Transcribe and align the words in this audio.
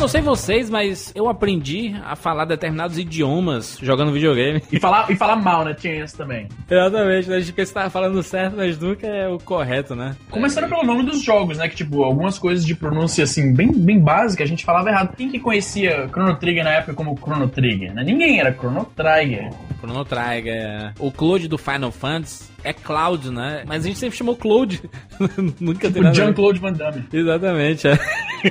não 0.00 0.08
sei 0.08 0.22
vocês, 0.22 0.70
mas 0.70 1.12
eu 1.14 1.28
aprendi 1.28 1.94
a 2.04 2.16
falar 2.16 2.46
determinados 2.46 2.96
idiomas 2.98 3.78
jogando 3.82 4.10
videogame. 4.12 4.62
E 4.72 4.80
falar, 4.80 5.10
e 5.10 5.16
falar 5.16 5.36
mal, 5.36 5.62
né? 5.62 5.74
Tinha 5.74 6.02
esse 6.02 6.16
também. 6.16 6.48
Exatamente, 6.70 7.28
né? 7.28 7.36
a 7.36 7.40
gente 7.40 7.52
pensa 7.52 7.70
que 7.70 7.74
tava 7.74 7.90
falando 7.90 8.22
certo, 8.22 8.56
mas 8.56 8.78
nunca 8.78 9.06
é 9.06 9.28
o 9.28 9.38
correto, 9.38 9.94
né? 9.94 10.16
Começando 10.30 10.68
pelo 10.70 10.84
nome 10.84 11.02
dos 11.02 11.22
jogos, 11.22 11.58
né? 11.58 11.68
Que, 11.68 11.76
tipo, 11.76 12.02
algumas 12.02 12.38
coisas 12.38 12.64
de 12.64 12.74
pronúncia, 12.74 13.24
assim, 13.24 13.52
bem, 13.52 13.70
bem 13.72 14.00
básica, 14.00 14.42
a 14.42 14.46
gente 14.46 14.64
falava 14.64 14.88
errado. 14.88 15.14
Quem 15.16 15.28
que 15.28 15.38
conhecia 15.38 16.08
Chrono 16.08 16.34
Trigger 16.36 16.64
na 16.64 16.70
época 16.70 16.94
como 16.94 17.14
Chrono 17.18 17.48
Trigger? 17.48 17.92
Né? 17.92 18.02
Ninguém 18.02 18.40
era 18.40 18.52
Chrono 18.54 18.86
Trigger. 18.96 19.50
Chrono 19.80 20.04
Trigger. 20.04 20.92
O 20.98 21.12
Claude 21.12 21.46
do 21.46 21.58
Final 21.58 21.90
Fantasy 21.92 22.48
é 22.62 22.72
Cloud, 22.72 23.30
né? 23.30 23.64
Mas 23.66 23.84
a 23.84 23.88
gente 23.88 23.98
sempre 23.98 24.16
chamou 24.16 24.36
Claude. 24.36 24.82
Nunca 25.60 25.88
Tipo 25.88 25.92
tem 25.94 26.02
nada. 26.02 26.14
Jean-Claude 26.14 26.58
Van 26.60 26.72
Damme. 26.72 27.04
Exatamente, 27.12 27.88
é. 27.88 27.98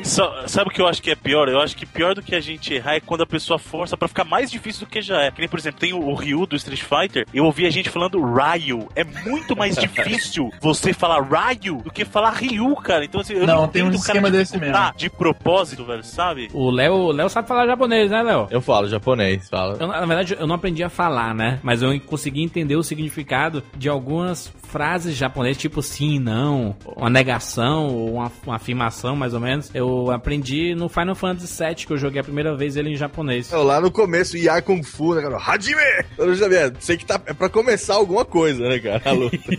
Só- 0.04 0.48
sabe 0.48 0.70
o 0.70 0.73
que 0.73 0.81
eu 0.81 0.88
acho 0.88 1.02
que 1.02 1.12
é 1.12 1.16
pior? 1.16 1.38
Eu 1.48 1.59
acho 1.61 1.75
que 1.75 1.85
pior 1.85 2.13
do 2.16 2.21
que 2.21 2.35
a 2.35 2.39
gente 2.39 2.73
errar 2.73 2.95
é 2.95 2.99
quando 2.99 3.21
a 3.21 3.25
pessoa 3.25 3.59
força 3.59 3.95
pra 3.95 4.07
ficar 4.07 4.23
mais 4.23 4.49
difícil 4.52 4.85
do 4.85 4.89
que 4.89 5.02
já 5.02 5.21
é. 5.21 5.31
Que 5.31 5.39
nem, 5.39 5.49
por 5.49 5.59
exemplo, 5.59 5.79
tem 5.79 5.93
o, 5.93 5.99
o 5.99 6.13
Ryu 6.13 6.45
do 6.45 6.55
Street 6.55 6.81
Fighter. 6.81 7.25
Eu 7.34 7.45
ouvi 7.45 7.65
a 7.65 7.70
gente 7.70 7.89
falando 7.89 8.20
Ryu. 8.21 8.88
É 8.95 9.03
muito 9.03 9.55
mais 9.55 9.75
difícil 9.79 10.52
você 10.59 10.93
falar 10.93 11.21
Ryu 11.21 11.77
do 11.84 11.91
que 11.91 12.03
falar 12.03 12.31
Ryu, 12.31 12.75
cara. 12.77 13.05
Então, 13.05 13.21
assim, 13.21 13.34
eu 13.34 13.45
Não, 13.45 13.62
não, 13.62 13.67
tem 13.67 13.84
um 13.84 13.91
esquema 13.91 14.29
desse 14.29 14.57
mesmo. 14.57 14.75
De 14.95 15.09
propósito, 15.09 15.85
velho, 15.85 16.03
sabe? 16.03 16.49
O 16.53 16.70
Léo, 16.70 17.12
Léo 17.12 17.29
sabe 17.29 17.48
falar 17.48 17.67
japonês, 17.67 18.09
né, 18.09 18.21
Léo? 18.21 18.48
Eu 18.49 18.62
falo 18.62 18.87
japonês, 18.87 19.49
falo. 19.49 19.77
Eu, 19.79 19.87
na 19.87 20.05
verdade, 20.05 20.35
eu 20.40 20.48
não 20.48 20.55
aprendi 20.55 20.84
a 20.84 20.90
falar, 20.90 21.34
né? 21.35 21.59
Mas 21.63 21.81
eu 21.81 21.99
consegui 22.01 22.43
entender 22.43 22.76
o 22.76 22.84
significado 22.84 23.63
de 23.77 23.90
algumas 23.90 24.51
frases 24.70 25.15
japonesas, 25.15 25.57
tipo 25.57 25.81
sim, 25.81 26.20
não, 26.20 26.76
uma 26.95 27.09
negação, 27.09 27.87
ou 27.87 28.13
uma, 28.15 28.31
uma 28.45 28.55
afirmação, 28.55 29.15
mais 29.15 29.34
ou 29.34 29.40
menos. 29.40 29.73
Eu 29.73 30.12
aprendi 30.12 30.76
no 30.76 30.87
Final 30.87 31.15
Fantasy 31.15 31.29
VII, 31.38 31.76
que 31.86 31.92
eu 31.94 31.98
joguei 31.98 32.20
a 32.22 32.24
primeira 32.24 32.55
vez 32.55 32.76
ele 32.76 32.91
em 32.91 32.96
japonês. 32.96 33.52
Eu, 33.52 33.63
lá 33.63 33.80
no 33.80 33.91
começo, 33.91 34.38
Ia 34.38 34.62
Kung 34.62 34.84
Fu, 34.84 35.16
né, 35.16 35.22
cara? 35.22 35.38
Hajime! 35.38 35.80
Eu 36.18 36.34
já 36.36 36.48
sei 36.80 36.98
que 36.98 37.05
tá, 37.05 37.21
é 37.26 37.34
pra 37.34 37.49
começar 37.49 37.96
alguma 37.96 38.26
coisa, 38.26 38.68
né, 38.68 38.80
cara? 38.80 39.02
A 39.05 39.12
luta. 39.12 39.38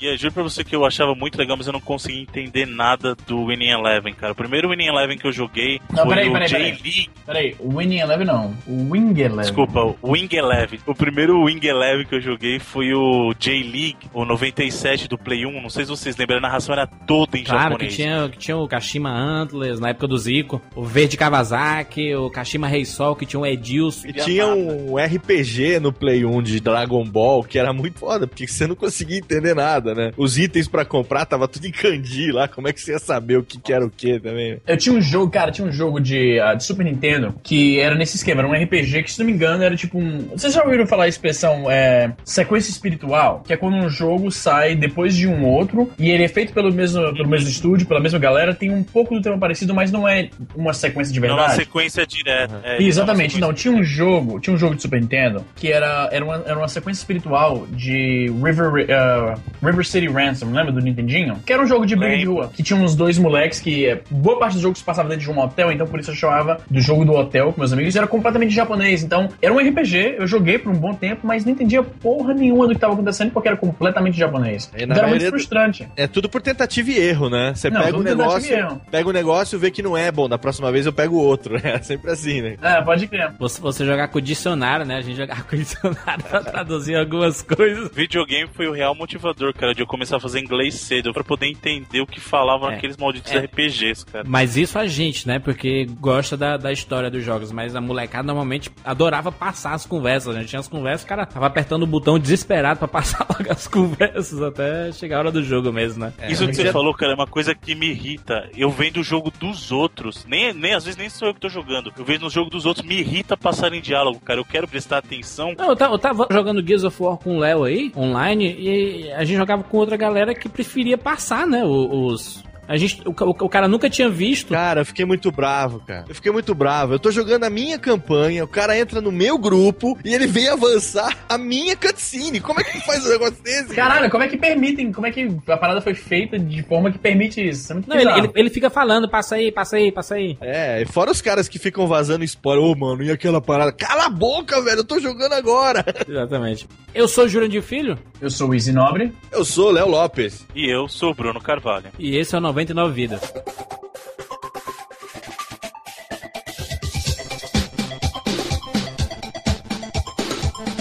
E 0.00 0.06
eu 0.06 0.16
juro 0.16 0.32
pra 0.32 0.42
você 0.42 0.62
que 0.64 0.74
eu 0.74 0.84
achava 0.84 1.14
muito 1.14 1.38
legal, 1.38 1.56
mas 1.56 1.66
eu 1.66 1.72
não 1.72 1.80
consegui 1.80 2.20
entender 2.20 2.66
nada 2.66 3.14
do 3.26 3.46
Winning 3.46 3.70
Eleven, 3.70 4.14
cara. 4.14 4.32
O 4.32 4.36
primeiro 4.36 4.70
Winning 4.70 4.86
Eleven 4.86 5.16
que 5.16 5.26
eu 5.26 5.32
joguei 5.32 5.80
Não, 5.90 6.04
foi 6.04 6.14
peraí, 6.14 6.28
o 6.28 6.32
peraí, 6.32 6.48
J-League. 6.48 7.10
Peraí, 7.26 7.56
o 7.58 7.76
Winning 7.76 7.98
Eleven 8.00 8.26
não. 8.26 8.54
O 8.66 8.90
Wing 8.90 9.18
Eleven. 9.20 9.40
Desculpa, 9.40 9.96
o 10.02 10.12
Wing 10.12 10.34
Eleven. 10.34 10.80
O 10.86 10.94
primeiro 10.94 11.42
Wing 11.42 11.64
Eleven 11.66 12.06
que 12.06 12.14
eu 12.14 12.20
joguei 12.20 12.58
foi 12.58 12.92
o 12.94 13.34
J-League, 13.38 13.96
o 14.12 14.24
97 14.24 15.08
do 15.08 15.18
Play 15.18 15.46
1. 15.46 15.62
Não 15.62 15.70
sei 15.70 15.84
se 15.84 15.90
vocês 15.90 16.16
lembram, 16.16 16.38
a 16.38 16.40
narração 16.42 16.74
era 16.74 16.86
toda 16.86 17.38
em 17.38 17.44
Claro 17.44 17.76
que 17.76 17.86
japonês. 17.88 17.96
tinha, 17.96 18.28
que 18.28 18.38
tinha 18.38 18.56
o 18.56 18.68
Kashima 18.68 19.10
Antlers 19.10 19.80
na 19.80 19.90
época 19.90 20.08
do 20.08 20.18
Zico, 20.18 20.60
o 20.74 20.84
Verde 20.94 21.16
Kawasaki, 21.16 22.14
o 22.14 22.30
Kashima 22.30 22.68
Rei 22.68 22.84
Sol, 22.84 23.16
que 23.16 23.26
tinha 23.26 23.40
o 23.40 23.44
Edilson. 23.44 24.06
E 24.06 24.12
tinha 24.12 24.46
um 24.46 24.96
RPG 24.96 25.80
no 25.80 25.92
Play 25.92 26.24
1 26.24 26.40
de 26.40 26.60
Dragon 26.60 27.04
Ball 27.04 27.42
que 27.42 27.58
era 27.58 27.72
muito 27.72 27.98
foda, 27.98 28.28
porque 28.28 28.46
você 28.46 28.64
não 28.64 28.76
conseguia 28.76 29.18
entender 29.18 29.56
nada, 29.56 29.92
né? 29.92 30.12
Os 30.16 30.38
itens 30.38 30.68
pra 30.68 30.84
comprar 30.84 31.26
tava 31.26 31.48
tudo 31.48 31.66
em 31.66 31.72
kanji 31.72 32.30
lá, 32.30 32.46
como 32.46 32.68
é 32.68 32.72
que 32.72 32.80
você 32.80 32.92
ia 32.92 33.00
saber 33.00 33.38
o 33.38 33.42
que, 33.42 33.58
que 33.58 33.72
era 33.72 33.84
o 33.84 33.90
que 33.90 34.20
também? 34.20 34.60
Eu 34.64 34.76
tinha 34.76 34.94
um 34.94 35.00
jogo, 35.00 35.32
cara, 35.32 35.50
tinha 35.50 35.66
um 35.66 35.72
jogo 35.72 35.98
de, 35.98 36.38
ah, 36.38 36.54
de 36.54 36.62
Super 36.62 36.84
Nintendo 36.84 37.34
que 37.42 37.80
era 37.80 37.96
nesse 37.96 38.14
esquema, 38.14 38.42
era 38.42 38.48
um 38.48 38.52
RPG 38.52 39.02
que, 39.02 39.10
se 39.10 39.18
não 39.18 39.26
me 39.26 39.32
engano, 39.32 39.64
era 39.64 39.74
tipo 39.74 39.98
um. 39.98 40.28
Vocês 40.28 40.54
já 40.54 40.62
ouviram 40.62 40.86
falar 40.86 41.04
a 41.04 41.08
expressão 41.08 41.68
é, 41.68 42.12
sequência 42.24 42.70
espiritual? 42.70 43.42
Que 43.44 43.52
é 43.52 43.56
quando 43.56 43.74
um 43.74 43.88
jogo 43.88 44.30
sai 44.30 44.76
depois 44.76 45.16
de 45.16 45.26
um 45.26 45.44
outro 45.44 45.90
e 45.98 46.08
ele 46.08 46.22
é 46.22 46.28
feito 46.28 46.52
pelo 46.52 46.72
mesmo, 46.72 47.12
pelo 47.12 47.28
mesmo 47.28 47.48
estúdio, 47.48 47.84
pela 47.84 47.98
mesma 47.98 48.20
galera, 48.20 48.54
tem 48.54 48.70
um 48.70 48.84
pouco 48.84 49.12
do 49.12 49.20
tema 49.20 49.36
parecido, 49.38 49.74
mas 49.74 49.90
não 49.90 50.06
é 50.06 50.28
uma 50.54 50.72
sequência 50.88 51.12
de 51.12 51.20
Não 51.20 51.28
verdade. 51.28 51.48
na 51.48 51.54
sequência 51.54 52.06
direta. 52.06 52.60
É, 52.64 52.82
Exatamente, 52.82 53.40
não 53.40 53.48
não. 53.48 53.54
Tinha 53.54 53.74
um 53.74 53.82
jogo, 53.82 54.40
tinha 54.40 54.54
um 54.54 54.58
jogo 54.58 54.74
de 54.74 54.82
Super 54.82 55.00
Nintendo 55.00 55.44
que 55.56 55.70
era, 55.70 56.08
era, 56.10 56.24
uma, 56.24 56.42
era 56.46 56.56
uma 56.56 56.68
sequência 56.68 57.00
espiritual 57.00 57.66
de 57.70 58.30
River, 58.42 58.68
uh, 58.68 59.40
River 59.64 59.86
City 59.86 60.08
Ransom, 60.08 60.50
lembra 60.50 60.72
do 60.72 60.80
Nintendinho? 60.80 61.36
Que 61.44 61.52
era 61.52 61.62
um 61.62 61.66
jogo 61.66 61.86
de 61.86 61.96
briga 61.96 62.16
de 62.16 62.24
rua. 62.24 62.50
Que 62.52 62.62
tinha 62.62 62.78
uns 62.78 62.94
dois 62.94 63.18
moleques 63.18 63.60
que 63.60 63.86
eh, 63.86 64.00
boa 64.10 64.38
parte 64.38 64.54
do 64.54 64.60
jogo 64.60 64.76
se 64.76 64.84
passava 64.84 65.08
dentro 65.08 65.24
de 65.24 65.30
um 65.30 65.38
hotel, 65.38 65.70
então 65.72 65.86
por 65.86 66.00
isso 66.00 66.10
eu 66.10 66.14
chamava 66.14 66.60
do 66.70 66.80
jogo 66.80 67.04
do 67.04 67.12
hotel 67.12 67.52
com 67.52 67.60
meus 67.60 67.72
amigos. 67.72 67.94
E 67.94 67.98
era 67.98 68.06
completamente 68.06 68.54
japonês. 68.54 69.02
Então 69.02 69.28
era 69.40 69.52
um 69.52 69.58
RPG, 69.58 70.16
eu 70.18 70.26
joguei 70.26 70.58
por 70.58 70.72
um 70.72 70.76
bom 70.76 70.94
tempo, 70.94 71.26
mas 71.26 71.44
não 71.44 71.52
entendia 71.52 71.82
porra 71.82 72.34
nenhuma 72.34 72.66
do 72.66 72.70
que 72.70 72.76
estava 72.76 72.94
acontecendo 72.94 73.30
porque 73.30 73.48
era 73.48 73.56
completamente 73.56 74.16
japonês. 74.18 74.70
E 74.76 74.86
na 74.86 74.94
Então 74.94 74.96
era 74.96 75.08
muito 75.08 75.28
frustrante. 75.28 75.88
É 75.96 76.06
tudo 76.06 76.28
por 76.28 76.42
tentativa 76.42 76.90
e 76.90 76.98
erro, 76.98 77.28
né? 77.28 77.52
Você 77.54 77.70
Não, 77.70 77.82
pega 77.82 77.96
um 77.96 78.02
negócio, 78.02 78.56
e 78.56 78.90
pega 78.90 79.08
um 79.08 79.12
negócio, 79.12 79.58
vê 79.58 79.70
que 79.70 79.82
não 79.82 79.96
é 79.96 80.10
bom, 80.10 80.28
da 80.28 80.38
próxima 80.38 80.70
vez 80.74 80.86
eu 80.86 80.92
pego 80.92 81.16
outro. 81.16 81.56
É 81.56 81.80
sempre 81.82 82.10
assim, 82.10 82.42
né? 82.42 82.56
É, 82.60 82.82
pode 82.82 83.06
crer. 83.06 83.32
Você, 83.38 83.60
você 83.60 83.84
jogar 83.86 84.08
com 84.08 84.18
o 84.18 84.22
dicionário, 84.22 84.84
né? 84.84 84.96
A 84.96 85.00
gente 85.00 85.16
jogava 85.16 85.42
com 85.48 85.56
o 85.56 85.58
dicionário 85.58 86.24
pra 86.24 86.40
traduzir 86.42 86.96
algumas 86.96 87.40
coisas. 87.42 87.90
Videogame 87.94 88.48
foi 88.52 88.66
o 88.68 88.72
real 88.72 88.94
motivador, 88.94 89.52
cara, 89.54 89.74
de 89.74 89.80
eu 89.80 89.86
começar 89.86 90.16
a 90.16 90.20
fazer 90.20 90.40
inglês 90.40 90.74
cedo, 90.74 91.12
pra 91.12 91.24
poder 91.24 91.46
entender 91.46 92.00
o 92.00 92.06
que 92.06 92.20
falavam 92.20 92.70
É. 92.70 92.76
aqueles 92.76 92.96
malditos 92.96 93.32
É. 93.32 93.38
RPGs, 93.38 94.04
cara. 94.06 94.24
Mas 94.28 94.56
isso 94.56 94.78
a 94.78 94.86
gente, 94.86 95.26
né? 95.26 95.38
Porque 95.38 95.86
gosta 96.00 96.36
da, 96.36 96.56
da 96.56 96.72
história 96.72 97.10
dos 97.10 97.24
jogos. 97.24 97.50
Mas 97.52 97.74
a 97.74 97.80
molecada 97.80 98.24
normalmente 98.26 98.70
adorava 98.84 99.30
passar 99.32 99.72
as 99.74 99.86
conversas. 99.86 100.34
A 100.36 100.40
gente 100.40 100.48
tinha 100.50 100.60
as 100.60 100.68
conversas, 100.68 101.04
o 101.04 101.08
cara 101.08 101.24
tava 101.26 101.46
apertando 101.46 101.82
o 101.82 101.86
botão 101.86 102.18
desesperado 102.18 102.78
pra 102.78 102.88
passar 102.88 103.26
logo 103.28 103.50
as 103.50 103.66
conversas 103.66 104.40
até 104.42 104.92
chegar 104.92 105.16
a 105.16 105.18
hora 105.20 105.32
do 105.32 105.42
jogo 105.42 105.72
mesmo, 105.72 106.04
né? 106.04 106.12
Isso 106.28 106.46
que 106.46 106.54
você 106.54 106.72
falou, 106.72 106.92
cara, 106.94 107.12
é 107.12 107.14
uma 107.14 107.26
coisa 107.26 107.54
que 107.54 107.74
me 107.74 107.90
irrita. 107.90 108.48
Eu 108.56 108.70
vendo 108.70 109.00
o 109.00 109.02
jogo 109.04 109.30
dos 109.38 109.70
outros, 109.70 110.24
nem, 110.26 110.52
nem 110.64 110.72
às 110.72 110.84
vezes 110.84 110.96
nem 110.96 111.10
sou 111.10 111.28
eu 111.28 111.34
que 111.34 111.40
tô 111.40 111.48
jogando. 111.48 111.92
Eu 111.96 112.04
vejo 112.04 112.22
no 112.22 112.30
jogo 112.30 112.48
dos 112.48 112.64
outros, 112.64 112.86
me 112.86 112.98
irrita 112.98 113.36
passar 113.36 113.72
em 113.74 113.82
diálogo, 113.82 114.18
cara. 114.20 114.40
Eu 114.40 114.44
quero 114.46 114.66
prestar 114.66 114.98
atenção. 114.98 115.54
Não, 115.58 115.68
eu 115.68 115.76
tava, 115.76 115.94
eu 115.94 115.98
tava 115.98 116.26
jogando 116.30 116.66
Gears 116.66 116.84
of 116.84 117.02
War 117.02 117.18
com 117.18 117.36
o 117.36 117.40
Léo 117.40 117.64
aí, 117.64 117.92
online, 117.94 118.56
e 118.58 119.12
a 119.12 119.22
gente 119.24 119.36
jogava 119.36 119.62
com 119.62 119.76
outra 119.76 119.96
galera 119.96 120.34
que 120.34 120.48
preferia 120.48 120.96
passar, 120.96 121.46
né? 121.46 121.62
Os. 121.64 122.42
A 122.68 122.76
gente, 122.76 123.02
o, 123.06 123.12
ca- 123.12 123.24
o 123.26 123.48
cara 123.48 123.68
nunca 123.68 123.88
tinha 123.90 124.08
visto. 124.08 124.48
Cara, 124.50 124.80
eu 124.80 124.86
fiquei 124.86 125.04
muito 125.04 125.30
bravo, 125.30 125.80
cara. 125.86 126.04
Eu 126.08 126.14
fiquei 126.14 126.32
muito 126.32 126.54
bravo. 126.54 126.94
Eu 126.94 126.98
tô 126.98 127.10
jogando 127.10 127.44
a 127.44 127.50
minha 127.50 127.78
campanha, 127.78 128.44
o 128.44 128.48
cara 128.48 128.78
entra 128.78 129.00
no 129.00 129.12
meu 129.12 129.38
grupo 129.38 129.98
e 130.04 130.14
ele 130.14 130.26
vem 130.26 130.48
avançar 130.48 131.16
a 131.28 131.36
minha 131.38 131.76
cutscene. 131.76 132.40
Como 132.40 132.60
é 132.60 132.64
que 132.64 132.80
faz 132.84 133.04
um 133.04 133.08
negócio 133.10 133.42
desse? 133.42 133.74
Caralho, 133.74 134.10
como 134.10 134.22
é 134.22 134.28
que 134.28 134.36
permitem? 134.36 134.92
Como 134.92 135.06
é 135.06 135.10
que 135.10 135.28
a 135.48 135.56
parada 135.56 135.80
foi 135.80 135.94
feita 135.94 136.38
de 136.38 136.62
forma 136.62 136.90
que 136.90 136.98
permite 136.98 137.46
isso? 137.46 137.72
É 137.72 137.76
Não, 137.86 137.96
ele, 137.96 138.10
ele, 138.18 138.30
ele 138.34 138.50
fica 138.50 138.70
falando, 138.70 139.08
passa 139.08 139.36
aí, 139.36 139.52
passa 139.52 139.76
aí, 139.76 139.92
passa 139.92 140.14
aí. 140.14 140.36
É, 140.40 140.82
e 140.82 140.86
fora 140.86 141.10
os 141.10 141.20
caras 141.20 141.48
que 141.48 141.58
ficam 141.58 141.86
vazando 141.86 142.24
spoiler. 142.24 142.64
Ô, 142.64 142.74
mano, 142.74 143.02
e 143.02 143.10
aquela 143.10 143.40
parada? 143.40 143.72
Cala 143.72 144.06
a 144.06 144.08
boca, 144.10 144.60
velho, 144.62 144.78
eu 144.80 144.84
tô 144.84 144.98
jogando 145.00 145.32
agora. 145.34 145.84
Exatamente. 146.08 146.66
Eu 146.94 147.08
sou 147.08 147.26
Jurandir 147.28 147.60
Filho, 147.62 147.98
Eu 148.20 148.30
sou 148.30 148.50
o 148.50 148.54
Easy 148.54 148.72
Nobre. 148.72 149.12
Eu 149.32 149.44
sou 149.44 149.68
o 149.68 149.72
Léo 149.72 149.88
Lopes. 149.88 150.46
E 150.54 150.70
eu 150.72 150.86
sou 150.88 151.10
o 151.10 151.14
Bruno 151.14 151.40
Carvalho. 151.40 151.86
e 151.98 152.16
esse 152.16 152.34
é 152.34 152.38
o 152.38 152.40
99 152.54 152.94
Vidas. 152.94 153.20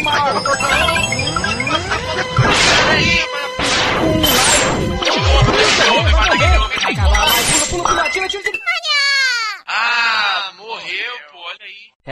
Ah, 0.05 0.82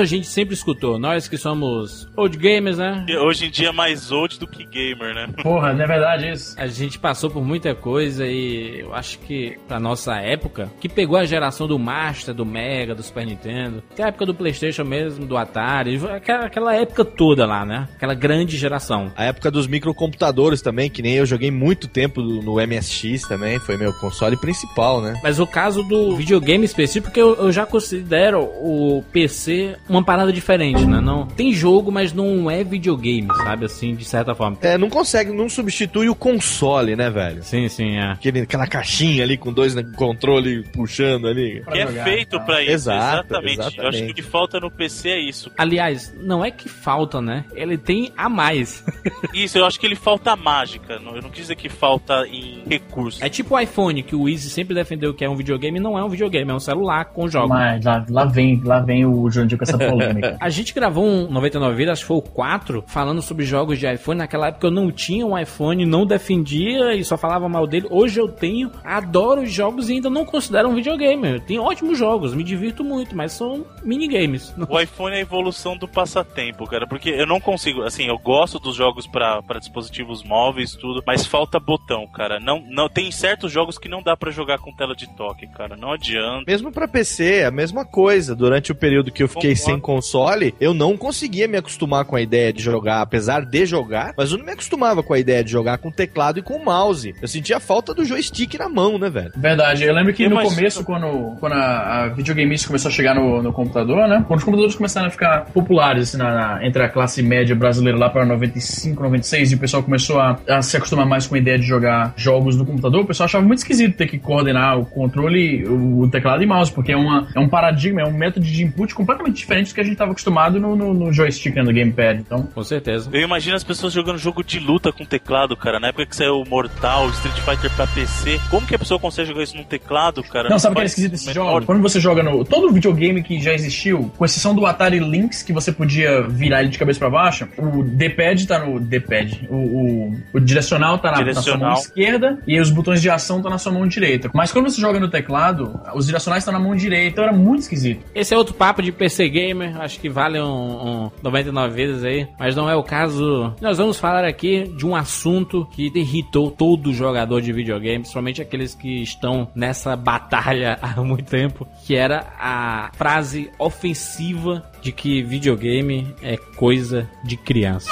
Isso 0.00 0.14
a 0.14 0.16
gente 0.16 0.26
sempre 0.28 0.54
escutou. 0.54 0.98
Nós 0.98 1.28
que 1.28 1.36
somos 1.36 2.08
old 2.16 2.36
gamers, 2.38 2.78
né? 2.78 3.04
E 3.06 3.16
Hoje 3.16 3.46
em 3.46 3.50
dia 3.50 3.68
é 3.68 3.72
mais 3.72 4.10
old 4.10 4.38
do 4.38 4.46
que 4.46 4.64
gamer, 4.64 5.14
né? 5.14 5.28
Porra, 5.42 5.74
não 5.74 5.84
é 5.84 5.86
verdade 5.86 6.30
isso? 6.30 6.54
A 6.58 6.66
gente 6.66 6.98
passou 6.98 7.28
por 7.28 7.44
muita 7.44 7.74
coisa 7.74 8.26
e 8.26 8.80
eu 8.80 8.94
acho 8.94 9.18
que 9.18 9.58
pra 9.68 9.78
nossa 9.78 10.16
época, 10.16 10.70
que 10.80 10.88
pegou 10.88 11.18
a 11.18 11.24
geração 11.26 11.68
do 11.68 11.78
Master, 11.78 12.34
do 12.34 12.46
Mega, 12.46 12.94
do 12.94 13.02
Super 13.02 13.26
Nintendo, 13.26 13.82
que 13.94 14.00
é 14.00 14.06
a 14.06 14.08
época 14.08 14.24
do 14.24 14.34
Playstation 14.34 14.84
mesmo, 14.84 15.26
do 15.26 15.36
Atari, 15.36 16.00
aquela, 16.10 16.46
aquela 16.46 16.74
época 16.74 17.04
toda 17.04 17.44
lá, 17.44 17.66
né? 17.66 17.86
Aquela 17.94 18.14
grande 18.14 18.56
geração. 18.56 19.12
A 19.14 19.24
época 19.24 19.50
dos 19.50 19.66
microcomputadores 19.66 20.62
também, 20.62 20.88
que 20.88 21.02
nem 21.02 21.16
eu 21.16 21.26
joguei 21.26 21.50
muito 21.50 21.88
tempo 21.88 22.22
no 22.22 22.54
MSX 22.54 23.28
também, 23.28 23.58
foi 23.58 23.76
meu 23.76 23.92
console 23.92 24.38
principal, 24.38 25.02
né? 25.02 25.20
Mas 25.22 25.38
o 25.38 25.46
caso 25.46 25.82
do 25.82 26.16
videogame 26.16 26.64
específico, 26.64 27.18
eu, 27.18 27.34
eu 27.34 27.52
já 27.52 27.66
considero 27.66 28.40
o 28.40 29.04
PC 29.12 29.76
uma 29.90 30.04
parada 30.04 30.32
diferente, 30.32 30.84
né? 30.86 31.00
Não, 31.00 31.26
tem 31.26 31.52
jogo, 31.52 31.90
mas 31.90 32.12
não 32.12 32.50
é 32.50 32.62
videogame, 32.62 33.28
sabe? 33.36 33.64
Assim, 33.64 33.94
de 33.94 34.04
certa 34.04 34.34
forma. 34.34 34.56
É, 34.62 34.78
não 34.78 34.88
consegue, 34.88 35.32
não 35.32 35.48
substitui 35.48 36.08
o 36.08 36.14
console, 36.14 36.94
né, 36.94 37.10
velho? 37.10 37.42
Sim, 37.42 37.68
sim, 37.68 37.96
é. 37.96 38.12
Aquele, 38.12 38.40
aquela 38.42 38.66
caixinha 38.66 39.24
ali 39.24 39.36
com 39.36 39.52
dois 39.52 39.74
né, 39.74 39.82
controle 39.96 40.62
puxando 40.72 41.26
ali. 41.26 41.62
Que 41.70 41.78
é 41.78 41.86
feito 42.04 42.38
tá? 42.38 42.44
pra 42.44 42.62
isso, 42.62 42.70
Exato, 42.72 43.26
exatamente. 43.34 43.58
Eu 43.58 43.64
acho 43.64 43.74
que 43.74 43.80
exatamente. 43.80 44.12
o 44.12 44.14
que 44.14 44.22
falta 44.22 44.60
no 44.60 44.70
PC 44.70 45.08
é 45.08 45.20
isso. 45.20 45.50
Aliás, 45.58 46.14
não 46.22 46.44
é 46.44 46.50
que 46.50 46.68
falta, 46.68 47.20
né? 47.20 47.44
Ele 47.54 47.76
tem 47.76 48.12
a 48.16 48.28
mais. 48.28 48.84
Isso, 49.34 49.58
eu 49.58 49.64
acho 49.64 49.78
que 49.80 49.86
ele 49.86 49.94
falta 49.96 50.34
mágica. 50.36 50.98
não- 50.98 51.14
Eu 51.16 51.22
não 51.22 51.30
quis 51.30 51.42
dizer 51.42 51.54
que 51.56 51.68
falta 51.68 52.26
em 52.26 52.62
recursos. 52.68 53.20
É 53.22 53.28
tipo 53.28 53.54
o 53.54 53.58
iPhone, 53.58 54.02
que 54.02 54.14
o 54.14 54.28
Easy 54.28 54.50
sempre 54.50 54.74
defendeu 54.74 55.14
que 55.14 55.24
é 55.24 55.28
um 55.30 55.36
videogame, 55.36 55.78
não 55.80 55.98
é 55.98 56.04
um 56.04 56.08
videogame, 56.08 56.50
é 56.50 56.54
um 56.54 56.60
celular 56.60 57.06
com 57.06 57.28
jogos. 57.28 57.48
Mas 57.50 57.84
lá, 57.84 58.04
lá 58.08 58.24
vem, 58.24 58.60
lá 58.64 58.80
vem 58.80 59.04
o 59.06 59.30
Jurandir 59.30 59.56
com 59.58 59.64
essa 59.70 59.78
polêmica. 59.78 60.36
A 60.40 60.48
gente 60.48 60.74
gravou 60.74 61.04
um 61.04 61.30
99 61.30 61.76
Vidas, 61.76 61.92
acho 61.92 62.02
que 62.02 62.08
foi 62.08 62.16
o 62.16 62.22
4, 62.22 62.84
falando 62.86 63.22
sobre 63.22 63.44
jogos 63.44 63.78
de 63.78 63.92
iPhone. 63.92 64.18
Naquela 64.18 64.48
época 64.48 64.66
eu 64.66 64.70
não 64.70 64.90
tinha 64.90 65.26
um 65.26 65.38
iPhone, 65.38 65.86
não 65.86 66.06
defendia 66.06 66.94
e 66.94 67.04
só 67.04 67.16
falava 67.16 67.48
mal 67.48 67.66
dele. 67.66 67.86
Hoje 67.90 68.20
eu 68.20 68.28
tenho, 68.28 68.70
adoro 68.84 69.42
os 69.42 69.52
jogos 69.52 69.88
e 69.88 69.94
ainda 69.94 70.10
não 70.10 70.24
considero 70.24 70.68
um 70.68 70.74
videogame. 70.74 71.40
Tem 71.40 71.58
ótimos 71.58 71.98
jogos, 71.98 72.34
me 72.34 72.44
divirto 72.44 72.84
muito, 72.84 73.16
mas 73.16 73.32
são 73.32 73.64
minigames. 73.82 74.54
O 74.70 74.78
iPhone 74.78 75.16
é 75.16 75.18
a 75.18 75.22
evolução 75.22 75.76
do 75.76 75.88
passatempo, 75.88 76.64
cara, 76.64 76.86
porque 76.86 77.10
eu 77.10 77.26
não 77.26 77.40
consigo, 77.40 77.82
assim, 77.82 78.06
eu 78.06 78.16
gosto 78.16 78.60
dos 78.60 78.76
jogos 78.76 79.04
pra 79.04 79.42
pra 79.42 79.58
dispositivos 79.58 80.22
móveis, 80.22 80.76
tudo, 80.76 81.02
mas 81.06 81.26
falta 81.26 81.58
botão, 81.58 82.06
cara. 82.06 82.38
Não, 82.38 82.62
não 82.68 82.88
tem 82.88 83.10
certos 83.10 83.50
jogos 83.50 83.78
que 83.78 83.88
não 83.88 84.02
dá 84.02 84.16
pra 84.16 84.30
jogar 84.30 84.58
com 84.58 84.72
tela 84.72 84.94
de 84.94 85.08
toque, 85.16 85.46
cara. 85.48 85.76
Não 85.76 85.92
adianta. 85.92 86.44
Mesmo 86.46 86.70
pra 86.70 86.86
PC, 86.86 87.40
é 87.40 87.46
a 87.46 87.50
mesma 87.50 87.84
coisa. 87.84 88.34
Durante 88.34 88.72
o 88.72 88.74
período 88.74 89.10
que 89.10 89.22
eu 89.22 89.28
fiquei. 89.28 89.56
Sem 89.60 89.78
console, 89.78 90.54
eu 90.60 90.72
não 90.74 90.96
conseguia 90.96 91.46
me 91.48 91.56
acostumar 91.56 92.04
com 92.04 92.16
a 92.16 92.20
ideia 92.20 92.52
de 92.52 92.62
jogar, 92.62 93.00
apesar 93.00 93.44
de 93.44 93.66
jogar, 93.66 94.12
mas 94.16 94.32
eu 94.32 94.38
não 94.38 94.44
me 94.44 94.52
acostumava 94.52 95.02
com 95.02 95.12
a 95.14 95.18
ideia 95.18 95.42
de 95.44 95.50
jogar 95.50 95.78
com 95.78 95.90
teclado 95.90 96.38
e 96.38 96.42
com 96.42 96.58
mouse. 96.62 97.14
Eu 97.20 97.28
sentia 97.28 97.56
a 97.56 97.60
falta 97.60 97.94
do 97.94 98.04
joystick 98.04 98.54
na 98.58 98.68
mão, 98.68 98.98
né, 98.98 99.08
velho? 99.10 99.32
Verdade, 99.36 99.84
eu 99.84 99.94
lembro 99.94 100.12
que 100.12 100.22
Eu 100.24 100.30
no 100.30 100.36
imagino- 100.36 100.54
começo, 100.56 100.84
quando, 100.84 101.36
quando 101.38 101.52
a, 101.54 102.04
a 102.04 102.08
videogamice 102.08 102.66
começou 102.66 102.88
a 102.88 102.92
chegar 102.92 103.14
no, 103.14 103.42
no 103.42 103.52
computador, 103.52 104.06
né? 104.08 104.24
Quando 104.26 104.38
os 104.38 104.44
computadores 104.44 104.74
começaram 104.76 105.08
a 105.08 105.10
ficar 105.10 105.46
populares 105.52 106.08
assim, 106.08 106.16
na, 106.18 106.34
na- 106.56 106.66
entre 106.66 106.82
a 106.82 106.88
classe 106.88 107.22
média 107.22 107.54
brasileira 107.54 107.98
lá 107.98 108.08
para 108.10 108.24
95, 108.24 109.02
96, 109.02 109.52
e 109.52 109.54
o 109.54 109.58
pessoal 109.58 109.82
começou 109.82 110.18
a, 110.20 110.38
a 110.48 110.62
se 110.62 110.76
acostumar 110.76 111.06
mais 111.06 111.26
com 111.26 111.34
a 111.34 111.38
ideia 111.38 111.58
de 111.58 111.64
jogar 111.66 112.12
jogos 112.16 112.56
no 112.56 112.64
computador, 112.64 113.02
o 113.02 113.06
pessoal 113.06 113.26
achava 113.26 113.44
muito 113.44 113.58
esquisito 113.58 113.96
ter 113.96 114.06
que 114.06 114.18
coordenar 114.18 114.78
o 114.78 114.84
controle, 114.86 115.64
o, 115.66 116.00
o 116.02 116.08
teclado 116.10 116.42
e 116.42 116.46
mouse, 116.46 116.72
porque 116.72 116.92
é, 116.92 116.96
uma, 116.96 117.28
é 117.34 117.40
um 117.40 117.48
paradigma, 117.48 118.00
é 118.00 118.04
um 118.04 118.12
método 118.12 118.44
de 118.46 118.62
input 118.62 118.94
completamente 118.94 119.36
diferente 119.50 119.68
do 119.70 119.74
que 119.74 119.80
a 119.80 119.84
gente 119.84 119.92
estava 119.94 120.10
acostumado 120.12 120.60
no, 120.60 120.76
no, 120.76 120.94
no 120.94 121.12
joystick, 121.12 121.54
né, 121.56 121.62
no 121.62 121.72
gamepad. 121.72 122.20
Então, 122.20 122.42
Com 122.54 122.62
certeza. 122.62 123.10
Eu 123.12 123.20
imagino 123.20 123.56
as 123.56 123.64
pessoas 123.64 123.92
jogando 123.92 124.18
jogo 124.18 124.44
de 124.44 124.58
luta 124.60 124.92
com 124.92 125.04
teclado, 125.04 125.56
cara. 125.56 125.80
Na 125.80 125.88
época 125.88 126.06
que 126.06 126.14
saiu 126.16 126.40
o 126.40 126.48
Mortal, 126.48 127.08
Street 127.10 127.38
Fighter 127.40 127.70
pra 127.74 127.86
PC. 127.88 128.40
Como 128.50 128.66
que 128.66 128.74
a 128.74 128.78
pessoa 128.78 128.98
consegue 129.00 129.28
jogar 129.28 129.42
isso 129.42 129.56
num 129.56 129.64
teclado, 129.64 130.22
cara? 130.22 130.48
Não, 130.48 130.58
sabe 130.58 130.74
o 130.74 130.76
que 130.76 130.82
é 130.82 130.84
esquisito 130.86 131.10
desses 131.12 131.26
o 131.26 131.30
menor 131.30 131.50
jogos? 131.52 131.66
Quando 131.66 131.82
você 131.82 132.00
joga 132.00 132.22
no. 132.22 132.44
Todo 132.44 132.72
videogame 132.72 133.22
que 133.22 133.40
já 133.40 133.52
existiu, 133.52 134.10
com 134.16 134.24
exceção 134.24 134.54
do 134.54 134.64
Atari 134.66 135.00
Lynx, 135.00 135.42
que 135.42 135.52
você 135.52 135.72
podia 135.72 136.22
virar 136.22 136.60
ele 136.60 136.70
de 136.70 136.78
cabeça 136.78 136.98
pra 136.98 137.10
baixo, 137.10 137.48
o 137.58 137.82
D-pad 137.82 138.46
tá 138.46 138.58
no. 138.64 138.78
D-pad. 138.78 139.48
O, 139.50 139.56
o, 139.56 140.16
o 140.34 140.40
direcional 140.40 140.98
tá 140.98 141.10
na, 141.10 141.24
na 141.24 141.34
sua 141.34 141.56
mão 141.56 141.74
Direcional. 141.74 141.74
esquerda 141.74 142.38
e 142.46 142.60
os 142.60 142.70
botões 142.70 143.02
de 143.02 143.10
ação 143.10 143.38
estão 143.38 143.50
na 143.50 143.58
sua 143.58 143.72
mão 143.72 143.86
direita. 143.86 144.30
Mas 144.34 144.52
quando 144.52 144.70
você 144.70 144.80
joga 144.80 145.00
no 145.00 145.08
teclado, 145.08 145.80
os 145.94 146.06
direcionais 146.06 146.42
estão 146.42 146.52
na 146.52 146.60
mão 146.60 146.74
direita, 146.76 147.08
então 147.10 147.24
era 147.24 147.32
muito 147.32 147.62
esquisito. 147.62 148.04
Esse 148.14 148.34
é 148.34 148.36
outro 148.36 148.54
papo 148.54 148.82
de 148.82 148.92
PC 148.92 149.28
Gamer, 149.40 149.80
acho 149.80 149.98
que 149.98 150.08
vale 150.08 150.40
um, 150.40 151.06
um 151.06 151.10
99 151.22 151.74
vezes 151.74 152.04
aí, 152.04 152.28
mas 152.38 152.54
não 152.54 152.68
é 152.68 152.76
o 152.76 152.82
caso. 152.82 153.54
Nós 153.60 153.78
vamos 153.78 153.98
falar 153.98 154.24
aqui 154.24 154.64
de 154.76 154.86
um 154.86 154.94
assunto 154.94 155.66
que 155.72 155.90
irritou 155.94 156.50
todo 156.50 156.92
jogador 156.92 157.40
de 157.40 157.52
videogame, 157.52 158.00
principalmente 158.00 158.42
aqueles 158.42 158.74
que 158.74 159.02
estão 159.02 159.48
nessa 159.54 159.96
batalha 159.96 160.78
há 160.82 161.00
muito 161.02 161.30
tempo, 161.30 161.66
que 161.86 161.94
era 161.94 162.26
a 162.38 162.90
frase 162.94 163.50
ofensiva 163.58 164.70
de 164.82 164.92
que 164.92 165.22
videogame 165.22 166.14
é 166.22 166.36
coisa 166.36 167.08
de 167.24 167.36
criança. 167.36 167.90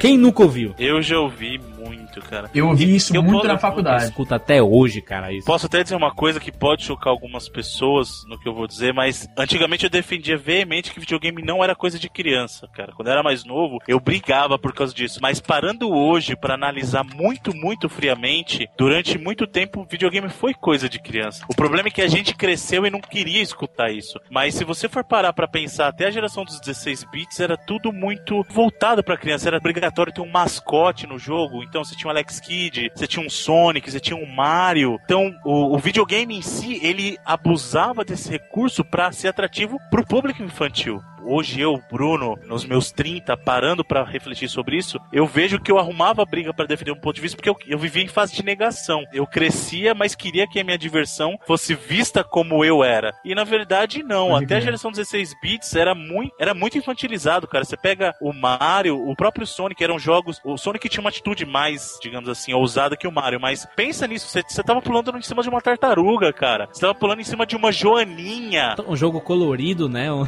Quem 0.00 0.16
nunca 0.16 0.44
ouviu? 0.44 0.74
Eu 0.78 1.02
já 1.02 1.18
ouvi 1.18 1.60
muito, 1.76 2.07
cara. 2.22 2.50
Eu 2.54 2.68
ouvi 2.68 2.94
isso 2.94 3.14
Eu 3.14 3.22
muito 3.22 3.36
posso- 3.38 3.48
na 3.48 3.58
faculdade. 3.58 4.04
Escuta 4.04 4.36
até 4.36 4.62
hoje, 4.62 5.00
cara, 5.02 5.32
isso. 5.32 5.46
Posso 5.46 5.66
até 5.66 5.82
dizer 5.82 5.96
uma 5.96 6.14
coisa 6.14 6.38
que 6.40 6.50
pode 6.52 6.84
chocar 6.84 7.10
algumas 7.10 7.48
pessoas 7.48 8.24
no 8.28 8.38
que 8.38 8.48
eu 8.48 8.54
vou 8.54 8.66
dizer, 8.66 8.92
mas 8.94 9.28
antigamente 9.36 9.84
eu 9.84 9.90
defendia 9.90 10.36
veemente 10.36 10.92
que 10.92 11.00
videogame 11.00 11.42
não 11.42 11.62
era 11.62 11.74
coisa 11.74 11.98
de 11.98 12.08
criança, 12.08 12.66
cara. 12.74 12.92
Quando 12.92 13.08
eu 13.08 13.12
era 13.12 13.22
mais 13.22 13.44
novo, 13.44 13.78
eu 13.86 14.00
brigava 14.00 14.58
por 14.58 14.72
causa 14.72 14.94
disso. 14.94 15.18
Mas 15.22 15.40
parando 15.40 15.90
hoje 15.90 16.36
pra 16.36 16.54
analisar 16.54 17.04
muito, 17.04 17.54
muito 17.54 17.88
friamente, 17.88 18.68
durante 18.76 19.18
muito 19.18 19.46
tempo, 19.46 19.86
videogame 19.90 20.28
foi 20.28 20.54
coisa 20.54 20.88
de 20.88 20.98
criança. 20.98 21.44
O 21.48 21.54
problema 21.54 21.88
é 21.88 21.90
que 21.90 22.02
a 22.02 22.08
gente 22.08 22.34
cresceu 22.34 22.84
e 22.86 22.90
não 22.90 23.00
queria 23.00 23.42
escutar 23.42 23.90
isso. 23.90 24.18
Mas 24.30 24.54
se 24.54 24.64
você 24.64 24.88
for 24.88 25.04
parar 25.04 25.32
pra 25.32 25.46
pensar, 25.48 25.88
até 25.88 26.06
a 26.06 26.10
geração 26.10 26.44
dos 26.44 26.60
16 26.60 27.04
bits 27.04 27.40
era 27.40 27.56
tudo 27.56 27.92
muito 27.92 28.44
voltado 28.50 29.02
pra 29.02 29.16
criança. 29.16 29.48
Era 29.48 29.58
obrigatório 29.58 30.12
ter 30.12 30.20
um 30.20 30.30
mascote 30.30 31.06
no 31.06 31.18
jogo. 31.18 31.62
Então 31.62 31.84
você 31.84 31.94
tinha 31.96 32.07
um 32.08 32.10
Alex 32.10 32.40
Kidd, 32.40 32.90
você 32.94 33.06
tinha 33.06 33.24
um 33.24 33.30
Sonic, 33.30 33.90
você 33.90 34.00
tinha 34.00 34.16
um 34.16 34.26
Mario. 34.26 34.98
Então 35.04 35.34
o, 35.44 35.74
o 35.74 35.78
videogame 35.78 36.36
em 36.36 36.42
si, 36.42 36.80
ele 36.82 37.18
abusava 37.24 38.04
desse 38.04 38.30
recurso 38.30 38.84
pra 38.84 39.12
ser 39.12 39.28
atrativo 39.28 39.78
pro 39.90 40.06
público 40.06 40.42
infantil. 40.42 41.02
Hoje 41.24 41.60
eu, 41.60 41.80
Bruno, 41.90 42.38
nos 42.46 42.64
meus 42.64 42.90
30, 42.92 43.36
parando 43.36 43.84
pra 43.84 44.04
refletir 44.04 44.48
sobre 44.48 44.76
isso, 44.76 44.98
eu 45.12 45.26
vejo 45.26 45.60
que 45.60 45.70
eu 45.70 45.78
arrumava 45.78 46.24
briga 46.24 46.52
pra 46.54 46.66
defender 46.66 46.92
um 46.92 47.00
ponto 47.00 47.16
de 47.16 47.20
vista 47.22 47.36
porque 47.36 47.48
eu, 47.50 47.56
eu 47.66 47.78
vivia 47.78 48.02
em 48.02 48.08
fase 48.08 48.34
de 48.34 48.44
negação. 48.44 49.04
Eu 49.12 49.26
crescia, 49.26 49.94
mas 49.94 50.14
queria 50.14 50.46
que 50.46 50.58
a 50.60 50.64
minha 50.64 50.78
diversão 50.78 51.38
fosse 51.46 51.74
vista 51.74 52.22
como 52.24 52.64
eu 52.64 52.82
era. 52.84 53.12
E 53.24 53.34
na 53.34 53.44
verdade 53.44 54.02
não. 54.02 54.34
Até 54.36 54.56
a 54.56 54.60
geração 54.60 54.90
16 54.90 55.34
bits 55.42 55.74
era 55.76 55.94
muito, 55.94 56.34
era 56.38 56.54
muito 56.54 56.78
infantilizado, 56.78 57.46
cara. 57.46 57.64
Você 57.64 57.76
pega 57.76 58.14
o 58.20 58.32
Mario, 58.32 58.96
o 59.08 59.14
próprio 59.16 59.46
Sonic, 59.46 59.82
eram 59.82 59.98
jogos. 59.98 60.40
O 60.44 60.56
Sonic 60.56 60.88
tinha 60.88 61.00
uma 61.00 61.10
atitude 61.10 61.44
mais, 61.44 61.98
digamos 62.02 62.28
assim, 62.28 62.52
ousada 62.52 62.96
que 62.96 63.06
o 63.06 63.12
Mario, 63.12 63.40
mas 63.40 63.66
pensa 63.76 64.06
nisso, 64.06 64.28
você, 64.28 64.42
você 64.42 64.62
tava 64.62 64.80
pulando 64.80 65.16
em 65.16 65.22
cima 65.22 65.42
de 65.42 65.48
uma 65.48 65.60
tartaruga, 65.60 66.32
cara. 66.32 66.68
Você 66.72 66.80
tava 66.80 66.94
pulando 66.94 67.20
em 67.20 67.24
cima 67.24 67.46
de 67.46 67.56
uma 67.56 67.70
joaninha. 67.72 68.74
Um 68.86 68.96
jogo 68.96 69.20
colorido, 69.20 69.88
né? 69.88 70.12
Um- 70.12 70.26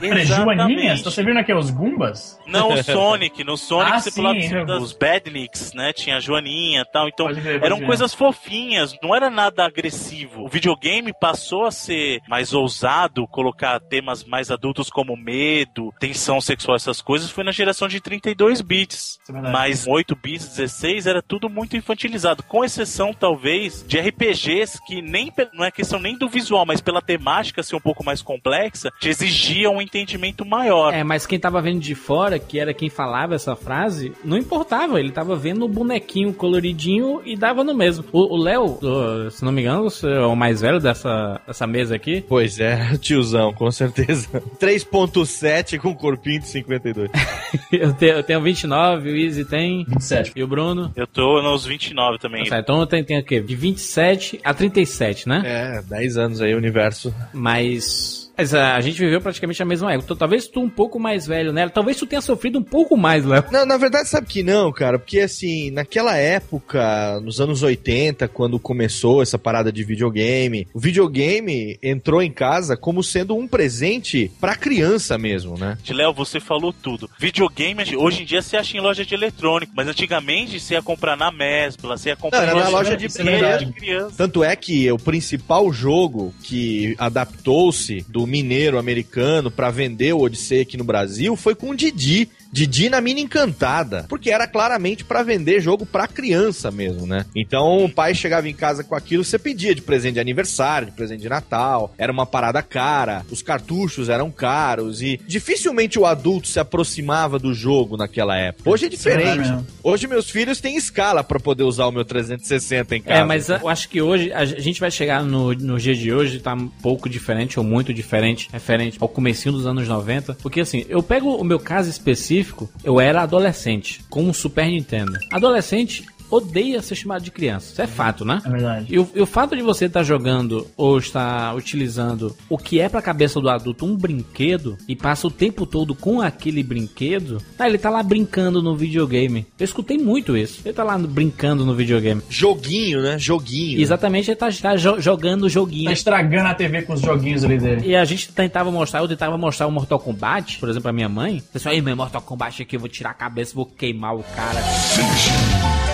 Você 0.88 1.04
tá 1.04 1.10
servindo 1.10 1.38
aqui 1.38 1.52
os 1.52 1.70
Gumbas? 1.70 2.38
Não, 2.46 2.72
o 2.72 2.76
Sonic. 2.84 3.44
No 3.44 3.56
Sonic 3.56 3.92
Ah, 3.92 4.00
você 4.00 4.10
sim, 4.10 4.26
em 4.26 4.42
cima 4.42 4.60
eu- 4.60 4.66
dos 4.66 4.92
Badniks, 4.92 5.72
né? 5.74 5.92
Tinha 5.92 6.16
a 6.16 6.20
Joaninha 6.20 6.82
e 6.82 6.92
tal. 6.92 7.08
Então, 7.08 7.26
pode 7.26 7.40
eram 7.48 7.80
coisas 7.82 8.14
fofinhas, 8.14 8.96
não 9.02 9.14
era 9.14 9.28
nada 9.30 9.64
agressivo. 9.64 10.44
O 10.44 10.48
videogame 10.48 11.12
passou 11.20 11.64
a 11.66 11.70
ser 11.70 12.20
mais 12.28 12.52
ousado, 12.54 13.26
colocar 13.28 13.78
temas 13.80 14.24
mais 14.24 14.50
adultos 14.50 14.90
como 14.90 15.16
medo, 15.16 15.92
tensão 15.98 16.40
sexual, 16.40 16.76
essas 16.76 17.00
coisas, 17.02 17.30
foi 17.30 17.44
na 17.44 17.52
geração 17.52 17.88
de 17.88 18.00
32 18.00 18.60
bits. 18.60 19.18
É. 19.28 19.32
Mas 19.32 19.86
8 19.86 20.14
bits, 20.16 20.48
16 20.56 21.06
era 21.06 21.22
tudo 21.22 21.48
muito 21.48 21.76
infantilizado, 21.76 22.42
com 22.42 22.64
exceção 22.64 23.12
talvez 23.12 23.84
de 23.86 23.98
RPGs 23.98 24.78
que 24.86 25.02
nem 25.02 25.30
não 25.54 25.64
é 25.64 25.70
questão 25.70 25.98
nem 25.98 26.16
do 26.16 26.28
visual, 26.28 26.64
mas 26.66 26.80
pela 26.80 27.00
temática 27.00 27.62
ser 27.62 27.76
um 27.76 27.80
pouco 27.80 28.04
mais 28.04 28.20
complexa, 28.22 28.90
te 29.00 29.08
exigia 29.08 29.70
um 29.70 29.80
entendimento 29.80 30.44
maior. 30.44 30.69
É, 30.92 31.02
mas 31.04 31.26
quem 31.26 31.38
tava 31.38 31.60
vendo 31.60 31.80
de 31.80 31.94
fora, 31.94 32.38
que 32.38 32.58
era 32.58 32.72
quem 32.74 32.88
falava 32.88 33.34
essa 33.34 33.54
frase, 33.56 34.12
não 34.24 34.36
importava. 34.36 34.98
Ele 35.00 35.10
tava 35.10 35.36
vendo 35.36 35.64
o 35.64 35.68
bonequinho 35.68 36.32
coloridinho 36.32 37.20
e 37.24 37.36
dava 37.36 37.62
no 37.64 37.74
mesmo. 37.74 38.04
O 38.12 38.30
o 38.30 38.36
Léo, 38.36 38.78
o- 38.80 39.30
se 39.30 39.44
não 39.44 39.50
me 39.52 39.60
engano, 39.62 39.82
você 39.84 40.06
é 40.08 40.20
o 40.20 40.36
mais 40.36 40.60
velho 40.60 40.78
dessa, 40.80 41.40
dessa 41.46 41.66
mesa 41.66 41.96
aqui. 41.96 42.24
Pois 42.28 42.60
é, 42.60 42.96
tiozão, 42.98 43.52
com 43.52 43.70
certeza. 43.70 44.28
3.7 44.60 45.78
com 45.78 45.94
corpinho 45.94 46.40
de 46.40 46.48
52. 46.48 47.10
Eu 47.72 47.92
tenho, 47.94 48.12
eu 48.16 48.22
tenho 48.22 48.40
29, 48.40 49.10
o 49.10 49.16
Easy 49.16 49.44
tem. 49.44 49.84
27. 49.84 50.32
E 50.36 50.42
o 50.42 50.46
Bruno? 50.46 50.92
Eu 50.94 51.06
tô 51.06 51.42
nos 51.42 51.64
29 51.66 52.18
também. 52.18 52.44
Tá, 52.44 52.60
então 52.60 52.84
tem, 52.86 53.02
tem 53.02 53.18
o 53.18 53.24
quê? 53.24 53.40
De 53.40 53.56
27 53.56 54.40
a 54.44 54.54
37, 54.54 55.28
né? 55.28 55.42
É, 55.44 55.82
10 55.82 56.16
anos 56.16 56.40
aí, 56.40 56.54
universo. 56.54 57.12
Mas 57.34 58.29
Mas 58.40 58.54
ah, 58.54 58.74
a 58.74 58.80
gente 58.80 58.98
viveu 58.98 59.20
praticamente 59.20 59.62
a 59.62 59.66
mesma 59.66 59.92
época. 59.92 60.06
Então, 60.06 60.16
talvez 60.16 60.48
tu 60.48 60.62
um 60.62 60.70
pouco 60.70 60.98
mais 60.98 61.26
velho, 61.26 61.52
né? 61.52 61.68
Talvez 61.68 61.98
tu 61.98 62.06
tenha 62.06 62.22
sofrido 62.22 62.58
um 62.58 62.62
pouco 62.62 62.96
mais, 62.96 63.22
Léo. 63.22 63.44
Não, 63.52 63.66
na 63.66 63.76
verdade, 63.76 64.08
sabe 64.08 64.26
que 64.26 64.42
não, 64.42 64.72
cara? 64.72 64.98
Porque 64.98 65.20
assim, 65.20 65.70
naquela 65.70 66.16
época, 66.16 67.20
nos 67.20 67.38
anos 67.38 67.62
80, 67.62 68.26
quando 68.28 68.58
começou 68.58 69.20
essa 69.20 69.38
parada 69.38 69.70
de 69.70 69.84
videogame, 69.84 70.66
o 70.72 70.80
videogame 70.80 71.78
entrou 71.82 72.22
em 72.22 72.32
casa 72.32 72.78
como 72.78 73.04
sendo 73.04 73.36
um 73.36 73.46
presente 73.46 74.32
pra 74.40 74.56
criança 74.56 75.18
mesmo, 75.18 75.58
né? 75.58 75.76
De 75.82 75.92
Léo, 75.92 76.14
você 76.14 76.40
falou 76.40 76.72
tudo. 76.72 77.10
Videogame, 77.18 77.94
hoje 77.94 78.22
em 78.22 78.24
dia 78.24 78.40
você 78.40 78.56
acha 78.56 78.74
em 78.74 78.80
loja 78.80 79.04
de 79.04 79.12
eletrônico, 79.12 79.74
mas 79.76 79.86
antigamente 79.86 80.58
você 80.58 80.72
ia 80.72 80.82
comprar 80.82 81.14
na 81.14 81.30
Mesbla, 81.30 81.98
você 81.98 82.08
ia 82.08 82.16
comprar 82.16 82.46
Não, 82.46 82.58
na 82.58 82.70
loja 82.70 82.96
de 82.96 83.04
é 83.04 83.22
verdade. 83.22 83.66
de 83.66 83.72
criança. 83.74 84.14
Tanto 84.16 84.42
é 84.42 84.56
que 84.56 84.90
o 84.90 84.98
principal 84.98 85.70
jogo 85.70 86.32
que 86.42 86.94
adaptou-se 86.96 88.02
do 88.08 88.29
mineiro 88.30 88.78
americano 88.78 89.50
pra 89.50 89.70
vender 89.70 90.14
o 90.14 90.20
Odyssey 90.20 90.60
aqui 90.60 90.76
no 90.76 90.84
Brasil 90.84 91.36
foi 91.36 91.54
com 91.54 91.70
o 91.70 91.76
Didi. 91.76 92.28
Didi 92.52 92.88
na 92.88 93.00
mina 93.00 93.20
encantada, 93.20 94.06
porque 94.08 94.30
era 94.30 94.46
claramente 94.46 95.04
pra 95.04 95.22
vender 95.22 95.60
jogo 95.60 95.86
pra 95.86 96.06
criança 96.06 96.70
mesmo, 96.70 97.06
né? 97.06 97.24
Então 97.34 97.84
o 97.84 97.88
pai 97.88 98.14
chegava 98.14 98.48
em 98.48 98.54
casa 98.54 98.84
com 98.84 98.94
aquilo, 98.94 99.24
você 99.24 99.38
pedia 99.38 99.74
de 99.74 99.82
presente 99.82 100.14
de 100.14 100.20
aniversário, 100.20 100.86
de 100.88 100.92
presente 100.92 101.22
de 101.22 101.28
Natal, 101.28 101.94
era 101.96 102.12
uma 102.12 102.26
parada 102.26 102.62
cara, 102.62 103.24
os 103.30 103.42
cartuchos 103.42 104.08
eram 104.08 104.30
caros 104.30 105.00
e 105.00 105.20
dificilmente 105.26 105.98
o 105.98 106.06
adulto 106.06 106.48
se 106.48 106.58
aproximava 106.58 107.38
do 107.38 107.54
jogo 107.54 107.96
naquela 107.96 108.36
época. 108.36 108.68
Hoje 108.68 108.84
é 108.84 108.86
é 108.86 108.90
diferente. 108.90 109.64
Hoje 109.82 110.06
meus 110.06 110.28
filhos 110.28 110.60
têm 110.60 110.76
escala 110.76 111.22
pra 111.22 111.38
poder 111.38 111.62
usar 111.62 111.86
o 111.86 111.92
meu 111.92 112.04
360 112.04 112.96
em 112.96 113.02
casa. 113.02 113.20
É, 113.20 113.24
mas 113.24 113.48
eu 113.48 113.68
acho 113.68 113.88
que 113.88 114.02
hoje 114.02 114.32
a 114.32 114.44
gente 114.44 114.80
vai 114.80 114.90
chegar 114.90 115.22
no, 115.22 115.54
no 115.54 115.78
dia 115.78 115.94
de 115.94 116.12
hoje, 116.12 116.40
tá 116.40 116.54
um 116.54 116.68
pouco 116.68 117.08
diferente 117.08 117.58
ou 117.58 117.64
muito 117.64 117.94
diferente, 117.94 118.48
referente 118.52 118.98
ao 119.00 119.08
comecinho 119.08 119.54
dos 119.54 119.66
anos 119.66 119.86
90. 119.86 120.34
Porque 120.42 120.60
assim, 120.60 120.84
eu 120.88 121.02
pego 121.02 121.36
o 121.36 121.44
meu 121.44 121.58
caso 121.58 121.88
específico, 121.88 122.39
eu 122.84 123.00
era 123.00 123.22
adolescente, 123.22 124.00
com 124.08 124.22
um 124.22 124.32
Super 124.32 124.66
Nintendo. 124.66 125.18
Adolescente 125.32 126.04
odeia 126.30 126.80
ser 126.82 126.94
chamado 126.94 127.22
de 127.22 127.30
criança. 127.30 127.72
Isso 127.72 127.82
é 127.82 127.86
fato, 127.86 128.24
né? 128.24 128.40
É 128.44 128.48
verdade. 128.48 128.86
E 128.88 128.98
o, 128.98 129.08
e 129.14 129.20
o 129.20 129.26
fato 129.26 129.56
de 129.56 129.62
você 129.62 129.86
estar 129.86 130.02
jogando 130.02 130.66
ou 130.76 130.98
estar 130.98 131.54
utilizando 131.54 132.36
o 132.48 132.56
que 132.58 132.80
é 132.80 132.88
pra 132.88 133.02
cabeça 133.02 133.40
do 133.40 133.48
adulto 133.48 133.84
um 133.84 133.96
brinquedo 133.96 134.76
e 134.88 134.94
passa 134.94 135.26
o 135.26 135.30
tempo 135.30 135.66
todo 135.66 135.94
com 135.94 136.20
aquele 136.20 136.62
brinquedo, 136.62 137.42
tá, 137.56 137.66
ele 137.68 137.78
tá 137.78 137.90
lá 137.90 138.02
brincando 138.02 138.62
no 138.62 138.76
videogame. 138.76 139.46
Eu 139.58 139.64
escutei 139.64 139.98
muito 139.98 140.36
isso. 140.36 140.60
Ele 140.64 140.74
tá 140.74 140.84
lá 140.84 140.96
brincando 140.98 141.64
no 141.64 141.74
videogame. 141.74 142.22
Joguinho, 142.28 143.02
né? 143.02 143.18
Joguinho. 143.18 143.80
Exatamente, 143.80 144.30
ele 144.30 144.36
tá, 144.36 144.48
tá 144.50 144.76
jo- 144.76 145.00
jogando 145.00 145.48
joguinho. 145.48 145.86
Tá 145.86 145.92
estragando 145.92 146.48
a 146.48 146.54
TV 146.54 146.82
com 146.82 146.92
os 146.94 147.00
joguinhos 147.00 147.44
ali 147.44 147.58
dele. 147.58 147.86
E 147.86 147.96
a 147.96 148.04
gente 148.04 148.30
tentava 148.32 148.70
mostrar, 148.70 149.00
eu 149.00 149.08
tentava 149.08 149.36
mostrar 149.36 149.66
o 149.66 149.70
Mortal 149.72 149.98
Kombat, 149.98 150.58
por 150.58 150.68
exemplo, 150.68 150.84
pra 150.84 150.92
minha 150.92 151.08
mãe. 151.08 151.42
Pessoal, 151.52 151.74
aí, 151.74 151.80
meu 151.82 151.96
Mortal 151.96 152.22
Kombat 152.22 152.62
aqui, 152.62 152.76
eu 152.76 152.80
vou 152.80 152.88
tirar 152.88 153.10
a 153.10 153.14
cabeça, 153.14 153.54
vou 153.54 153.66
queimar 153.66 154.14
o 154.14 154.22
cara. 154.22 154.60
Scorpion 154.62 155.89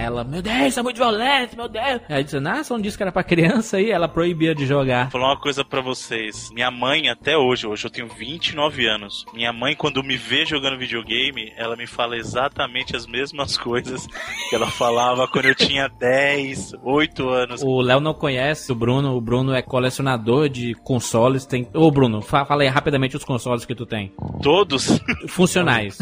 Aí 0.00 0.06
ela, 0.06 0.24
meu 0.24 0.40
Deus, 0.40 0.56
isso 0.68 0.80
é 0.80 0.82
muito 0.82 0.96
violento, 0.96 1.56
meu 1.56 1.68
Deus. 1.68 2.00
Aí 2.08 2.24
disse, 2.24 2.38
ah, 2.38 2.64
só 2.64 2.74
não 2.74 2.80
disse 2.80 2.96
que 2.96 3.02
era 3.02 3.12
pra 3.12 3.22
criança 3.22 3.76
aí, 3.76 3.90
ela 3.90 4.08
proibia 4.08 4.54
de 4.54 4.64
jogar. 4.64 5.04
Vou 5.04 5.20
falar 5.20 5.34
uma 5.34 5.40
coisa 5.40 5.62
pra 5.62 5.82
vocês. 5.82 6.50
Minha 6.52 6.70
mãe, 6.70 7.10
até 7.10 7.36
hoje, 7.36 7.66
hoje 7.66 7.84
eu 7.84 7.90
tenho 7.90 8.08
29 8.08 8.86
anos. 8.86 9.26
Minha 9.34 9.52
mãe, 9.52 9.76
quando 9.76 10.02
me 10.02 10.16
vê 10.16 10.46
jogando 10.46 10.78
videogame, 10.78 11.52
ela 11.54 11.76
me 11.76 11.86
fala 11.86 12.16
exatamente 12.16 12.96
as 12.96 13.06
mesmas 13.06 13.58
coisas 13.58 14.06
que 14.48 14.56
ela 14.56 14.70
falava 14.70 15.28
quando 15.28 15.46
eu 15.46 15.54
tinha 15.54 15.86
10, 15.88 16.72
8 16.82 17.28
anos. 17.28 17.62
O 17.62 17.80
Léo 17.82 18.00
não 18.00 18.14
conhece 18.14 18.72
o 18.72 18.74
Bruno, 18.74 19.14
o 19.14 19.20
Bruno 19.20 19.52
é 19.52 19.60
colecionador 19.60 20.48
de 20.48 20.74
consoles. 20.82 21.44
Tem... 21.44 21.68
Ô, 21.74 21.90
Bruno, 21.90 22.22
fa 22.22 22.46
fala 22.46 22.62
aí 22.62 22.68
rapidamente 22.68 23.16
os 23.16 23.24
consoles 23.24 23.66
que 23.66 23.74
tu 23.74 23.84
tem. 23.84 24.12
Todos. 24.42 24.98
Funcionais. 25.28 25.98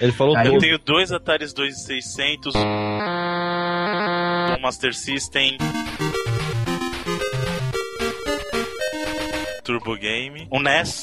Ele 0.00 0.12
falou 0.12 0.36
Eu 0.38 0.58
tenho 0.58 0.78
dois 0.78 1.12
Ataris 1.12 1.52
2600, 1.52 2.54
um 4.54 4.62
Master 4.62 4.92
System, 4.92 5.58
Turbo 9.64 9.96
Game, 9.96 10.48
um 10.52 10.62
NES. 10.62 11.00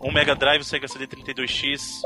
Um 0.00 0.12
Mega 0.12 0.34
Drive 0.34 0.62
Sega 0.62 0.88
CD 0.88 1.06
32X. 1.06 2.02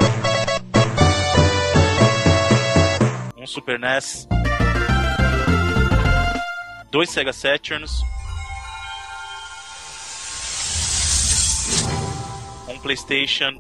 Um 3.36 3.46
Super 3.46 3.78
NES. 3.78 4.26
Dois 6.90 7.08
Sega 7.10 7.32
Saturns. 7.32 8.02
PlayStation. 12.82 13.56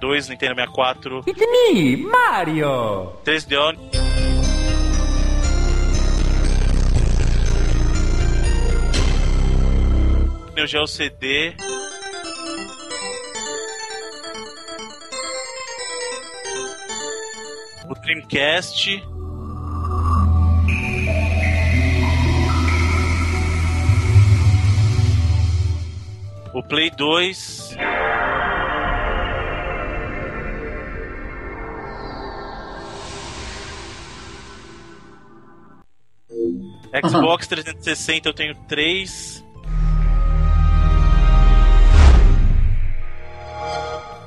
Dois 0.00 0.28
Nintendo 0.28 0.54
64. 0.54 1.22
It's 1.26 1.40
me, 1.40 1.96
Mario! 1.96 3.20
Três 3.24 3.44
Deon. 3.46 3.74
Neo 10.54 10.66
Geo 10.66 10.86
CD. 10.86 11.56
O 17.88 17.94
Dreamcast. 17.94 19.02
O 26.52 26.62
Play 26.62 26.90
2. 26.90 27.76
Xbox 37.02 37.48
360 37.48 38.28
eu 38.28 38.32
tenho 38.32 38.54
3. 38.68 39.44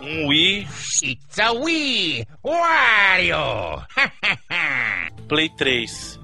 Um 0.08 0.26
Wii. 0.28 0.66
It's 1.04 1.38
a 1.38 1.52
Wii! 1.52 2.26
Wario! 2.42 3.84
Play 5.28 5.50
3. 5.50 6.18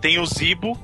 Tem 0.00 0.18
o 0.18 0.26
Zibo. 0.26 0.76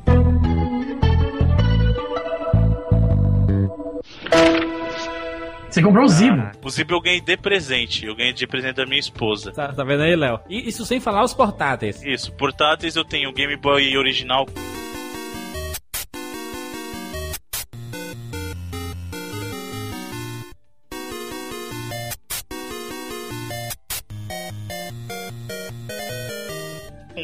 Você 5.68 5.82
comprou 5.82 6.04
o 6.04 6.08
Zibo. 6.08 6.50
O 6.64 6.70
Zibo 6.70 6.94
eu 6.94 7.00
ganhei 7.00 7.20
de 7.20 7.36
presente. 7.36 8.06
Eu 8.06 8.14
ganhei 8.14 8.32
de 8.32 8.46
presente 8.46 8.76
da 8.76 8.86
minha 8.86 9.00
esposa. 9.00 9.50
Tá, 9.50 9.72
tá 9.72 9.82
vendo 9.82 10.04
aí, 10.04 10.14
Léo? 10.14 10.38
E 10.48 10.68
isso 10.68 10.86
sem 10.86 11.00
falar 11.00 11.24
os 11.24 11.34
portáteis. 11.34 12.00
Isso, 12.04 12.32
portáteis 12.32 12.94
eu 12.94 13.04
tenho 13.04 13.28
o 13.28 13.32
Game 13.32 13.56
Boy 13.56 13.96
original. 13.96 14.46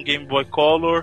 Game 0.07 0.25
Boy 0.25 0.45
Color. 0.45 1.03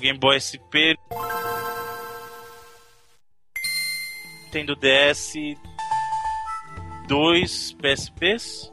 Game 0.00 0.18
Boy 0.18 0.40
SP. 0.42 0.98
Nintendo 4.46 4.74
DS. 4.74 5.34
Dois 7.06 7.72
PSPs. 7.74 8.68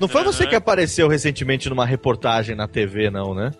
Não 0.00 0.06
foi 0.06 0.22
você 0.22 0.46
que 0.46 0.54
apareceu 0.54 1.08
recentemente 1.08 1.68
numa 1.68 1.84
reportagem 1.84 2.54
na 2.54 2.68
TV, 2.68 3.10
não, 3.10 3.34
né? 3.34 3.50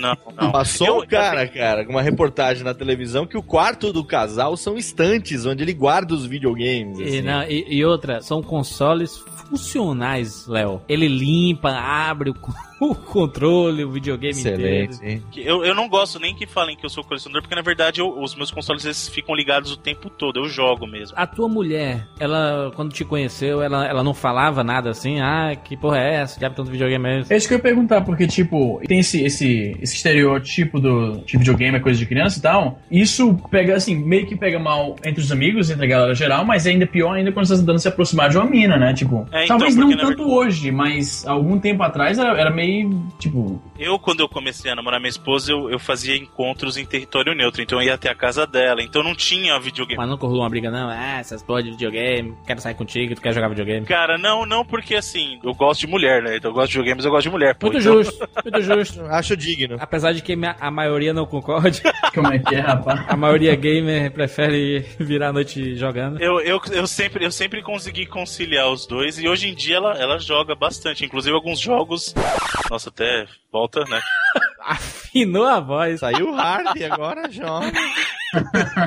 Não, 0.00 0.16
não. 0.36 0.52
Passou 0.52 0.86
Eu- 0.86 0.96
um 0.98 1.06
cara, 1.06 1.46
cara, 1.48 1.84
com 1.84 1.92
uma 1.92 2.02
reportagem 2.02 2.62
na 2.64 2.74
televisão 2.74 3.26
que 3.26 3.36
o 3.36 3.42
quarto 3.42 3.92
do 3.92 4.04
casal 4.04 4.56
são 4.56 4.76
estantes 4.76 5.44
onde 5.46 5.62
ele 5.62 5.72
guarda 5.74 6.14
os 6.14 6.24
videogames. 6.26 6.98
E, 6.98 7.02
assim. 7.04 7.22
não, 7.22 7.42
e- 7.44 7.66
e 7.68 7.84
outra, 7.84 8.20
são 8.20 8.42
consoles 8.42 9.16
funcionais, 9.48 10.46
Léo. 10.46 10.82
Ele 10.88 11.08
limpa, 11.08 11.70
abre 11.70 12.30
o, 12.30 12.34
o 12.80 12.94
controle, 12.94 13.84
o 13.84 13.90
videogame 13.90 14.30
Excelente. 14.38 14.96
inteiro. 14.96 15.22
Eu, 15.36 15.64
eu 15.64 15.74
não 15.74 15.88
gosto 15.88 16.18
nem 16.20 16.34
que 16.34 16.46
falem 16.46 16.76
que 16.76 16.84
eu 16.84 16.90
sou 16.90 17.02
colecionador, 17.02 17.42
porque 17.42 17.54
na 17.54 17.62
verdade 17.62 18.00
eu- 18.00 18.20
os 18.20 18.34
meus 18.34 18.50
consoles 18.50 18.84
eles 18.84 19.08
ficam 19.08 19.34
ligados 19.34 19.72
o 19.72 19.76
tempo 19.76 20.08
todo, 20.10 20.38
eu 20.40 20.48
jogo 20.48 20.86
mesmo. 20.86 21.16
A 21.18 21.26
tua 21.26 21.48
mulher, 21.48 22.06
ela, 22.20 22.70
quando 22.76 22.92
te 22.92 23.04
conheceu, 23.04 23.62
ela, 23.62 23.86
ela 23.86 24.02
não 24.02 24.14
falava 24.14 24.62
nada 24.62 24.90
assim? 24.90 25.20
Ah, 25.20 25.56
que 25.56 25.76
porra 25.76 25.98
é 25.98 26.14
essa? 26.16 26.38
Já 26.40 26.50
tanto 26.50 26.70
videogame 26.70 27.02
mesmo? 27.02 27.32
É 27.32 27.36
isso 27.36 27.48
que 27.48 27.54
eu 27.54 27.58
ia 27.58 27.62
perguntar, 27.62 28.02
porque, 28.02 28.26
tipo, 28.26 28.80
tem 28.86 28.98
esse, 29.00 29.22
esse, 29.24 29.47
esse 29.80 29.96
estereótipo 29.96 30.80
do 30.80 31.18
de 31.24 31.36
videogame 31.38 31.76
é 31.76 31.80
coisa 31.80 31.98
de 31.98 32.06
criança 32.06 32.38
e 32.38 32.42
tal. 32.42 32.78
Isso 32.90 33.34
pega, 33.50 33.74
assim, 33.76 33.94
meio 33.96 34.26
que 34.26 34.36
pega 34.36 34.58
mal 34.58 34.96
entre 35.04 35.20
os 35.22 35.30
amigos, 35.32 35.70
entre 35.70 35.84
a 35.84 35.88
galera 35.88 36.14
geral, 36.14 36.44
mas 36.44 36.66
é 36.66 36.70
ainda 36.70 36.86
pior 36.86 37.12
ainda 37.14 37.32
quando 37.32 37.46
você 37.46 37.54
tá 37.54 37.60
tentando 37.60 37.78
se 37.78 37.88
aproximar 37.88 38.30
de 38.30 38.36
uma 38.38 38.46
mina, 38.46 38.76
né? 38.76 38.92
Tipo, 38.94 39.26
É, 39.32 39.44
então, 39.44 39.58
talvez 39.58 39.76
não 39.76 39.96
tanto 39.96 40.22
hoje, 40.30 40.70
mas 40.70 41.26
algum 41.26 41.58
tempo 41.58 41.82
atrás 41.82 42.18
era, 42.18 42.38
era 42.38 42.50
meio, 42.50 43.06
tipo, 43.18 43.60
Eu, 43.78 43.98
quando 43.98 44.20
eu 44.20 44.28
comecei 44.28 44.70
a 44.70 44.74
namorar 44.76 45.00
minha 45.00 45.10
esposa, 45.10 45.52
eu, 45.52 45.70
eu 45.70 45.78
fazia 45.78 46.16
encontros 46.16 46.76
em 46.76 46.84
território 46.84 47.34
neutro, 47.34 47.62
então 47.62 47.80
eu 47.80 47.86
ia 47.86 47.94
até 47.94 48.10
a 48.10 48.14
casa 48.14 48.46
dela, 48.46 48.82
então 48.82 49.02
não 49.02 49.14
tinha 49.14 49.58
videogame. 49.58 49.96
Mas 49.98 50.08
nunca 50.08 50.26
rolou 50.26 50.42
uma 50.42 50.50
briga, 50.50 50.70
não? 50.70 50.88
Ah, 50.88 51.18
essas 51.20 51.42
porra 51.42 51.62
de 51.62 51.70
videogame, 51.70 52.34
quero 52.46 52.60
sair 52.60 52.74
contigo, 52.74 53.14
tu 53.14 53.20
quer 53.20 53.32
jogar 53.32 53.48
videogame. 53.48 53.86
Cara, 53.86 54.18
não, 54.18 54.44
não, 54.46 54.64
porque 54.64 54.94
assim, 54.94 55.38
eu 55.44 55.54
gosto 55.54 55.80
de 55.80 55.86
mulher, 55.86 56.22
né? 56.22 56.36
Então 56.36 56.50
eu 56.50 56.54
gosto 56.54 56.70
de 56.72 56.78
videogames, 56.78 57.04
eu 57.04 57.10
gosto 57.10 57.24
de 57.24 57.30
mulher. 57.30 57.54
Pô, 57.54 57.66
Muito 57.66 57.80
então- 57.80 58.02
justo, 58.02 58.28
muito 58.44 58.62
justo. 58.62 59.02
Acho 59.10 59.36
digno. 59.38 59.76
Apesar 59.80 60.12
de 60.12 60.20
que 60.20 60.36
a 60.60 60.70
maioria 60.70 61.14
não 61.14 61.24
concorde, 61.24 61.80
como 62.14 62.32
é 62.32 62.38
que 62.38 62.54
é, 62.54 62.60
rapaz? 62.60 63.04
a 63.08 63.16
maioria 63.16 63.54
gamer 63.54 64.10
prefere 64.10 64.80
virar 64.98 65.28
a 65.28 65.32
noite 65.32 65.76
jogando. 65.76 66.20
Eu, 66.20 66.40
eu, 66.40 66.60
eu, 66.72 66.86
sempre, 66.86 67.24
eu 67.24 67.30
sempre 67.30 67.62
consegui 67.62 68.04
conciliar 68.04 68.68
os 68.68 68.86
dois 68.86 69.18
e 69.18 69.28
hoje 69.28 69.48
em 69.48 69.54
dia 69.54 69.76
ela, 69.76 69.92
ela 69.92 70.18
joga 70.18 70.54
bastante. 70.54 71.04
Inclusive 71.04 71.34
alguns 71.34 71.58
jogos. 71.58 72.14
Nossa, 72.70 72.90
até 72.90 73.26
volta, 73.50 73.84
né? 73.88 74.00
Afinou 74.60 75.46
a 75.46 75.60
voz. 75.60 76.00
Saiu 76.00 76.34
hard 76.34 76.82
agora, 76.82 77.30
João. 77.30 77.62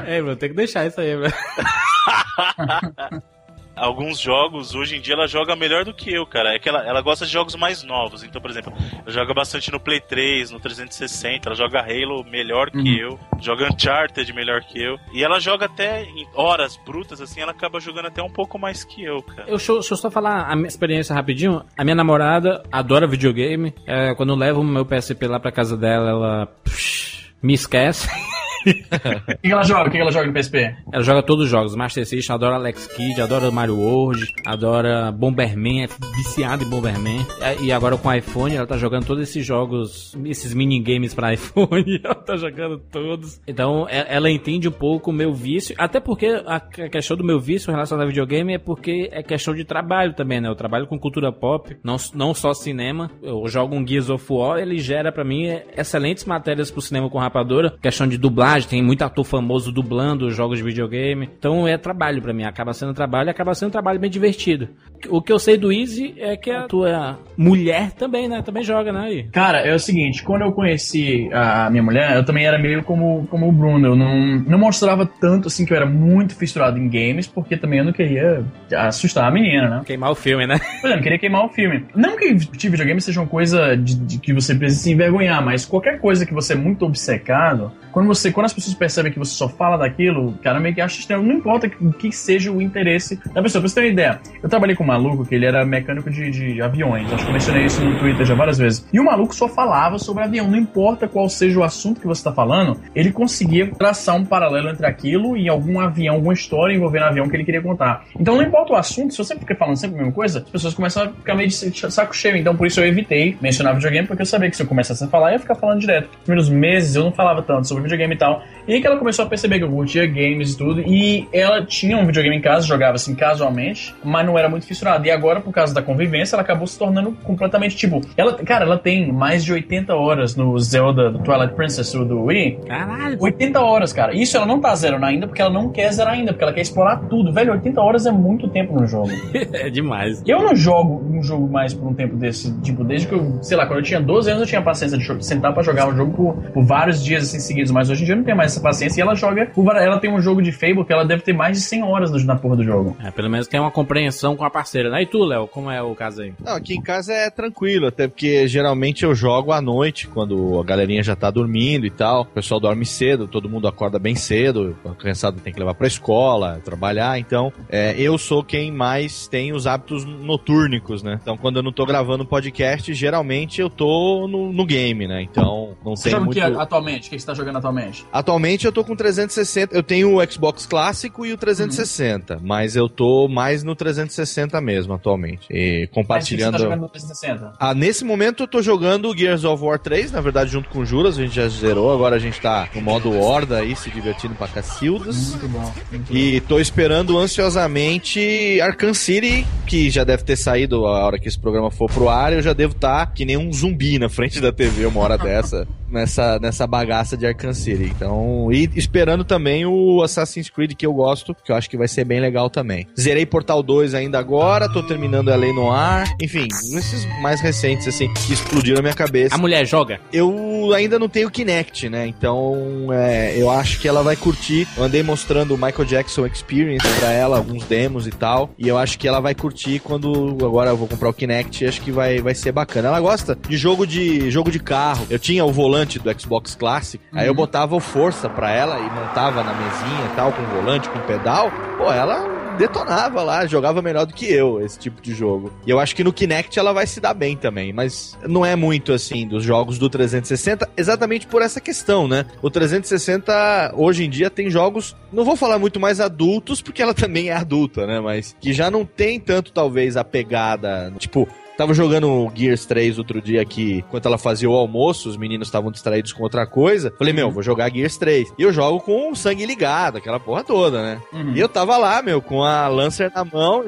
É, 0.05 0.21
mano, 0.21 0.35
tem 0.35 0.49
que 0.49 0.55
deixar 0.55 0.85
isso 0.85 1.01
aí, 1.01 1.15
velho. 1.15 1.33
Alguns 3.75 4.19
jogos, 4.19 4.75
hoje 4.75 4.97
em 4.97 5.01
dia, 5.01 5.13
ela 5.13 5.27
joga 5.27 5.55
melhor 5.55 5.85
do 5.85 5.93
que 5.93 6.13
eu, 6.13 6.25
cara. 6.25 6.53
É 6.53 6.59
que 6.59 6.67
ela, 6.69 6.85
ela 6.85 7.01
gosta 7.01 7.25
de 7.25 7.31
jogos 7.31 7.55
mais 7.55 7.83
novos. 7.83 8.23
Então, 8.23 8.41
por 8.41 8.51
exemplo, 8.51 8.73
ela 8.77 9.11
joga 9.11 9.33
bastante 9.33 9.71
no 9.71 9.79
Play 9.79 9.99
3, 10.01 10.51
no 10.51 10.59
360. 10.59 11.47
Ela 11.49 11.55
joga 11.55 11.79
Halo 11.79 12.23
melhor 12.29 12.69
que 12.69 12.99
eu. 12.99 13.17
Joga 13.39 13.67
Uncharted 13.71 14.31
melhor 14.33 14.61
que 14.61 14.81
eu. 14.81 14.97
E 15.13 15.23
ela 15.23 15.39
joga 15.39 15.65
até 15.65 16.03
em 16.03 16.27
horas 16.35 16.77
brutas, 16.85 17.21
assim, 17.21 17.41
ela 17.41 17.51
acaba 17.51 17.79
jogando 17.79 18.07
até 18.07 18.21
um 18.21 18.29
pouco 18.29 18.59
mais 18.59 18.83
que 18.83 19.03
eu, 19.03 19.21
cara. 19.23 19.43
Eu- 19.49 19.57
deixa 19.57 19.71
eu 19.71 19.81
só 19.97 20.11
falar 20.11 20.51
a 20.51 20.55
minha 20.55 20.67
experiência 20.67 21.15
rapidinho. 21.15 21.63
A 21.77 21.83
minha 21.83 21.95
namorada 21.95 22.61
adora 22.71 23.07
videogame. 23.07 23.73
É, 23.87 24.13
quando 24.15 24.29
eu 24.33 24.35
levo 24.35 24.61
o 24.61 24.63
meu 24.63 24.85
PSP 24.85 25.27
lá 25.27 25.39
pra 25.39 25.51
casa 25.51 25.77
dela, 25.77 26.09
ela 26.09 26.47
psh, 26.65 27.31
me 27.41 27.53
esquece. 27.53 28.07
O 29.31 29.37
que, 29.41 29.51
ela 29.51 29.63
joga? 29.63 29.87
O 29.89 29.91
que, 29.91 29.97
ela 29.97 30.11
joga 30.11 30.27
no 30.27 30.33
PSP? 30.33 30.75
Ela 30.91 31.03
joga 31.03 31.23
todos 31.23 31.45
os 31.45 31.51
jogos, 31.51 31.75
Master 31.75 32.05
System, 32.05 32.35
adora 32.35 32.55
Alex 32.55 32.87
Kidd, 32.87 33.21
adora 33.21 33.49
Mario 33.51 33.77
World, 33.77 34.25
adora 34.45 35.11
Bomberman, 35.11 35.83
é 35.83 35.87
viciada 36.15 36.63
em 36.63 36.67
Bomberman. 36.69 37.25
E- 37.59 37.65
E 37.65 37.71
agora 37.71 37.97
com 37.97 38.07
o 38.09 38.13
iPhone, 38.13 38.55
ela 38.55 38.67
tá 38.67 38.77
jogando 38.77 39.05
todos 39.05 39.23
esses 39.23 39.45
jogos, 39.45 40.15
esses 40.25 40.53
minigames 40.53 41.13
pra 41.13 41.33
iPhone, 41.33 42.01
ela 42.03 42.15
tá 42.15 42.35
jogando 42.37 42.77
todos. 42.91 43.39
Então, 43.47 43.87
ela 43.89 44.29
entende 44.29 44.67
um 44.67 44.71
pouco 44.71 45.09
o 45.11 45.13
meu 45.13 45.33
vício, 45.33 45.75
até 45.77 45.99
porque 45.99 46.27
a 46.45 46.59
que- 46.59 46.81
a 46.83 46.89
questão 46.89 47.15
do 47.17 47.23
meu 47.23 47.39
vício 47.39 47.71
relacionado 47.71 48.05
a 48.05 48.07
videogame 48.07 48.53
é 48.53 48.57
porque 48.59 49.09
é 49.11 49.23
questão 49.23 49.53
de 49.53 49.63
trabalho 49.63 50.13
também, 50.13 50.39
né? 50.41 50.47
Eu 50.49 50.55
trabalho 50.55 50.87
com 50.87 50.99
cultura 50.99 51.31
pop, 51.31 51.75
não, 51.83 51.95
não 52.13 52.33
só 52.33 52.53
cinema. 52.53 53.09
Eu 53.21 53.47
jogo 53.47 53.75
um 53.75 53.85
Gears 53.87 54.09
of 54.09 54.25
War, 54.31 54.59
ele 54.59 54.77
gera 54.79 55.11
pra 55.11 55.23
mim 55.23 55.47
excelentes 55.77 56.25
matérias 56.25 56.69
pro 56.71 56.81
cinema 56.81 57.09
com 57.09 57.17
rapadora, 57.19 57.73
questão 57.81 58.07
de 58.07 58.17
dublagem, 58.17 58.50
tem 58.59 58.81
muito 58.81 59.03
ator 59.03 59.25
famoso 59.25 59.71
dublando 59.71 60.27
os 60.27 60.35
jogos 60.35 60.57
de 60.57 60.63
videogame. 60.63 61.29
Então 61.37 61.67
é 61.67 61.77
trabalho 61.77 62.21
pra 62.21 62.33
mim, 62.33 62.43
acaba 62.43 62.73
sendo 62.73 62.93
trabalho 62.93 63.29
acaba 63.29 63.53
sendo 63.53 63.69
um 63.69 63.71
trabalho 63.71 63.99
bem 63.99 64.09
divertido. 64.09 64.69
O 65.09 65.21
que 65.21 65.31
eu 65.31 65.39
sei 65.39 65.57
do 65.57 65.71
Easy 65.71 66.13
é 66.17 66.37
que 66.37 66.51
a 66.51 66.67
tua 66.67 67.17
mulher 67.35 67.91
também, 67.91 68.27
né? 68.27 68.41
Também 68.41 68.63
joga, 68.63 68.91
né? 68.91 69.01
Aí. 69.01 69.23
Cara, 69.31 69.59
é 69.59 69.73
o 69.73 69.79
seguinte, 69.79 70.23
quando 70.23 70.43
eu 70.43 70.51
conheci 70.51 71.29
a 71.33 71.69
minha 71.69 71.81
mulher, 71.81 72.15
eu 72.15 72.23
também 72.23 72.45
era 72.45 72.59
meio 72.59 72.83
como, 72.83 73.25
como 73.27 73.49
o 73.49 73.51
Bruno. 73.51 73.87
Eu 73.87 73.95
não, 73.95 74.39
não 74.39 74.59
mostrava 74.59 75.05
tanto 75.05 75.47
assim 75.47 75.65
que 75.65 75.73
eu 75.73 75.77
era 75.77 75.85
muito 75.85 76.35
fissurado 76.35 76.77
em 76.77 76.87
games, 76.87 77.27
porque 77.27 77.57
também 77.57 77.79
eu 77.79 77.85
não 77.85 77.93
queria 77.93 78.43
assustar 78.75 79.27
a 79.27 79.31
menina, 79.31 79.69
né? 79.69 79.81
Queimar 79.85 80.11
o 80.11 80.15
filme, 80.15 80.45
né? 80.45 80.59
Por 80.81 80.87
exemplo, 80.87 81.03
queria 81.03 81.19
queimar 81.19 81.45
o 81.45 81.49
filme. 81.49 81.85
Não 81.95 82.15
que 82.15 82.35
tipo, 82.35 82.71
videogame 82.71 83.01
seja 83.01 83.21
uma 83.21 83.27
coisa 83.27 83.75
de, 83.75 83.95
de 83.95 84.19
que 84.19 84.33
você 84.33 84.53
precisa 84.53 84.83
se 84.83 84.91
envergonhar, 84.91 85.43
mas 85.43 85.65
qualquer 85.65 85.99
coisa 85.99 86.25
que 86.25 86.33
você 86.33 86.53
é 86.53 86.55
muito 86.55 86.85
obcecado, 86.85 87.71
quando 87.91 88.07
você 88.07 88.31
quando 88.41 88.47
as 88.47 88.53
pessoas 88.53 88.73
percebem 88.73 89.11
que 89.11 89.19
você 89.19 89.35
só 89.35 89.47
fala 89.47 89.77
daquilo, 89.77 90.29
o 90.29 90.33
cara 90.39 90.59
meio 90.59 90.73
que 90.73 90.81
acha 90.81 90.99
estranho. 90.99 91.21
Não 91.21 91.35
importa 91.35 91.69
o 91.79 91.93
que 91.93 92.11
seja 92.11 92.51
o 92.51 92.59
interesse 92.59 93.17
da 93.31 93.41
pessoa. 93.41 93.61
Pra 93.61 93.69
você 93.69 93.75
ter 93.75 93.81
uma 93.81 93.87
ideia, 93.87 94.19
eu 94.41 94.49
trabalhei 94.49 94.75
com 94.75 94.83
um 94.83 94.87
maluco 94.87 95.23
que 95.23 95.35
ele 95.35 95.45
era 95.45 95.63
mecânico 95.63 96.09
de, 96.09 96.31
de 96.31 96.59
aviões. 96.59 97.05
Acho 97.13 97.23
que 97.23 97.29
eu 97.29 97.33
mencionei 97.33 97.65
isso 97.65 97.85
no 97.85 97.99
Twitter 97.99 98.25
já 98.25 98.33
várias 98.33 98.57
vezes. 98.57 98.87
E 98.91 98.99
o 98.99 99.05
maluco 99.05 99.35
só 99.35 99.47
falava 99.47 99.99
sobre 99.99 100.23
avião. 100.23 100.47
Não 100.47 100.57
importa 100.57 101.07
qual 101.07 101.29
seja 101.29 101.59
o 101.59 101.63
assunto 101.63 102.01
que 102.01 102.07
você 102.07 102.23
tá 102.23 102.31
falando, 102.31 102.79
ele 102.95 103.11
conseguia 103.11 103.69
traçar 103.69 104.15
um 104.15 104.25
paralelo 104.25 104.69
entre 104.69 104.87
aquilo 104.87 105.37
e 105.37 105.47
algum 105.47 105.79
avião, 105.79 106.15
alguma 106.15 106.33
história 106.33 106.73
envolvendo 106.73 107.03
avião 107.03 107.29
que 107.29 107.35
ele 107.35 107.43
queria 107.43 107.61
contar. 107.61 108.05
Então 108.19 108.35
não 108.35 108.43
importa 108.43 108.73
o 108.73 108.75
assunto, 108.75 109.13
se 109.13 109.19
você 109.19 109.35
fica 109.35 109.55
falando 109.55 109.75
sempre 109.75 109.97
a 109.97 109.99
mesma 109.99 110.13
coisa, 110.13 110.39
as 110.39 110.49
pessoas 110.49 110.73
começam 110.73 111.03
a 111.03 111.09
ficar 111.09 111.35
meio 111.35 111.49
de 111.49 111.91
saco 111.91 112.15
cheio. 112.15 112.37
Então 112.37 112.55
por 112.55 112.65
isso 112.65 112.79
eu 112.79 112.87
evitei 112.87 113.37
mencionar 113.39 113.75
videogame, 113.75 114.07
porque 114.07 114.23
eu 114.23 114.25
sabia 114.25 114.49
que 114.49 114.55
se 114.55 114.63
eu 114.63 114.67
começasse 114.67 115.03
a 115.03 115.07
falar, 115.07 115.29
eu 115.29 115.33
ia 115.33 115.39
ficar 115.39 115.53
falando 115.53 115.79
direto. 115.79 116.09
Nos 116.09 116.23
primeiros 116.23 116.49
meses 116.49 116.95
eu 116.95 117.03
não 117.03 117.11
falava 117.11 117.43
tanto 117.43 117.67
sobre 117.67 117.83
videogame 117.83 118.15
e 118.15 118.17
tal. 118.17 118.30
E 118.67 118.73
aí 118.73 118.81
que 118.81 118.87
ela 118.87 118.97
começou 118.97 119.25
a 119.25 119.27
perceber 119.27 119.57
que 119.57 119.65
eu 119.65 119.71
curtia 119.71 120.05
games 120.05 120.53
e 120.53 120.57
tudo. 120.57 120.81
E 120.81 121.27
ela 121.33 121.65
tinha 121.65 121.97
um 121.97 122.05
videogame 122.05 122.35
em 122.35 122.41
casa, 122.41 122.65
jogava 122.65 122.95
assim 122.95 123.15
casualmente, 123.15 123.93
mas 124.03 124.25
não 124.25 124.37
era 124.37 124.47
muito 124.47 124.65
fissurada. 124.65 125.05
E 125.07 125.11
agora, 125.11 125.41
por 125.41 125.51
causa 125.51 125.73
da 125.73 125.81
convivência, 125.81 126.35
ela 126.35 126.43
acabou 126.43 126.67
se 126.67 126.77
tornando 126.77 127.11
completamente 127.23 127.75
tipo. 127.75 128.01
Ela, 128.15 128.33
cara, 128.35 128.65
ela 128.65 128.77
tem 128.77 129.11
mais 129.11 129.43
de 129.43 129.51
80 129.51 129.95
horas 129.95 130.35
no 130.35 130.57
Zelda 130.59 131.09
do 131.09 131.19
Twilight 131.19 131.55
Princess 131.55 131.91
do 131.91 132.25
Wii. 132.25 132.59
Caralho. 132.67 133.17
80 133.19 133.59
horas, 133.59 133.93
cara. 133.93 134.13
Isso 134.15 134.37
ela 134.37 134.45
não 134.45 134.59
tá 134.59 134.75
zerando 134.75 135.05
ainda 135.05 135.27
porque 135.27 135.41
ela 135.41 135.51
não 135.51 135.69
quer 135.69 135.91
zerar 135.91 136.13
ainda, 136.13 136.31
porque 136.31 136.43
ela 136.43 136.53
quer 136.53 136.61
explorar 136.61 136.97
tudo. 137.09 137.33
Velho, 137.33 137.51
80 137.53 137.81
horas 137.81 138.05
é 138.05 138.11
muito 138.11 138.47
tempo 138.47 138.79
no 138.79 138.87
jogo. 138.87 139.09
é 139.33 139.69
demais. 139.69 140.23
Eu 140.25 140.39
não 140.41 140.55
jogo 140.55 141.03
um 141.11 141.21
jogo 141.23 141.47
mais 141.51 141.73
por 141.73 141.87
um 141.87 141.93
tempo 141.93 142.15
desse, 142.15 142.53
tipo, 142.61 142.83
desde 142.83 143.07
que 143.07 143.13
eu, 143.13 143.39
sei 143.41 143.57
lá, 143.57 143.65
quando 143.65 143.79
eu 143.79 143.83
tinha 143.83 143.99
12 143.99 144.29
anos 144.29 144.41
eu 144.41 144.47
tinha 144.47 144.61
paciência 144.61 144.97
de 144.97 145.25
sentar 145.25 145.53
pra 145.53 145.63
jogar 145.63 145.87
um 145.87 145.95
jogo 145.95 146.13
por, 146.13 146.51
por 146.51 146.63
vários 146.63 147.03
dias 147.03 147.23
assim 147.23 147.39
seguidos, 147.39 147.71
mas 147.71 147.89
hoje 147.89 148.03
em 148.03 148.05
dia 148.05 148.15
eu 148.15 148.19
não 148.21 148.25
tenho 148.25 148.37
mais 148.37 148.51
essa 148.51 148.61
paciência 148.61 148.99
e 148.99 149.01
ela 149.01 149.15
joga, 149.15 149.51
ela 149.77 149.99
tem 149.99 150.11
um 150.11 150.21
jogo 150.21 150.41
de 150.41 150.51
Fable 150.51 150.85
que 150.85 150.93
ela 150.93 151.03
deve 151.05 151.21
ter 151.23 151.33
mais 151.33 151.57
de 151.57 151.63
100 151.63 151.83
horas 151.83 152.11
no- 152.11 152.23
na 152.23 152.35
porra 152.35 152.55
do 152.57 152.63
jogo. 152.63 152.95
É, 153.03 153.11
pelo 153.11 153.29
menos 153.29 153.47
tem 153.47 153.59
uma 153.59 153.71
compreensão 153.71 154.35
com 154.35 154.43
a 154.45 154.49
parceira, 154.49 154.89
né? 154.89 155.01
E 155.01 155.05
tu, 155.05 155.23
Léo, 155.23 155.47
como 155.47 155.69
é 155.69 155.81
o 155.81 155.93
caso 155.95 156.21
aí? 156.21 156.33
Não, 156.43 156.55
aqui 156.55 156.75
em 156.75 156.81
casa 156.81 157.13
é 157.13 157.29
tranquilo, 157.29 157.87
até 157.87 158.07
porque 158.07 158.47
geralmente 158.47 159.03
eu 159.03 159.13
jogo 159.15 159.51
à 159.51 159.61
noite, 159.61 160.07
quando 160.07 160.59
a 160.59 160.63
galerinha 160.63 161.03
já 161.03 161.15
tá 161.15 161.29
dormindo 161.31 161.85
e 161.85 161.89
tal. 161.91 162.21
O 162.21 162.25
pessoal 162.25 162.59
dorme 162.59 162.85
cedo, 162.85 163.27
todo 163.27 163.49
mundo 163.49 163.67
acorda 163.67 163.97
bem 163.99 164.15
cedo, 164.15 164.75
a 164.85 164.93
criançada 164.93 165.37
tem 165.43 165.51
que 165.51 165.59
levar 165.59 165.73
pra 165.73 165.87
escola, 165.87 166.61
trabalhar, 166.63 167.17
então 167.19 167.51
é, 167.69 167.95
eu 167.97 168.17
sou 168.17 168.43
quem 168.43 168.71
mais 168.71 169.27
tem 169.27 169.51
os 169.53 169.65
hábitos 169.67 170.05
notúrnicos, 170.05 171.03
né? 171.03 171.19
Então 171.21 171.37
quando 171.37 171.57
eu 171.57 171.63
não 171.63 171.71
tô 171.71 171.85
gravando 171.85 172.25
podcast, 172.25 172.93
geralmente 172.93 173.61
eu 173.61 173.69
tô 173.69 174.27
no, 174.27 174.51
no 174.51 174.65
game, 174.65 175.07
né? 175.07 175.21
Então 175.21 175.75
não 175.85 175.95
Você 175.95 176.09
tem 176.09 176.17
o 176.19 176.21
muito... 176.23 176.33
que 176.35 176.41
atualmente? 176.41 177.07
O 177.07 177.11
que 177.11 177.19
você 177.19 177.25
tá 177.25 177.33
jogando 177.33 177.57
atualmente? 177.57 178.05
Atualmente 178.11 178.65
eu 178.65 178.71
tô 178.71 178.83
com 178.83 178.95
360, 178.95 179.75
eu 179.75 179.83
tenho 179.83 180.17
o 180.17 180.31
Xbox 180.31 180.65
clássico 180.65 181.25
e 181.25 181.33
o 181.33 181.37
360, 181.37 182.39
mas 182.41 182.75
eu 182.75 182.89
tô 182.89 183.27
mais 183.27 183.63
no 183.63 183.75
360 183.75 184.59
mesmo 184.61 184.93
atualmente. 184.93 185.47
E 185.49 185.81
Mas 185.81 185.89
compartilhando. 185.91 186.53
você 186.53 186.57
tá 186.57 186.63
jogando 186.63 186.81
no 186.81 186.89
360? 186.89 187.53
Ah, 187.59 187.73
nesse 187.73 188.03
momento 188.03 188.43
eu 188.43 188.47
tô 188.47 188.61
jogando 188.61 189.15
Gears 189.17 189.43
of 189.43 189.63
War 189.63 189.79
3, 189.79 190.11
na 190.11 190.21
verdade 190.21 190.51
junto 190.51 190.69
com 190.69 190.79
o 190.79 190.85
Juras, 190.85 191.17
a 191.17 191.21
gente 191.21 191.35
já 191.35 191.47
zerou, 191.47 191.91
agora 191.91 192.15
a 192.15 192.19
gente 192.19 192.39
tá 192.39 192.67
no 192.75 192.81
modo 192.81 193.11
Horda 193.17 193.59
aí, 193.59 193.75
se 193.75 193.89
divertindo 193.89 194.35
pra 194.35 194.47
cacildas. 194.47 195.31
Muito 195.31 195.47
bom. 195.47 195.73
Muito 195.91 196.15
E 196.15 196.41
tô 196.41 196.59
esperando 196.59 197.17
ansiosamente 197.17 198.59
Arkham 198.61 198.93
City, 198.93 199.45
que 199.65 199.89
já 199.89 200.03
deve 200.03 200.23
ter 200.23 200.35
saído 200.35 200.85
a 200.85 201.05
hora 201.05 201.19
que 201.19 201.27
esse 201.27 201.39
programa 201.39 201.71
for 201.71 201.89
pro 201.89 202.09
ar, 202.09 202.33
eu 202.33 202.41
já 202.41 202.53
devo 202.53 202.73
estar 202.73 203.05
que 203.13 203.25
nem 203.25 203.37
um 203.37 203.51
zumbi 203.53 203.97
na 203.97 204.09
frente 204.09 204.39
da 204.39 204.51
TV 204.51 204.85
uma 204.85 204.99
hora 205.01 205.17
dessa, 205.17 205.67
nessa, 205.91 206.39
nessa 206.39 206.65
bagaça 206.65 207.17
de 207.17 207.25
Arkham 207.25 207.53
City. 207.53 207.91
Então, 207.95 208.51
e 208.51 208.69
esperando 208.75 209.23
também 209.23 209.65
o 209.65 210.01
Assassin's 210.01 210.49
Creed 210.49 210.73
que 210.73 210.85
eu 210.85 210.93
gosto, 210.93 211.35
que 211.43 211.51
eu 211.51 211.55
acho 211.55 211.69
que 211.69 211.77
vai 211.77 211.87
ser 211.87 212.05
bem 212.05 212.19
legal 212.19 212.49
também. 212.49 212.87
Zerei 212.99 213.25
Portal 213.25 213.61
2 213.61 213.93
ainda 213.93 214.19
agora, 214.19 214.69
tô 214.69 214.83
terminando 214.83 215.29
a 215.29 215.35
Lei 215.35 215.53
Noir. 215.53 216.05
Enfim, 216.21 216.47
esses 216.75 217.05
mais 217.21 217.41
recentes, 217.41 217.87
assim, 217.87 218.11
que 218.13 218.33
explodiram 218.33 218.79
a 218.79 218.81
minha 218.81 218.93
cabeça. 218.93 219.35
A 219.35 219.37
mulher 219.37 219.65
joga? 219.65 219.99
Eu 220.11 220.73
ainda 220.73 220.97
não 220.97 221.09
tenho 221.09 221.29
Kinect, 221.29 221.89
né? 221.89 222.07
Então, 222.07 222.87
é, 222.91 223.35
eu 223.37 223.49
acho 223.49 223.79
que 223.79 223.87
ela 223.87 224.01
vai 224.01 224.15
curtir. 224.15 224.67
Eu 224.77 224.83
andei 224.83 225.03
mostrando 225.03 225.53
o 225.53 225.57
Michael 225.57 225.85
Jackson 225.85 226.25
Experience 226.25 226.87
pra 226.99 227.11
ela, 227.11 227.37
alguns 227.37 227.63
demos 227.65 228.07
e 228.07 228.11
tal. 228.11 228.49
E 228.57 228.67
eu 228.67 228.77
acho 228.77 228.97
que 228.97 229.07
ela 229.07 229.19
vai 229.19 229.35
curtir 229.35 229.79
quando 229.79 230.37
agora 230.45 230.69
eu 230.69 230.77
vou 230.77 230.87
comprar 230.87 231.09
o 231.09 231.13
Kinect. 231.13 231.65
Acho 231.65 231.81
que 231.81 231.91
vai, 231.91 232.19
vai 232.19 232.35
ser 232.35 232.51
bacana. 232.51 232.89
Ela 232.89 232.99
gosta 232.99 233.37
de 233.47 233.57
jogo 233.57 233.85
de 233.85 234.29
jogo 234.29 234.51
de 234.51 234.59
carro. 234.59 235.05
Eu 235.09 235.19
tinha 235.19 235.43
o 235.45 235.51
volante 235.51 235.80
do 235.99 236.19
Xbox 236.19 236.55
Classic. 236.55 237.03
Aí 237.11 237.27
eu 237.27 237.33
botava 237.33 237.75
o 237.75 237.79
Força 237.79 238.29
pra 238.29 238.51
ela 238.51 238.79
e 238.79 238.89
montava 238.89 239.43
na 239.43 239.53
mesinha 239.53 240.11
e 240.11 240.15
tal, 240.15 240.31
com 240.31 240.43
volante, 240.43 240.89
com 240.89 240.99
pedal. 241.01 241.51
Pô, 241.77 241.91
ela 241.91 242.41
detonava 242.57 243.23
lá, 243.23 243.45
jogava 243.45 243.81
melhor 243.81 244.05
do 244.05 244.13
que 244.13 244.31
eu 244.31 244.61
esse 244.61 244.77
tipo 244.77 245.01
de 245.01 245.13
jogo. 245.13 245.51
E 245.65 245.69
eu 245.69 245.79
acho 245.79 245.95
que 245.95 246.03
no 246.03 246.13
Kinect 246.13 246.57
ela 246.59 246.73
vai 246.73 246.85
se 246.85 246.99
dar 246.99 247.13
bem 247.13 247.35
também, 247.35 247.73
mas 247.73 248.17
não 248.27 248.45
é 248.45 248.55
muito 248.55 248.93
assim 248.93 249.27
dos 249.27 249.43
jogos 249.43 249.77
do 249.77 249.89
360, 249.89 250.69
exatamente 250.77 251.27
por 251.27 251.41
essa 251.41 251.59
questão, 251.59 252.07
né? 252.07 252.25
O 252.41 252.49
360 252.49 253.73
hoje 253.75 254.05
em 254.05 254.09
dia 254.09 254.29
tem 254.29 254.49
jogos, 254.49 254.95
não 255.11 255.23
vou 255.23 255.35
falar 255.35 255.57
muito 255.57 255.79
mais 255.79 255.99
adultos, 255.99 256.61
porque 256.61 256.81
ela 256.81 256.93
também 257.01 257.29
é 257.29 257.33
adulta, 257.33 257.87
né? 257.87 257.99
Mas 257.99 258.35
que 258.39 258.53
já 258.53 258.69
não 258.69 258.85
tem 258.85 259.19
tanto 259.19 259.51
talvez 259.51 259.97
a 259.97 260.03
pegada, 260.03 260.93
tipo, 260.97 261.27
Tava 261.57 261.73
jogando 261.73 262.31
Gears 262.33 262.65
3 262.65 262.97
outro 262.97 263.21
dia 263.21 263.41
aqui, 263.41 263.83
enquanto 263.87 264.05
ela 264.07 264.17
fazia 264.17 264.49
o 264.49 264.55
almoço, 264.55 265.09
os 265.09 265.17
meninos 265.17 265.47
estavam 265.47 265.71
distraídos 265.71 266.11
com 266.11 266.23
outra 266.23 266.45
coisa. 266.47 266.93
Falei, 266.97 267.13
meu, 267.13 267.29
vou 267.31 267.43
jogar 267.43 267.71
Gears 267.71 267.97
3. 267.97 268.33
E 268.37 268.41
eu 268.41 268.51
jogo 268.51 268.79
com 268.79 269.11
o 269.11 269.15
sangue 269.15 269.45
ligado, 269.45 269.97
aquela 269.97 270.19
porra 270.19 270.43
toda, 270.43 270.81
né? 270.81 271.01
E 271.35 271.39
eu 271.39 271.47
tava 271.49 271.77
lá, 271.77 272.01
meu, 272.01 272.21
com 272.21 272.43
a 272.43 272.67
Lancer 272.67 273.11
na 273.13 273.23
mão. 273.23 273.63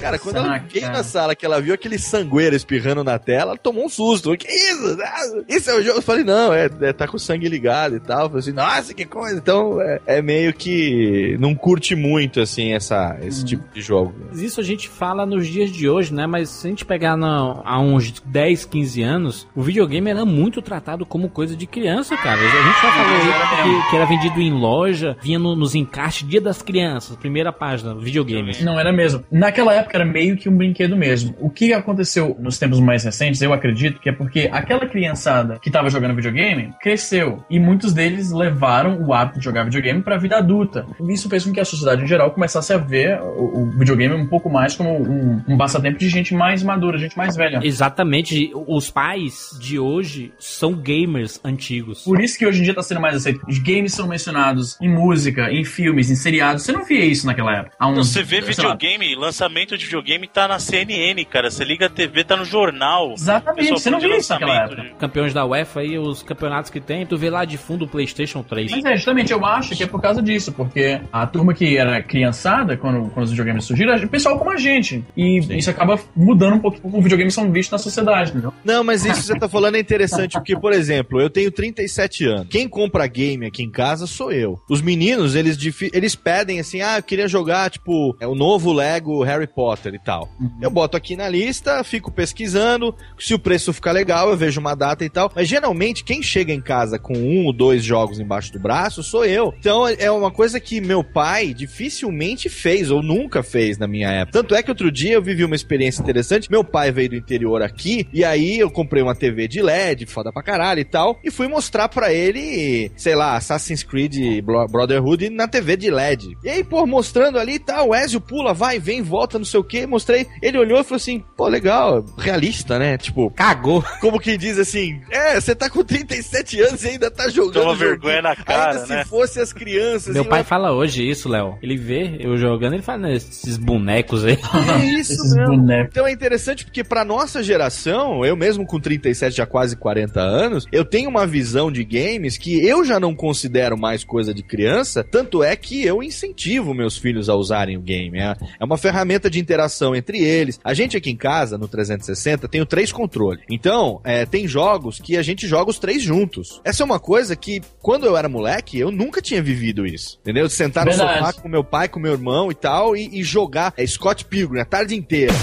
Cara, 0.00 0.18
quando 0.18 0.36
ela 0.36 0.48
Saca. 0.48 0.66
veio 0.72 0.86
na 0.90 1.02
sala 1.04 1.34
que 1.34 1.44
ela 1.44 1.60
viu 1.60 1.74
aquele 1.74 1.98
sangueiro 1.98 2.56
espirrando 2.56 3.04
na 3.04 3.18
tela, 3.18 3.50
ela 3.52 3.58
tomou 3.58 3.84
um 3.84 3.88
susto. 3.88 4.36
Que 4.36 4.48
isso? 4.48 4.98
Ah, 5.02 5.42
Isso 5.48 5.70
é 5.70 5.74
o 5.74 5.82
jogo? 5.82 5.98
Eu 5.98 6.02
falei, 6.02 6.24
não, 6.24 6.52
é, 6.52 6.70
é, 6.80 6.92
tá 6.92 7.06
com 7.06 7.16
o 7.16 7.20
sangue 7.20 7.48
ligado 7.48 7.96
e 7.96 8.00
tal. 8.00 8.22
Eu 8.22 8.26
falei 8.28 8.38
assim, 8.40 8.52
nossa, 8.52 8.94
que 8.94 9.04
coisa. 9.04 9.36
Então, 9.38 9.80
é, 9.80 10.00
é 10.06 10.22
meio 10.22 10.52
que 10.54 11.36
não 11.38 11.54
curte 11.54 11.94
muito, 11.94 12.40
assim, 12.40 12.72
essa, 12.72 13.16
esse 13.22 13.44
tipo 13.44 13.62
de 13.72 13.80
jogo. 13.82 14.14
Mas 14.30 14.40
Isso 14.40 14.60
a 14.60 14.64
gente 14.64 14.88
fala 14.88 15.26
nos 15.26 15.46
dias 15.46 15.70
de 15.70 15.88
hoje, 15.88 16.12
né? 16.14 16.26
Mas 16.26 16.48
se 16.48 16.66
a 16.66 16.70
gente 16.70 16.84
pegar 16.84 17.16
na- 17.16 17.60
há 17.64 17.78
uns 17.80 18.20
10, 18.24 18.64
15 18.64 19.02
anos, 19.02 19.46
o 19.54 19.62
videogame 19.62 20.10
era 20.10 20.24
muito 20.24 20.62
tratado 20.62 21.04
como 21.04 21.28
coisa 21.28 21.54
de 21.56 21.66
criança, 21.66 22.16
cara. 22.16 22.40
A 22.40 22.44
gente 22.44 22.82
já 22.82 22.92
falou 22.92 23.82
que, 23.82 23.90
que 23.90 23.96
era 23.96 24.04
vendido 24.06 24.40
em 24.40 24.52
loja, 24.52 25.16
vinha 25.22 25.38
no- 25.38 25.56
nos 25.56 25.74
encaixes 25.74 26.26
Dia 26.28 26.40
das 26.40 26.62
Crianças, 26.62 27.16
primeira 27.16 27.52
página, 27.52 27.94
videogames. 27.94 28.60
Não 28.62 28.78
era 28.78 28.92
mesmo. 28.92 29.24
Naquela 29.30 29.74
época 29.74 29.89
era 29.96 30.04
meio 30.04 30.36
que 30.36 30.48
um 30.48 30.56
brinquedo 30.56 30.96
mesmo. 30.96 31.34
O 31.38 31.50
que 31.50 31.72
aconteceu 31.72 32.36
nos 32.38 32.58
tempos 32.58 32.80
mais 32.80 33.04
recentes, 33.04 33.40
eu 33.42 33.52
acredito 33.52 34.00
que 34.00 34.08
é 34.08 34.12
porque 34.12 34.48
aquela 34.52 34.86
criançada 34.86 35.58
que 35.60 35.70
tava 35.70 35.90
jogando 35.90 36.14
videogame 36.14 36.72
cresceu 36.80 37.44
e 37.50 37.58
muitos 37.58 37.92
deles 37.92 38.30
levaram 38.30 39.06
o 39.06 39.12
hábito 39.12 39.38
de 39.38 39.44
jogar 39.44 39.64
videogame 39.64 40.02
pra 40.02 40.16
vida 40.16 40.38
adulta. 40.38 40.86
Isso 41.08 41.28
fez 41.28 41.44
com 41.44 41.52
que 41.52 41.60
a 41.60 41.64
sociedade 41.64 42.02
em 42.02 42.06
geral 42.06 42.30
começasse 42.32 42.72
a 42.72 42.78
ver 42.78 43.20
o, 43.20 43.62
o 43.62 43.70
videogame 43.78 44.14
um 44.14 44.26
pouco 44.26 44.50
mais 44.50 44.74
como 44.74 44.90
um, 44.90 45.42
um 45.48 45.56
passatempo 45.56 45.98
de 45.98 46.08
gente 46.08 46.34
mais 46.34 46.62
madura, 46.62 46.98
gente 46.98 47.16
mais 47.16 47.36
velha. 47.36 47.60
Exatamente, 47.62 48.50
os 48.54 48.90
pais 48.90 49.50
de 49.60 49.78
hoje 49.78 50.32
são 50.38 50.74
gamers 50.74 51.40
antigos. 51.44 52.02
Por 52.04 52.20
isso 52.20 52.38
que 52.38 52.46
hoje 52.46 52.60
em 52.60 52.64
dia 52.64 52.74
tá 52.74 52.82
sendo 52.82 53.00
mais 53.00 53.16
aceito. 53.16 53.40
Os 53.48 53.58
games 53.58 53.92
são 53.92 54.06
mencionados 54.06 54.76
em 54.80 54.88
música, 54.88 55.50
em 55.52 55.64
filmes, 55.64 56.10
em 56.10 56.16
seriados. 56.16 56.62
Você 56.62 56.72
não 56.72 56.84
via 56.84 57.04
isso 57.04 57.26
naquela 57.26 57.56
época. 57.56 57.76
Há 57.78 57.86
uns, 57.88 57.92
Então, 57.92 58.04
você 58.04 58.22
vê 58.22 58.42
sei 58.52 58.64
lá, 58.64 58.72
videogame, 58.74 59.14
lançamento 59.14 59.76
de 59.80 59.86
videogame 59.86 60.28
tá 60.28 60.46
na 60.46 60.58
CNN, 60.58 61.24
cara. 61.24 61.50
Você 61.50 61.64
liga 61.64 61.86
a 61.86 61.90
TV, 61.90 62.24
tá 62.24 62.36
no 62.36 62.44
jornal. 62.44 63.12
Exatamente, 63.12 63.70
você 63.70 63.90
não 63.90 63.98
de 63.98 64.06
isso 64.08 64.32
naquela 64.32 64.52
lançamento 64.52 64.72
época. 64.80 64.88
de- 64.94 65.00
Campeões 65.00 65.34
da 65.34 65.44
UEFA 65.44 65.82
e 65.84 65.98
os 65.98 66.22
campeonatos 66.22 66.70
que 66.70 66.80
tem, 66.80 67.04
tu 67.06 67.16
vê 67.16 67.30
lá 67.30 67.44
de 67.44 67.56
fundo 67.56 67.84
o 67.84 67.88
PlayStation 67.88 68.42
3. 68.42 68.70
Mas 68.70 68.84
é, 68.84 68.96
justamente, 68.96 69.32
eu 69.32 69.44
acho 69.44 69.74
que 69.74 69.82
é 69.82 69.86
por 69.86 70.00
causa 70.00 70.22
disso, 70.22 70.52
porque 70.52 71.00
a 71.12 71.26
turma 71.26 71.54
que 71.54 71.76
era 71.76 72.02
criançada, 72.02 72.76
quando, 72.76 73.10
quando 73.10 73.24
os 73.24 73.30
videogames 73.30 73.64
surgiram, 73.64 73.92
era 73.94 74.04
o 74.04 74.08
pessoal 74.08 74.38
como 74.38 74.50
a 74.50 74.56
gente. 74.56 75.04
E 75.16 75.38
isso 75.58 75.70
acaba 75.70 75.98
mudando 76.14 76.54
um 76.54 76.60
pouco 76.60 76.80
como 76.80 76.96
os 76.98 77.02
videogames 77.02 77.34
são 77.34 77.50
vistos 77.50 77.72
na 77.72 77.78
sociedade, 77.78 78.30
entendeu? 78.30 78.52
Não, 78.64 78.84
mas 78.84 79.04
isso 79.04 79.20
que 79.20 79.26
você 79.26 79.38
tá 79.38 79.48
falando 79.48 79.76
é 79.76 79.80
interessante, 79.80 80.32
porque, 80.34 80.56
por 80.58 80.72
exemplo, 80.72 81.20
eu 81.20 81.30
tenho 81.30 81.50
37 81.50 82.26
anos. 82.26 82.46
Quem 82.50 82.68
compra 82.68 83.06
game 83.06 83.46
aqui 83.46 83.62
em 83.62 83.70
casa 83.70 84.06
sou 84.06 84.30
eu. 84.32 84.60
Os 84.68 84.82
meninos, 84.82 85.34
eles, 85.34 85.58
eles 85.92 86.14
pedem 86.14 86.60
assim, 86.60 86.80
ah, 86.82 86.98
eu 86.98 87.02
queria 87.02 87.26
jogar, 87.28 87.70
tipo, 87.70 88.16
é 88.20 88.26
o 88.26 88.34
novo 88.34 88.72
Lego 88.72 89.22
Harry 89.22 89.46
Potter 89.46 89.69
e 89.94 89.98
tal. 89.98 90.28
Eu 90.60 90.70
boto 90.70 90.96
aqui 90.96 91.16
na 91.16 91.28
lista, 91.28 91.82
fico 91.84 92.10
pesquisando, 92.10 92.94
se 93.18 93.34
o 93.34 93.38
preço 93.38 93.72
ficar 93.72 93.92
legal, 93.92 94.30
eu 94.30 94.36
vejo 94.36 94.60
uma 94.60 94.74
data 94.74 95.04
e 95.04 95.10
tal. 95.10 95.30
Mas 95.34 95.48
geralmente, 95.48 96.04
quem 96.04 96.22
chega 96.22 96.52
em 96.52 96.60
casa 96.60 96.98
com 96.98 97.14
um 97.16 97.46
ou 97.46 97.52
dois 97.52 97.84
jogos 97.84 98.18
embaixo 98.18 98.52
do 98.52 98.58
braço 98.60 99.02
sou 99.02 99.24
eu. 99.24 99.52
Então 99.58 99.86
é 99.86 100.10
uma 100.10 100.30
coisa 100.30 100.58
que 100.60 100.80
meu 100.80 101.02
pai 101.04 101.52
dificilmente 101.54 102.48
fez, 102.48 102.90
ou 102.90 103.02
nunca 103.02 103.42
fez 103.42 103.78
na 103.78 103.86
minha 103.86 104.08
época. 104.10 104.38
Tanto 104.40 104.54
é 104.54 104.62
que 104.62 104.70
outro 104.70 104.90
dia 104.90 105.12
eu 105.14 105.22
vivi 105.22 105.44
uma 105.44 105.54
experiência 105.56 106.02
interessante. 106.02 106.50
Meu 106.50 106.62
pai 106.64 106.90
veio 106.92 107.10
do 107.10 107.16
interior 107.16 107.62
aqui, 107.62 108.06
e 108.12 108.24
aí 108.24 108.58
eu 108.58 108.70
comprei 108.70 109.02
uma 109.02 109.14
TV 109.14 109.48
de 109.48 109.60
LED, 109.62 110.06
foda 110.06 110.32
pra 110.32 110.42
caralho 110.42 110.80
e 110.80 110.84
tal, 110.84 111.18
e 111.24 111.30
fui 111.30 111.48
mostrar 111.48 111.88
pra 111.88 112.12
ele, 112.12 112.90
sei 112.96 113.14
lá, 113.14 113.36
Assassin's 113.36 113.82
Creed 113.82 114.42
Bro- 114.44 114.66
Brotherhood 114.68 115.30
na 115.30 115.48
TV 115.48 115.76
de 115.76 115.90
LED. 115.90 116.36
E 116.44 116.48
aí, 116.48 116.64
pô, 116.64 116.86
mostrando 116.86 117.38
ali 117.38 117.54
e 117.54 117.58
tal, 117.58 117.88
o 117.88 117.94
Ezio 117.94 118.20
pula, 118.20 118.52
vai, 118.54 118.78
vem, 118.78 119.02
volta, 119.02 119.38
não 119.38 119.44
sei 119.44 119.59
o 119.60 119.64
que, 119.64 119.86
mostrei. 119.86 120.26
Ele 120.42 120.58
olhou 120.58 120.80
e 120.80 120.84
falou 120.84 120.96
assim, 120.96 121.22
pô, 121.36 121.48
legal, 121.48 122.04
realista, 122.18 122.78
né? 122.78 122.96
Tipo, 122.98 123.30
Cagou. 123.30 123.84
como 124.00 124.18
que 124.20 124.36
diz 124.36 124.58
assim, 124.58 125.00
é, 125.10 125.40
você 125.40 125.54
tá 125.54 125.68
com 125.70 125.84
37 125.84 126.60
anos 126.60 126.84
e 126.84 126.88
ainda 126.88 127.10
tá 127.10 127.28
jogando. 127.28 127.62
Toma 127.64 127.74
vergonha 127.74 128.22
na 128.22 128.36
cara, 128.36 128.72
Ainda 128.80 128.86
né? 128.86 129.02
se 129.04 129.08
fosse 129.08 129.40
as 129.40 129.52
crianças. 129.52 130.14
Meu 130.14 130.24
pai 130.24 130.42
fala 130.44 130.72
hoje 130.72 131.08
isso, 131.08 131.28
Léo. 131.28 131.58
Ele 131.62 131.76
vê 131.76 132.16
eu 132.20 132.36
jogando, 132.36 132.74
ele 132.74 132.82
fala, 132.82 132.98
né, 133.08 133.14
esses 133.14 133.56
bonecos 133.56 134.24
aí. 134.24 134.38
É 134.80 134.84
isso 135.00 135.12
Esses 135.12 135.34
mesmo. 135.34 135.56
bonecos. 135.56 135.88
Então 135.90 136.06
é 136.06 136.12
interessante 136.12 136.64
porque 136.64 136.84
pra 136.84 137.04
nossa 137.04 137.42
geração, 137.42 138.24
eu 138.24 138.36
mesmo 138.36 138.66
com 138.66 138.78
37, 138.80 139.36
já 139.36 139.46
quase 139.46 139.76
40 139.76 140.20
anos, 140.20 140.66
eu 140.72 140.84
tenho 140.84 141.08
uma 141.10 141.26
visão 141.26 141.70
de 141.70 141.84
games 141.84 142.36
que 142.38 142.64
eu 142.66 142.84
já 142.84 142.98
não 143.00 143.14
considero 143.14 143.76
mais 143.76 144.04
coisa 144.04 144.32
de 144.32 144.42
criança, 144.42 145.02
tanto 145.04 145.42
é 145.42 145.54
que 145.56 145.84
eu 145.84 146.02
incentivo 146.02 146.72
meus 146.74 146.96
filhos 146.96 147.28
a 147.28 147.34
usarem 147.34 147.76
o 147.76 147.80
game. 147.80 148.18
É, 148.18 148.36
é 148.58 148.64
uma 148.64 148.76
ferramenta 148.78 149.28
de 149.30 149.38
interação 149.50 149.94
entre 149.96 150.22
eles. 150.22 150.60
A 150.62 150.72
gente 150.72 150.96
aqui 150.96 151.10
em 151.10 151.16
casa, 151.16 151.58
no 151.58 151.66
360, 151.66 152.46
tem 152.48 152.60
o 152.60 152.66
três 152.66 152.92
controles. 152.92 153.42
Então, 153.50 154.00
é, 154.04 154.24
tem 154.24 154.46
jogos 154.46 155.00
que 155.00 155.16
a 155.16 155.22
gente 155.22 155.48
joga 155.48 155.70
os 155.70 155.78
três 155.78 156.02
juntos. 156.02 156.60
Essa 156.64 156.84
é 156.84 156.86
uma 156.86 157.00
coisa 157.00 157.34
que, 157.34 157.60
quando 157.80 158.06
eu 158.06 158.16
era 158.16 158.28
moleque, 158.28 158.78
eu 158.78 158.90
nunca 158.90 159.20
tinha 159.20 159.42
vivido 159.42 159.84
isso. 159.84 160.18
Entendeu? 160.22 160.46
De 160.46 160.52
sentar 160.52 160.84
no 160.84 160.92
Verdade. 160.92 161.18
sofá 161.18 161.32
com 161.32 161.48
meu 161.48 161.64
pai, 161.64 161.88
com 161.88 161.98
meu 161.98 162.12
irmão 162.12 162.50
e 162.50 162.54
tal, 162.54 162.96
e, 162.96 163.20
e 163.20 163.24
jogar 163.24 163.74
é, 163.76 163.86
Scott 163.86 164.24
Pilgrim 164.24 164.60
a 164.60 164.64
tarde 164.64 164.94
inteira. 164.94 165.34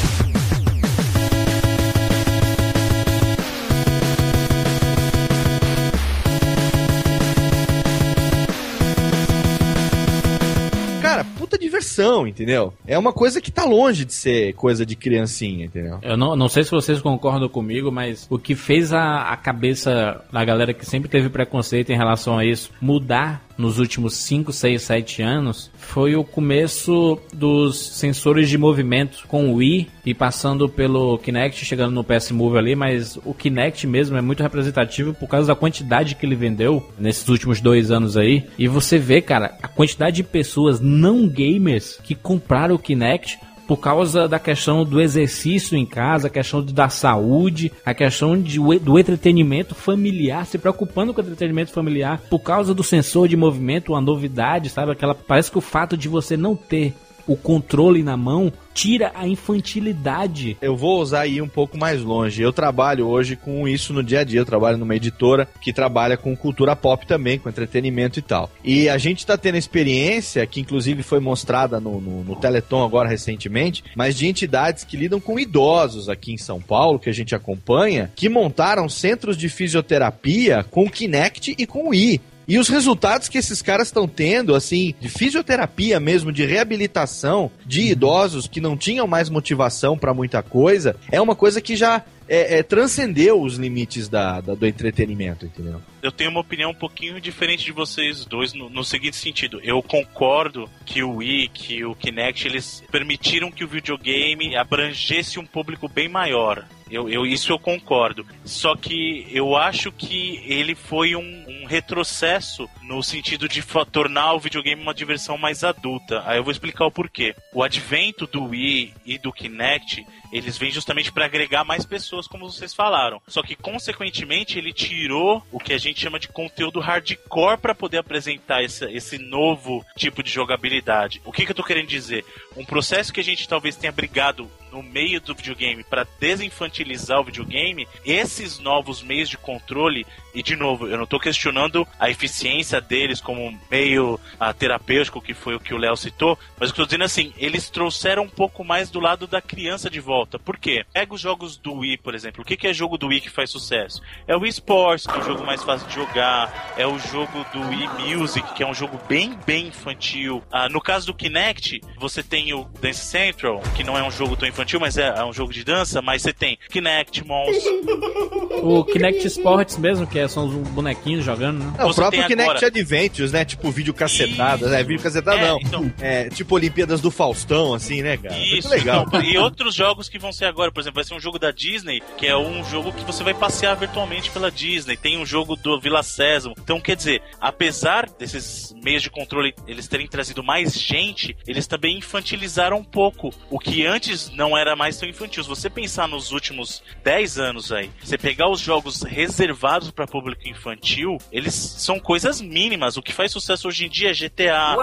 Diversão, 11.88 12.28
entendeu? 12.28 12.74
É 12.86 12.98
uma 12.98 13.14
coisa 13.14 13.40
que 13.40 13.50
tá 13.50 13.64
longe 13.64 14.06
de 14.06 14.14
ser 14.14 14.54
coisa 14.54 14.86
de 14.86 14.96
criancinha, 14.96 15.66
entendeu? 15.66 16.00
Eu 16.02 16.18
não, 16.18 16.36
não 16.36 16.50
sei 16.50 16.64
se 16.64 16.72
vocês 16.72 17.02
concordam 17.02 17.48
comigo, 17.48 17.92
mas 17.92 18.28
o 18.30 18.38
que 18.38 18.54
fez 18.54 18.94
a, 18.94 19.32
a 19.32 19.38
cabeça 19.38 20.22
da 20.32 20.44
galera 20.44 20.74
que 20.74 20.86
sempre 20.86 21.10
teve 21.10 21.30
preconceito 21.30 21.92
em 21.92 21.98
relação 21.98 22.38
a 22.38 22.46
isso 22.46 22.72
mudar 22.82 23.47
nos 23.58 23.80
últimos 23.80 24.16
5, 24.16 24.52
6, 24.54 24.82
7 24.82 25.22
anos 25.22 25.72
foi 25.78 26.16
o 26.16 26.24
começo 26.24 27.20
dos 27.34 27.78
sensores 27.78 28.50
de 28.50 28.58
movimento 28.58 29.26
com 29.28 29.50
o 29.50 29.56
Wii 29.56 29.88
e 30.06 30.14
passando 30.14 30.70
pelo 30.70 31.18
Kinect, 31.18 31.66
chegando 31.66 31.94
no 31.94 32.04
PS 32.04 32.32
Move 32.32 32.58
ali, 32.58 32.76
mas 32.76 33.18
o 33.26 33.34
Kinect 33.34 33.88
mesmo 33.88 34.18
é 34.18 34.22
muito 34.22 34.44
representativo 34.44 35.14
por 35.14 35.28
causa 35.28 35.48
da 35.48 35.56
quantidade 35.56 36.16
que 36.16 36.26
ele 36.26 36.36
vendeu 36.36 36.88
nesses 37.00 37.28
últimos 37.28 37.60
dois 37.60 37.90
anos 37.90 38.16
aí. 38.16 38.44
E 38.58 38.68
você 38.68 38.98
vê, 38.98 39.22
cara, 39.22 39.58
a 39.62 39.68
quantidade 39.68 40.18
de 40.18 40.24
pessoas 40.24 40.80
não 40.80 41.28
gamers 41.28 42.00
que 42.04 42.16
compraram 42.16 42.76
o 42.76 42.80
Kinect 42.80 43.40
por 43.68 43.78
causa 43.78 44.28
da 44.28 44.40
questão 44.40 44.84
do 44.86 45.02
exercício 45.02 45.78
em 45.78 45.86
casa, 45.86 46.28
a 46.28 46.32
questão 46.32 46.64
da 46.64 46.88
saúde, 46.88 47.72
a 47.86 47.94
questão 47.94 48.40
de, 48.42 48.60
do 48.80 48.98
entretenimento 48.98 49.76
familiar, 49.76 50.46
se 50.46 50.58
preocupando 50.58 51.14
com 51.14 51.22
o 51.22 51.24
entretenimento 51.24 51.72
familiar, 51.72 52.22
por 52.30 52.40
causa 52.40 52.74
do 52.74 52.84
sensor 52.84 53.28
de 53.28 53.36
movimento, 53.36 53.92
uma 53.92 54.02
novidade, 54.02 54.70
sabe? 54.70 54.92
Aquela, 54.92 55.14
parece 55.14 55.52
que 55.52 55.58
o 55.58 55.62
fato 55.62 55.98
de 55.98 56.08
você 56.08 56.38
não 56.38 56.56
ter 56.56 56.94
o 57.28 57.36
controle 57.36 58.02
na 58.02 58.16
mão 58.16 58.52
tira 58.74 59.12
a 59.16 59.28
infantilidade. 59.28 60.56
Eu 60.62 60.76
vou 60.76 61.02
usar 61.02 61.22
aí 61.22 61.42
um 61.42 61.48
pouco 61.48 61.78
mais 61.78 62.02
longe. 62.04 62.44
Eu 62.44 62.54
trabalho 62.54 63.08
hoje 63.08 63.36
com 63.36 63.68
isso 63.68 63.92
no 63.92 64.04
dia 64.04 64.20
a 64.20 64.24
dia. 64.24 64.40
Eu 64.40 64.46
trabalho 64.46 64.78
numa 64.78 64.96
editora 64.96 65.48
que 65.60 65.74
trabalha 65.74 66.16
com 66.16 66.38
cultura 66.38 66.76
pop 66.76 67.06
também, 67.08 67.40
com 67.40 67.50
entretenimento 67.50 68.20
e 68.20 68.22
tal. 68.22 68.52
E 68.64 68.88
a 68.88 68.98
gente 69.00 69.20
está 69.20 69.36
tendo 69.36 69.58
experiência, 69.58 70.46
que 70.46 70.62
inclusive 70.62 71.02
foi 71.02 71.20
mostrada 71.20 71.80
no, 71.80 72.00
no, 72.00 72.24
no 72.24 72.36
Teleton 72.36 72.86
agora 72.86 73.10
recentemente, 73.10 73.84
mas 73.96 74.16
de 74.16 74.28
entidades 74.28 74.84
que 74.84 74.96
lidam 74.96 75.20
com 75.20 75.40
idosos 75.40 76.08
aqui 76.08 76.32
em 76.32 76.38
São 76.38 76.62
Paulo, 76.62 77.00
que 77.00 77.10
a 77.10 77.14
gente 77.14 77.34
acompanha, 77.34 78.12
que 78.16 78.30
montaram 78.30 78.88
centros 78.88 79.36
de 79.36 79.50
fisioterapia 79.50 80.64
com 80.70 80.88
Kinect 80.88 81.56
e 81.58 81.66
com 81.66 81.86
o 81.86 81.90
Wii. 81.90 82.22
E 82.48 82.58
os 82.58 82.70
resultados 82.70 83.28
que 83.28 83.38
esses 83.38 83.62
caras 83.62 83.90
estão 83.90 84.08
tendo, 84.08 84.56
assim, 84.56 84.96
de 85.02 85.10
fisioterapia 85.10 86.00
mesmo, 86.00 86.32
de 86.32 86.46
reabilitação 86.46 87.52
de 87.66 87.92
idosos 87.92 88.48
que 88.48 88.62
não 88.62 88.78
tinham 88.78 89.06
mais 89.06 89.30
motivação 89.30 89.98
para 89.98 90.14
muita 90.14 90.42
coisa, 90.42 90.96
é 91.12 91.20
uma 91.20 91.36
coisa 91.36 91.60
que 91.60 91.76
já 91.76 92.06
é, 92.30 92.60
é, 92.60 92.64
transcendeu 92.64 93.42
os 93.42 93.56
limites 93.56 94.08
da, 94.10 94.42
da, 94.42 94.54
do 94.54 94.66
entretenimento, 94.66 95.46
entendeu? 95.46 95.82
Eu 96.02 96.12
tenho 96.12 96.30
uma 96.30 96.42
opinião 96.42 96.72
um 96.72 96.76
pouquinho 96.76 97.20
diferente 97.20 97.66
de 97.66 97.72
vocês 97.72 98.26
dois 98.26 98.54
no, 98.54 98.70
no, 98.70 98.84
seguinte 98.84 99.16
sentido. 99.16 99.60
Eu 99.64 99.82
concordo 99.82 100.70
que 100.86 101.02
o 101.02 101.18
Wii, 101.18 101.50
que 101.50 101.86
o 101.86 101.96
Kinect, 101.96 102.48
eles 102.48 102.84
permitiram 102.92 103.52
que 103.52 103.64
o 103.64 103.68
videogame 103.68 104.56
abrangesse 104.56 105.40
um 105.40 105.46
público 105.46 105.88
bem 105.88 106.08
maior. 106.10 106.66
Eu, 106.90 107.10
eu, 107.10 107.26
isso 107.26 107.52
eu 107.52 107.60
concordo. 107.60 108.26
Só 108.46 108.76
que 108.76 109.28
eu 109.32 109.56
acho 109.56 109.92
que 109.92 110.42
ele 110.46 110.76
foi 110.76 111.16
um, 111.16 111.46
um 111.48 111.66
retrocesso 111.66 112.70
no 112.84 113.04
sentido 113.04 113.48
de 113.48 113.64
tornar 113.92 114.34
o 114.34 114.40
videogame 114.40 114.82
uma 114.82 114.94
diversão 114.94 115.38
mais 115.38 115.64
adulta. 115.64 116.24
Aí 116.26 116.38
eu 116.38 116.44
vou 116.44 116.52
explicar 116.52 116.86
o 116.86 116.92
porquê. 116.92 117.36
O 117.54 117.64
advento 117.64 118.26
do 118.26 118.46
Wii 118.46 118.94
e 119.06 119.18
do 119.18 119.34
Kinect, 119.34 120.06
eles 120.32 120.58
vêm 120.58 120.72
justamente 120.72 121.12
para 121.12 121.26
agregar 121.26 121.64
mais 121.64 121.86
pessoas, 121.86 122.28
como 122.28 122.50
vocês 122.50 122.74
falaram. 122.74 123.22
Só 123.28 123.42
que, 123.44 123.56
consequentemente, 123.56 124.58
ele 124.58 124.74
tirou 124.74 125.44
o 125.52 125.60
que 125.60 125.74
a 125.74 125.78
gente 125.78 126.00
chama 126.00 126.20
de 126.20 126.28
conteúdo 126.28 126.80
hardcore 126.80 127.58
para 127.58 127.76
poder 127.76 127.98
apresentar 127.98 128.64
esse, 128.64 128.86
esse 128.86 129.18
novo 129.18 129.86
tipo 129.98 130.24
de 130.24 130.32
jogabilidade. 130.32 131.22
O 131.26 131.32
que, 131.32 131.46
que 131.46 131.52
eu 131.52 131.56
tô 131.56 131.64
querendo 131.64 131.88
dizer? 131.88 132.26
Um 132.56 132.66
processo 132.66 133.12
que 133.12 133.20
a 133.20 133.24
gente 133.24 133.48
talvez 133.48 133.76
tenha 133.76 133.92
brigado 133.92 134.50
no 134.78 134.84
meio 134.84 135.20
do 135.20 135.34
videogame 135.34 135.84
para 135.84 136.08
desinfantilizar 136.20 137.20
o 137.20 137.24
videogame, 137.24 137.88
esses 138.06 138.60
novos 138.60 139.02
meios 139.02 139.28
de 139.28 139.38
controle, 139.38 140.06
e 140.38 140.44
de 140.44 140.56
novo, 140.56 140.86
eu 140.88 140.98
não 140.98 141.06
estou 141.06 141.20
questionando 141.20 141.88
a 142.00 142.12
eficiência 142.12 142.80
deles 142.80 143.20
como 143.20 143.60
meio 143.72 144.20
a, 144.40 144.54
terapêutico, 144.54 145.20
que 145.20 145.34
foi 145.34 145.56
o 145.56 145.60
que 145.60 145.74
o 145.74 145.80
Léo 145.80 145.98
citou, 145.98 146.38
mas 146.60 146.70
o 146.70 146.76
que 146.76 146.80
eu 146.80 146.86
tô 146.86 146.90
dizendo 146.90 147.02
é 147.02 147.06
assim, 147.06 147.34
eles 147.38 147.72
trouxeram 147.72 148.22
um 148.22 148.30
pouco 148.30 148.64
mais 148.64 148.92
do 148.92 149.00
lado 149.00 149.26
da 149.26 149.42
criança 149.42 149.90
de 149.90 150.00
volta. 150.00 150.38
Por 150.38 150.60
quê? 150.60 150.86
Pega 150.94 151.12
os 151.12 151.20
jogos 151.20 151.58
do 151.58 151.74
Wii, 151.74 151.98
por 151.98 152.14
exemplo. 152.14 152.44
O 152.44 152.46
que, 152.46 152.56
que 152.56 152.68
é 152.68 152.74
jogo 152.74 153.00
do 153.00 153.08
Wii 153.08 153.22
que 153.22 153.32
faz 153.32 153.50
sucesso? 153.50 154.00
É 154.28 154.36
o 154.36 154.42
Wii 154.42 154.52
Sports, 154.52 155.08
que 155.08 155.18
é 155.18 155.18
o 155.18 155.24
jogo 155.24 155.44
mais 155.44 155.64
fácil 155.64 155.88
de 155.88 155.96
jogar, 155.96 156.76
é 156.78 156.86
o 156.86 157.00
jogo 157.00 157.44
do 157.52 157.60
Wii 157.70 158.16
Music, 158.16 158.54
que 158.54 158.62
é 158.62 158.68
um 158.68 158.76
jogo 158.76 159.00
bem, 159.10 159.36
bem 159.44 159.70
infantil. 159.70 160.44
Ah, 160.52 160.70
no 160.70 160.80
caso 160.80 161.08
do 161.08 161.16
Kinect, 161.16 161.82
você 161.98 162.22
tem 162.22 162.54
o 162.54 162.64
Dance 162.80 163.04
Central, 163.04 163.60
que 163.76 163.84
não 163.84 163.98
é 163.98 164.04
um 164.04 164.12
jogo 164.12 164.38
tão 164.38 164.48
infantil, 164.48 164.80
mas 164.80 165.00
é, 165.00 165.08
é 165.08 165.26
um 165.26 165.34
jogo 165.34 165.52
de 165.52 165.64
dança, 165.64 166.00
mas 166.00 166.22
você 166.22 166.32
tem 166.32 166.60
Kinect, 166.70 167.26
Monster. 167.26 167.74
o 168.62 168.86
Kinect 168.86 169.26
Sports 169.26 169.78
mesmo, 169.80 170.06
que 170.06 170.20
é, 170.20 170.27
são 170.28 170.48
os 170.48 170.54
bonequinhos 170.70 171.24
jogando, 171.24 171.60
né? 171.60 171.74
Não, 171.78 171.90
o 171.90 171.94
próprio 171.96 172.26
Kinect 172.28 172.50
agora... 172.50 172.68
Adventures, 172.68 173.32
né? 173.32 173.46
Tipo 173.46 173.72
vídeo 173.72 173.94
cacetado, 173.94 174.68
né? 174.68 174.84
Vídeo 174.84 175.02
cacetado 175.02 175.38
é, 175.38 175.48
não. 175.48 175.60
Então... 175.62 175.94
É, 176.00 176.30
tipo 176.30 176.56
Olimpíadas 176.56 177.02
do 177.02 177.12
Faustão, 177.12 177.74
assim, 177.74 178.02
né, 178.02 178.18
cara? 178.18 178.38
Isso, 178.38 178.68
Muito 178.68 178.70
legal. 178.70 179.06
Então, 179.08 179.22
e 179.24 179.38
outros 179.38 179.74
jogos 179.74 180.10
que 180.10 180.20
vão 180.20 180.32
ser 180.32 180.46
agora, 180.46 180.72
por 180.72 180.82
exemplo, 180.82 180.96
vai 180.96 181.04
ser 181.04 181.14
um 181.14 181.20
jogo 181.20 181.40
da 181.40 181.52
Disney, 181.52 182.02
que 182.18 182.28
é 182.28 182.38
um 182.38 182.64
jogo 182.64 182.92
que 182.92 183.04
você 183.04 183.24
vai 183.24 183.34
passear 183.34 183.76
virtualmente 183.76 184.30
pela 184.32 184.52
Disney. 184.52 184.98
Tem 184.98 185.18
um 185.18 185.26
jogo 185.26 185.56
do 185.56 185.80
Vila 185.80 186.04
Sésamo. 186.04 186.56
Então, 186.58 186.80
quer 186.80 186.96
dizer, 186.96 187.22
apesar 187.40 188.10
desses 188.10 188.76
meios 188.84 189.04
de 189.04 189.10
controle 189.10 189.54
eles 189.68 189.88
terem 189.88 190.08
trazido 190.08 190.44
mais 190.44 190.74
gente, 190.80 191.36
eles 191.48 191.68
também 191.68 191.98
infantilizaram 191.98 192.78
um 192.78 192.84
pouco 192.84 193.32
o 193.50 193.60
que 193.60 193.86
antes 193.86 194.30
não 194.32 194.58
era 194.58 194.76
mais 194.76 194.98
tão 194.98 195.08
infantil. 195.08 195.44
Se 195.44 195.50
você 195.50 195.70
pensar 195.70 196.08
nos 196.08 196.32
últimos 196.32 196.84
10 197.04 197.38
anos 197.38 197.72
aí, 197.72 197.90
você 198.04 198.18
pegar 198.18 198.50
os 198.50 198.60
jogos 198.60 199.04
reservados 199.04 199.92
para 199.92 200.08
público 200.18 200.48
infantil, 200.48 201.18
eles 201.32 201.54
são 201.54 202.00
coisas 202.00 202.42
mínimas. 202.42 202.98
O 202.98 203.02
que 203.04 203.14
faz 203.14 203.32
sucesso 203.32 203.68
hoje 203.68 203.86
em 203.86 203.90
dia 203.90 204.10
é 204.10 204.14
GTA, 204.14 204.76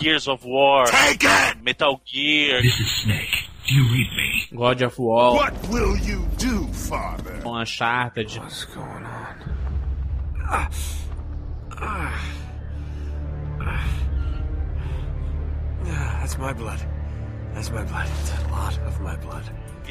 Gears 0.00 0.26
of 0.26 0.42
War, 0.46 0.86
Metal 1.62 2.00
Gear. 2.06 2.62
This 2.62 2.80
is 2.80 3.02
Snake. 3.02 3.48
Do 3.66 3.74
you 3.74 3.84
read 3.92 4.10
me? 4.16 4.56
God 4.56 4.82
of 4.82 4.98
War. 4.98 5.34
What 5.34 5.68
will 5.68 5.94
you 5.98 6.26
do, 6.38 6.66
father? 6.72 7.42
Uncharted. 7.44 8.34
What's 8.38 8.64
going 8.64 9.04
on? 9.04 9.36
Ah. 10.48 10.70
Ah. 11.76 12.24
Ah. 13.60 13.84
That's 16.20 16.38
my 16.38 16.54
blood. 16.54 16.80
That's 17.52 17.70
my 17.70 17.84
blood. 17.84 18.08
It's 18.20 18.32
a 18.32 18.48
lot 18.48 18.78
of 18.86 19.00
my 19.02 19.16
blood. 19.16 19.44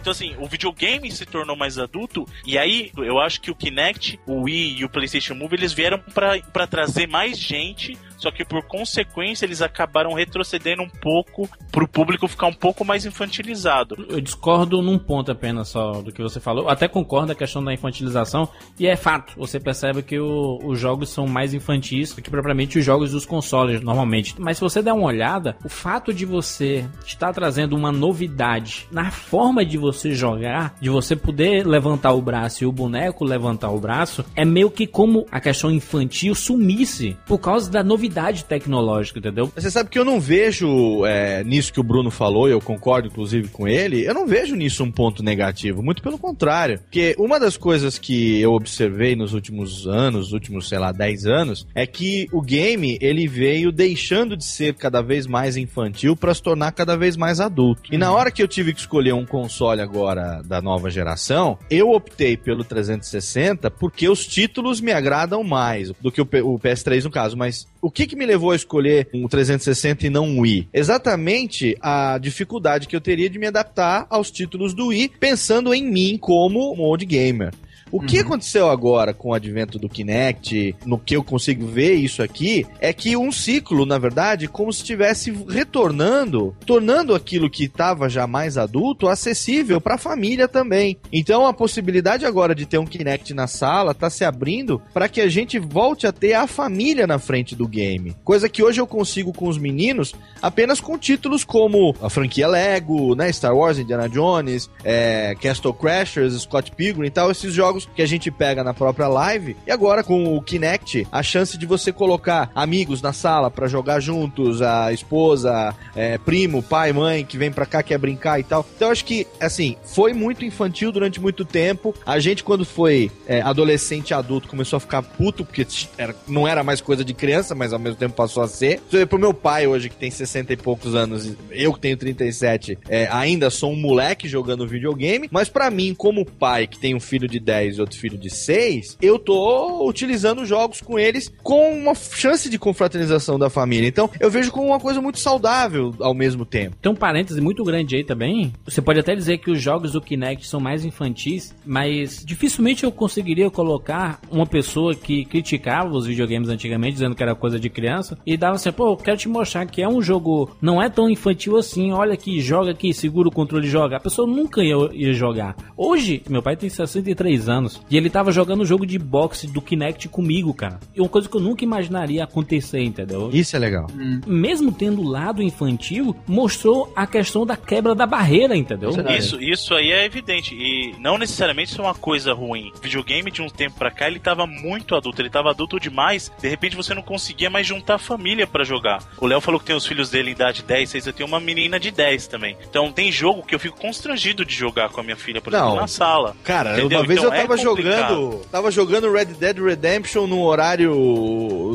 Então, 0.07 0.13
assim, 0.13 0.35
o 0.39 0.47
videogame 0.47 1.11
se 1.11 1.25
tornou 1.25 1.53
mais 1.53 1.77
adulto, 1.77 2.25
e 2.45 2.57
aí 2.57 2.93
eu 2.95 3.19
acho 3.19 3.41
que 3.41 3.51
o 3.51 3.55
Kinect, 3.55 4.17
o 4.25 4.43
Wii 4.43 4.77
e 4.79 4.85
o 4.85 4.89
PlayStation 4.89 5.33
Move 5.33 5.57
eles 5.57 5.73
vieram 5.73 5.99
para 5.99 6.65
trazer 6.65 7.09
mais 7.09 7.37
gente 7.37 7.97
só 8.17 8.31
que 8.31 8.43
por 8.43 8.63
consequência 8.63 9.45
eles 9.45 9.61
acabaram 9.61 10.13
retrocedendo 10.13 10.81
um 10.81 10.89
pouco 10.89 11.49
pro 11.71 11.87
público 11.87 12.27
ficar 12.27 12.47
um 12.47 12.53
pouco 12.53 12.83
mais 12.83 13.05
infantilizado. 13.05 13.95
Eu 14.09 14.19
discordo 14.19 14.81
num 14.81 14.97
ponto 14.97 15.31
apenas 15.31 15.69
só 15.69 16.01
do 16.01 16.11
que 16.11 16.21
você 16.21 16.39
falou. 16.39 16.65
Eu 16.65 16.69
até 16.69 16.87
concordo 16.87 17.31
a 17.31 17.35
questão 17.35 17.63
da 17.63 17.73
infantilização 17.73 18.49
e 18.79 18.87
é 18.87 18.95
fato. 18.95 19.33
Você 19.37 19.59
percebe 19.59 20.01
que 20.01 20.19
o, 20.19 20.59
os 20.63 20.79
jogos 20.79 21.09
são 21.09 21.27
mais 21.27 21.53
infantis 21.53 22.13
do 22.13 22.21
que 22.21 22.29
propriamente 22.29 22.79
os 22.79 22.85
jogos 22.85 23.11
dos 23.11 23.25
consoles 23.25 23.81
normalmente. 23.81 24.35
Mas 24.39 24.57
se 24.57 24.61
você 24.61 24.81
der 24.81 24.93
uma 24.93 25.05
olhada, 25.05 25.55
o 25.63 25.69
fato 25.69 26.13
de 26.13 26.25
você 26.25 26.85
estar 27.05 27.31
trazendo 27.33 27.75
uma 27.75 27.91
novidade 27.91 28.87
na 28.91 29.11
forma 29.11 29.63
de 29.63 29.77
você 29.77 30.13
jogar, 30.13 30.75
de 30.81 30.89
você 30.89 31.15
poder 31.15 31.65
levantar 31.65 32.13
o 32.13 32.21
braço 32.21 32.63
e 32.63 32.67
o 32.67 32.71
boneco 32.71 33.23
levantar 33.23 33.69
o 33.69 33.79
braço, 33.79 34.25
é 34.35 34.43
meio 34.43 34.71
que 34.71 34.87
como 34.87 35.25
a 35.31 35.39
questão 35.39 35.71
infantil 35.71 36.33
sumisse 36.33 37.15
por 37.27 37.37
causa 37.37 37.69
da 37.69 37.83
novidade 37.83 38.06
novidade 38.07 38.45
tecnológica, 38.45 39.19
entendeu? 39.19 39.51
Você 39.53 39.69
sabe 39.69 39.89
que 39.89 39.99
eu 39.99 40.05
não 40.05 40.19
vejo 40.19 41.05
é, 41.05 41.43
nisso 41.43 41.73
que 41.73 41.79
o 41.79 41.83
Bruno 41.83 42.09
falou, 42.09 42.47
e 42.47 42.51
eu 42.51 42.61
concordo 42.61 43.07
inclusive 43.07 43.49
com 43.49 43.67
ele, 43.67 44.05
eu 44.05 44.13
não 44.13 44.25
vejo 44.25 44.55
nisso 44.55 44.83
um 44.83 44.91
ponto 44.91 45.21
negativo, 45.21 45.83
muito 45.83 46.01
pelo 46.01 46.17
contrário. 46.17 46.79
Porque 46.79 47.15
uma 47.19 47.39
das 47.39 47.57
coisas 47.57 47.99
que 47.99 48.39
eu 48.39 48.53
observei 48.53 49.15
nos 49.15 49.33
últimos 49.33 49.87
anos, 49.87 50.31
últimos, 50.31 50.69
sei 50.69 50.79
lá, 50.79 50.91
10 50.91 51.25
anos, 51.25 51.67
é 51.75 51.85
que 51.85 52.27
o 52.31 52.41
game 52.41 52.97
ele 53.01 53.27
veio 53.27 53.71
deixando 53.71 54.37
de 54.37 54.45
ser 54.45 54.75
cada 54.75 55.01
vez 55.01 55.27
mais 55.27 55.57
infantil 55.57 56.15
para 56.15 56.33
se 56.33 56.41
tornar 56.41 56.71
cada 56.71 56.95
vez 56.95 57.17
mais 57.17 57.39
adulto. 57.39 57.93
E 57.93 57.97
na 57.97 58.11
hora 58.11 58.31
que 58.31 58.41
eu 58.41 58.47
tive 58.47 58.73
que 58.73 58.79
escolher 58.79 59.13
um 59.13 59.25
console 59.25 59.81
agora 59.81 60.41
da 60.45 60.61
nova 60.61 60.89
geração, 60.89 61.57
eu 61.69 61.91
optei 61.91 62.37
pelo 62.37 62.63
360 62.63 63.69
porque 63.71 64.07
os 64.07 64.25
títulos 64.25 64.79
me 64.79 64.91
agradam 64.91 65.43
mais 65.43 65.91
do 66.01 66.11
que 66.11 66.21
o 66.21 66.25
PS3 66.25 67.03
no 67.03 67.11
caso, 67.11 67.35
mas 67.35 67.67
o 67.81 67.91
que, 67.97 68.05
que 68.05 68.15
me 68.15 68.27
levou 68.27 68.51
a 68.51 68.55
escolher 68.55 69.09
um 69.11 69.27
360 69.27 70.05
e 70.05 70.09
não 70.11 70.25
um 70.25 70.41
Wii? 70.41 70.69
Exatamente 70.71 71.75
a 71.81 72.19
dificuldade 72.19 72.87
que 72.87 72.95
eu 72.95 73.01
teria 73.01 73.27
de 73.27 73.39
me 73.39 73.47
adaptar 73.47 74.05
aos 74.07 74.29
títulos 74.29 74.75
do 74.75 74.89
Wii, 74.89 75.13
pensando 75.19 75.73
em 75.73 75.83
mim 75.83 76.15
como 76.15 76.75
um 76.75 76.81
old 76.81 77.03
gamer. 77.03 77.51
O 77.91 78.01
que 78.01 78.17
uhum. 78.17 78.25
aconteceu 78.25 78.69
agora 78.69 79.13
com 79.13 79.29
o 79.29 79.33
advento 79.33 79.79
do 79.79 79.89
Kinect, 79.89 80.75
no 80.85 80.97
que 80.97 81.15
eu 81.15 81.23
consigo 81.23 81.65
ver 81.65 81.93
isso 81.93 82.21
aqui, 82.21 82.65
é 82.79 82.91
que 82.91 83.15
um 83.15 83.31
ciclo, 83.31 83.85
na 83.85 83.97
verdade, 83.97 84.47
como 84.47 84.71
se 84.71 84.81
estivesse 84.81 85.31
retornando, 85.47 86.55
tornando 86.65 87.15
aquilo 87.15 87.49
que 87.49 87.65
estava 87.65 88.09
já 88.09 88.27
mais 88.27 88.57
adulto 88.57 89.07
acessível 89.07 89.79
para 89.79 89.95
a 89.95 89.99
família 89.99 90.47
também. 90.47 90.97
Então 91.11 91.45
a 91.45 91.53
possibilidade 91.53 92.25
agora 92.25 92.53
de 92.53 92.65
ter 92.65 92.77
um 92.77 92.85
Kinect 92.85 93.33
na 93.33 93.47
sala 93.47 93.91
está 93.91 94.09
se 94.09 94.23
abrindo 94.23 94.81
para 94.93 95.07
que 95.07 95.21
a 95.21 95.29
gente 95.29 95.59
volte 95.59 96.05
a 96.07 96.11
ter 96.11 96.33
a 96.33 96.47
família 96.47 97.07
na 97.07 97.19
frente 97.19 97.55
do 97.55 97.67
game. 97.67 98.15
Coisa 98.23 98.49
que 98.49 98.63
hoje 98.63 98.81
eu 98.81 98.87
consigo 98.87 99.33
com 99.33 99.47
os 99.47 99.57
meninos 99.57 100.13
apenas 100.41 100.79
com 100.79 100.97
títulos 100.97 101.43
como 101.43 101.95
a 102.01 102.09
franquia 102.09 102.47
Lego, 102.47 103.15
né, 103.15 103.31
Star 103.31 103.55
Wars, 103.55 103.79
Indiana 103.79 104.09
Jones, 104.09 104.69
é, 104.83 105.35
Castle 105.41 105.73
Crashers, 105.73 106.33
Scott 106.41 106.71
Pilgrim 106.71 107.07
e 107.07 107.11
tal, 107.11 107.31
esses 107.31 107.53
jogos 107.53 107.76
jogos 107.77 107.89
que 107.95 108.01
a 108.01 108.05
gente 108.05 108.31
pega 108.31 108.63
na 108.63 108.73
própria 108.73 109.07
live. 109.07 109.55
E 109.65 109.71
agora 109.71 110.03
com 110.03 110.35
o 110.35 110.41
Kinect, 110.41 111.07
a 111.11 111.21
chance 111.21 111.57
de 111.57 111.65
você 111.65 111.91
colocar 111.91 112.49
amigos 112.55 113.01
na 113.01 113.13
sala 113.13 113.51
para 113.51 113.67
jogar 113.67 113.99
juntos, 113.99 114.61
a 114.61 114.91
esposa, 114.91 115.75
é, 115.95 116.17
primo, 116.17 116.63
pai, 116.63 116.91
mãe 116.91 117.23
que 117.23 117.37
vem 117.37 117.51
pra 117.51 117.65
cá 117.65 117.83
quer 117.83 117.97
brincar 117.97 118.39
e 118.39 118.43
tal. 118.43 118.65
Então 118.75 118.89
acho 118.89 119.05
que, 119.05 119.27
assim, 119.39 119.75
foi 119.83 120.13
muito 120.13 120.43
infantil 120.43 120.91
durante 120.91 121.19
muito 121.19 121.45
tempo. 121.45 121.93
A 122.05 122.19
gente, 122.19 122.43
quando 122.43 122.65
foi 122.65 123.11
é, 123.27 123.41
adolescente 123.41 124.13
adulto, 124.13 124.47
começou 124.47 124.77
a 124.77 124.79
ficar 124.79 125.01
puto, 125.01 125.45
porque 125.45 125.65
era, 125.97 126.15
não 126.27 126.47
era 126.47 126.63
mais 126.63 126.81
coisa 126.81 127.03
de 127.03 127.13
criança, 127.13 127.53
mas 127.53 127.73
ao 127.73 127.79
mesmo 127.79 127.97
tempo 127.97 128.15
passou 128.15 128.43
a 128.43 128.47
ser. 128.47 128.81
Então, 128.87 129.05
pro 129.07 129.19
meu 129.19 129.33
pai 129.33 129.67
hoje, 129.67 129.89
que 129.89 129.95
tem 129.95 130.09
60 130.09 130.53
e 130.53 130.57
poucos 130.57 130.95
anos, 130.95 131.35
eu 131.51 131.73
que 131.73 131.79
tenho 131.79 131.97
37, 131.97 132.77
é, 132.87 133.07
ainda 133.11 133.49
sou 133.49 133.71
um 133.71 133.75
moleque 133.75 134.27
jogando 134.27 134.67
videogame, 134.67 135.27
mas 135.31 135.49
para 135.49 135.69
mim, 135.69 135.93
como 135.93 136.25
pai 136.25 136.67
que 136.67 136.79
tem 136.79 136.95
um 136.95 136.99
filho 136.99 137.27
de 137.27 137.39
10 137.39 137.66
e 137.75 137.81
outro 137.81 137.99
filho 137.99 138.17
de 138.17 138.29
6, 138.29 138.97
eu 139.01 139.19
tô 139.19 139.85
utilizando 139.87 140.45
jogos 140.45 140.79
com 140.79 140.97
eles 140.97 141.31
com 141.43 141.73
uma 141.73 141.93
chance 141.93 142.49
de 142.49 142.57
confraternização 142.57 143.37
da 143.37 143.49
família. 143.49 143.87
Então, 143.87 144.09
eu 144.19 144.31
vejo 144.31 144.51
como 144.51 144.67
uma 144.67 144.79
coisa 144.79 145.01
muito 145.01 145.19
saudável 145.19 145.93
ao 145.99 146.13
mesmo 146.13 146.45
tempo. 146.45 146.77
Tem 146.81 146.91
um 146.91 146.95
parêntese 146.95 147.41
muito 147.41 147.63
grande 147.63 147.95
aí 147.95 148.03
também. 148.03 148.53
Você 148.65 148.81
pode 148.81 148.99
até 148.99 149.15
dizer 149.15 149.39
que 149.39 149.51
os 149.51 149.61
jogos 149.61 149.91
do 149.91 150.01
Kinect 150.01 150.47
são 150.47 150.59
mais 150.59 150.85
infantis, 150.85 151.55
mas 151.65 152.23
dificilmente 152.25 152.83
eu 152.83 152.91
conseguiria 152.91 153.49
colocar 153.49 154.19
uma 154.31 154.45
pessoa 154.45 154.95
que 154.95 155.25
criticava 155.25 155.89
os 155.89 156.05
videogames 156.05 156.49
antigamente, 156.49 156.93
dizendo 156.93 157.15
que 157.15 157.23
era 157.23 157.35
coisa 157.35 157.59
de 157.59 157.69
criança, 157.69 158.17
e 158.25 158.37
dava 158.37 158.55
assim, 158.55 158.71
pô, 158.71 158.91
eu 158.91 158.97
quero 158.97 159.17
te 159.17 159.27
mostrar 159.27 159.65
que 159.65 159.81
é 159.81 159.87
um 159.87 160.01
jogo, 160.01 160.55
não 160.61 160.81
é 160.81 160.89
tão 160.89 161.09
infantil 161.09 161.57
assim, 161.57 161.91
olha 161.91 162.13
aqui, 162.13 162.39
joga 162.39 162.71
aqui, 162.71 162.93
segura 162.93 163.27
o 163.27 163.31
controle 163.31 163.67
e 163.67 163.69
joga. 163.69 163.97
A 163.97 163.99
pessoa 163.99 164.27
nunca 164.27 164.63
ia, 164.63 164.75
ia 164.93 165.13
jogar. 165.13 165.55
Hoje, 165.75 166.23
meu 166.29 166.41
pai 166.41 166.55
tem 166.55 166.69
63 166.69 167.49
anos, 167.49 167.56
e 167.89 167.97
ele 167.97 168.09
tava 168.09 168.31
jogando 168.31 168.61
o 168.61 168.65
jogo 168.65 168.85
de 168.85 168.97
boxe 168.99 169.47
do 169.47 169.61
Kinect 169.61 170.07
comigo, 170.09 170.53
cara. 170.53 170.79
E 170.95 170.99
uma 171.01 171.09
coisa 171.09 171.27
que 171.29 171.35
eu 171.35 171.41
nunca 171.41 171.63
imaginaria 171.63 172.23
acontecer, 172.23 172.81
entendeu? 172.81 173.29
Isso 173.33 173.55
é 173.55 173.59
legal. 173.59 173.87
Mesmo 174.25 174.71
tendo 174.71 175.01
o 175.01 175.07
lado 175.07 175.41
infantil, 175.41 176.15
mostrou 176.27 176.91
a 176.95 177.05
questão 177.07 177.45
da 177.45 177.55
quebra 177.57 177.95
da 177.95 178.05
barreira, 178.05 178.55
entendeu? 178.55 178.91
Isso, 179.17 179.41
isso 179.41 179.73
aí 179.73 179.91
é 179.91 180.05
evidente. 180.05 180.55
E 180.55 180.95
não 180.99 181.17
necessariamente 181.17 181.71
isso 181.71 181.81
é 181.81 181.83
uma 181.83 181.95
coisa 181.95 182.33
ruim. 182.33 182.71
O 182.77 182.81
videogame 182.81 183.31
de 183.31 183.41
um 183.41 183.47
tempo 183.49 183.77
pra 183.77 183.91
cá, 183.91 184.07
ele 184.07 184.19
tava 184.19 184.45
muito 184.45 184.95
adulto, 184.95 185.21
ele 185.21 185.29
tava 185.29 185.49
adulto 185.51 185.79
demais. 185.79 186.31
De 186.39 186.47
repente 186.47 186.75
você 186.75 186.93
não 186.93 187.01
conseguia 187.01 187.49
mais 187.49 187.65
juntar 187.65 187.95
a 187.95 187.99
família 187.99 188.45
pra 188.47 188.63
jogar. 188.63 189.03
O 189.17 189.25
Léo 189.27 189.41
falou 189.41 189.59
que 189.59 189.65
tem 189.65 189.75
os 189.75 189.85
filhos 189.85 190.09
dele 190.09 190.29
em 190.29 190.33
idade 190.33 190.63
10, 190.63 190.89
6, 190.89 191.07
eu 191.07 191.13
tenho 191.13 191.27
uma 191.27 191.39
menina 191.39 191.79
de 191.79 191.91
10 191.91 192.27
também. 192.27 192.57
Então 192.69 192.91
tem 192.91 193.11
jogo 193.11 193.43
que 193.43 193.55
eu 193.55 193.59
fico 193.59 193.79
constrangido 193.79 194.43
de 194.45 194.53
jogar 194.53 194.89
com 194.89 194.99
a 194.99 195.03
minha 195.03 195.15
filha, 195.15 195.41
por 195.41 195.51
Não. 195.51 195.59
exemplo, 195.59 195.81
na 195.81 195.87
sala. 195.87 196.35
Cara, 196.43 196.77
Entendeu? 196.79 196.99
uma 196.99 197.07
vez 197.07 197.19
Então 197.19 197.31
eu 197.33 197.41
tava 197.41 197.46
é 197.55 197.63
complicado. 197.63 198.15
jogando. 198.15 198.41
Tava 198.51 198.71
jogando 198.71 199.11
Red 199.11 199.25
Dead 199.25 199.57
Redemption 199.57 200.27
no 200.27 200.41
horário. 200.43 200.93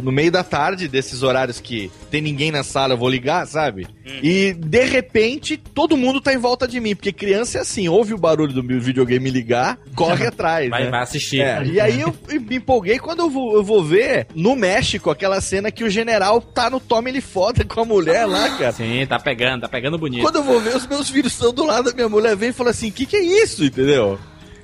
no 0.03 0.13
meio 0.13 0.31
da 0.31 0.43
tarde, 0.43 0.89
desses 0.89 1.23
horários 1.23 1.61
que 1.61 1.91
tem 2.11 2.21
ninguém 2.21 2.51
na 2.51 2.63
sala, 2.63 2.95
eu 2.95 2.99
vou 2.99 3.09
ligar, 3.09 3.47
sabe? 3.47 3.87
Hum. 4.07 4.19
E 4.23 4.53
de 4.53 4.85
repente 4.85 5.57
todo 5.57 5.97
mundo 5.97 6.21
tá 6.21 6.33
em 6.33 6.39
volta 6.39 6.67
de 6.67 6.81
mim, 6.81 6.95
porque 6.95 7.13
criança 7.13 7.59
é 7.59 7.61
assim, 7.61 7.89
ouve 7.89 8.15
o 8.15 8.19
barulho 8.19 8.53
do 8.53 8.63
meu 8.63 8.81
videogame 8.81 9.31
ligar, 9.31 9.79
corre 9.95 10.27
atrás. 10.29 10.69
Vai, 10.69 10.85
né? 10.85 10.91
vai 10.91 11.03
assistir. 11.03 11.41
É, 11.41 11.65
e 11.65 11.81
aí 11.81 12.01
eu 12.01 12.15
me 12.49 12.57
empolguei 12.57 12.99
quando 12.99 13.21
eu 13.21 13.31
vou, 13.31 13.55
eu 13.55 13.63
vou 13.63 13.83
ver 13.83 14.27
no 14.35 14.57
México 14.57 15.11
aquela 15.11 15.41
cena 15.41 15.71
que 15.71 15.85
o 15.85 15.91
general 15.91 16.41
tá 16.41 16.69
no 16.69 16.81
tome 16.81 17.11
ele 17.11 17.21
foda 17.21 17.65
com 17.65 17.81
a 17.81 17.85
mulher 17.85 18.27
lá, 18.27 18.51
cara. 18.59 18.73
Sim, 18.73 19.07
tá 19.07 19.19
pegando, 19.19 19.63
tá 19.63 19.69
pegando 19.69 19.99
bonito. 19.99 20.23
Quando 20.23 20.37
eu 20.37 20.45
vou 20.45 20.61
ver, 20.61 20.77
os 20.77 20.87
meus 20.87 21.09
filhos 21.11 21.33
estão 21.33 21.53
do 21.53 21.65
lado 21.65 21.85
da 21.85 21.95
minha 21.95 22.09
mulher, 22.09 22.37
vem 22.37 22.51
e 22.51 22.53
fala 22.53 22.71
assim: 22.71 22.89
o 22.89 22.93
que, 22.93 23.07
que 23.07 23.17
é 23.17 23.23
isso? 23.23 23.65
Entendeu? 23.65 24.19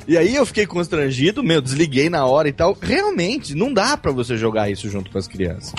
E 0.08 0.16
aí 0.16 0.34
eu 0.34 0.46
fiquei 0.46 0.66
constrangido, 0.66 1.42
meu, 1.44 1.60
desliguei 1.60 2.08
na 2.08 2.24
hora 2.24 2.48
e 2.48 2.52
tal. 2.52 2.74
Realmente, 2.80 3.54
não 3.54 3.74
dá 3.74 3.94
pra 3.94 4.10
você 4.10 4.38
jogar 4.38 4.70
isso 4.70 4.88
junto 4.88 5.10
com 5.10 5.18
as 5.18 5.28
crianças. 5.28 5.74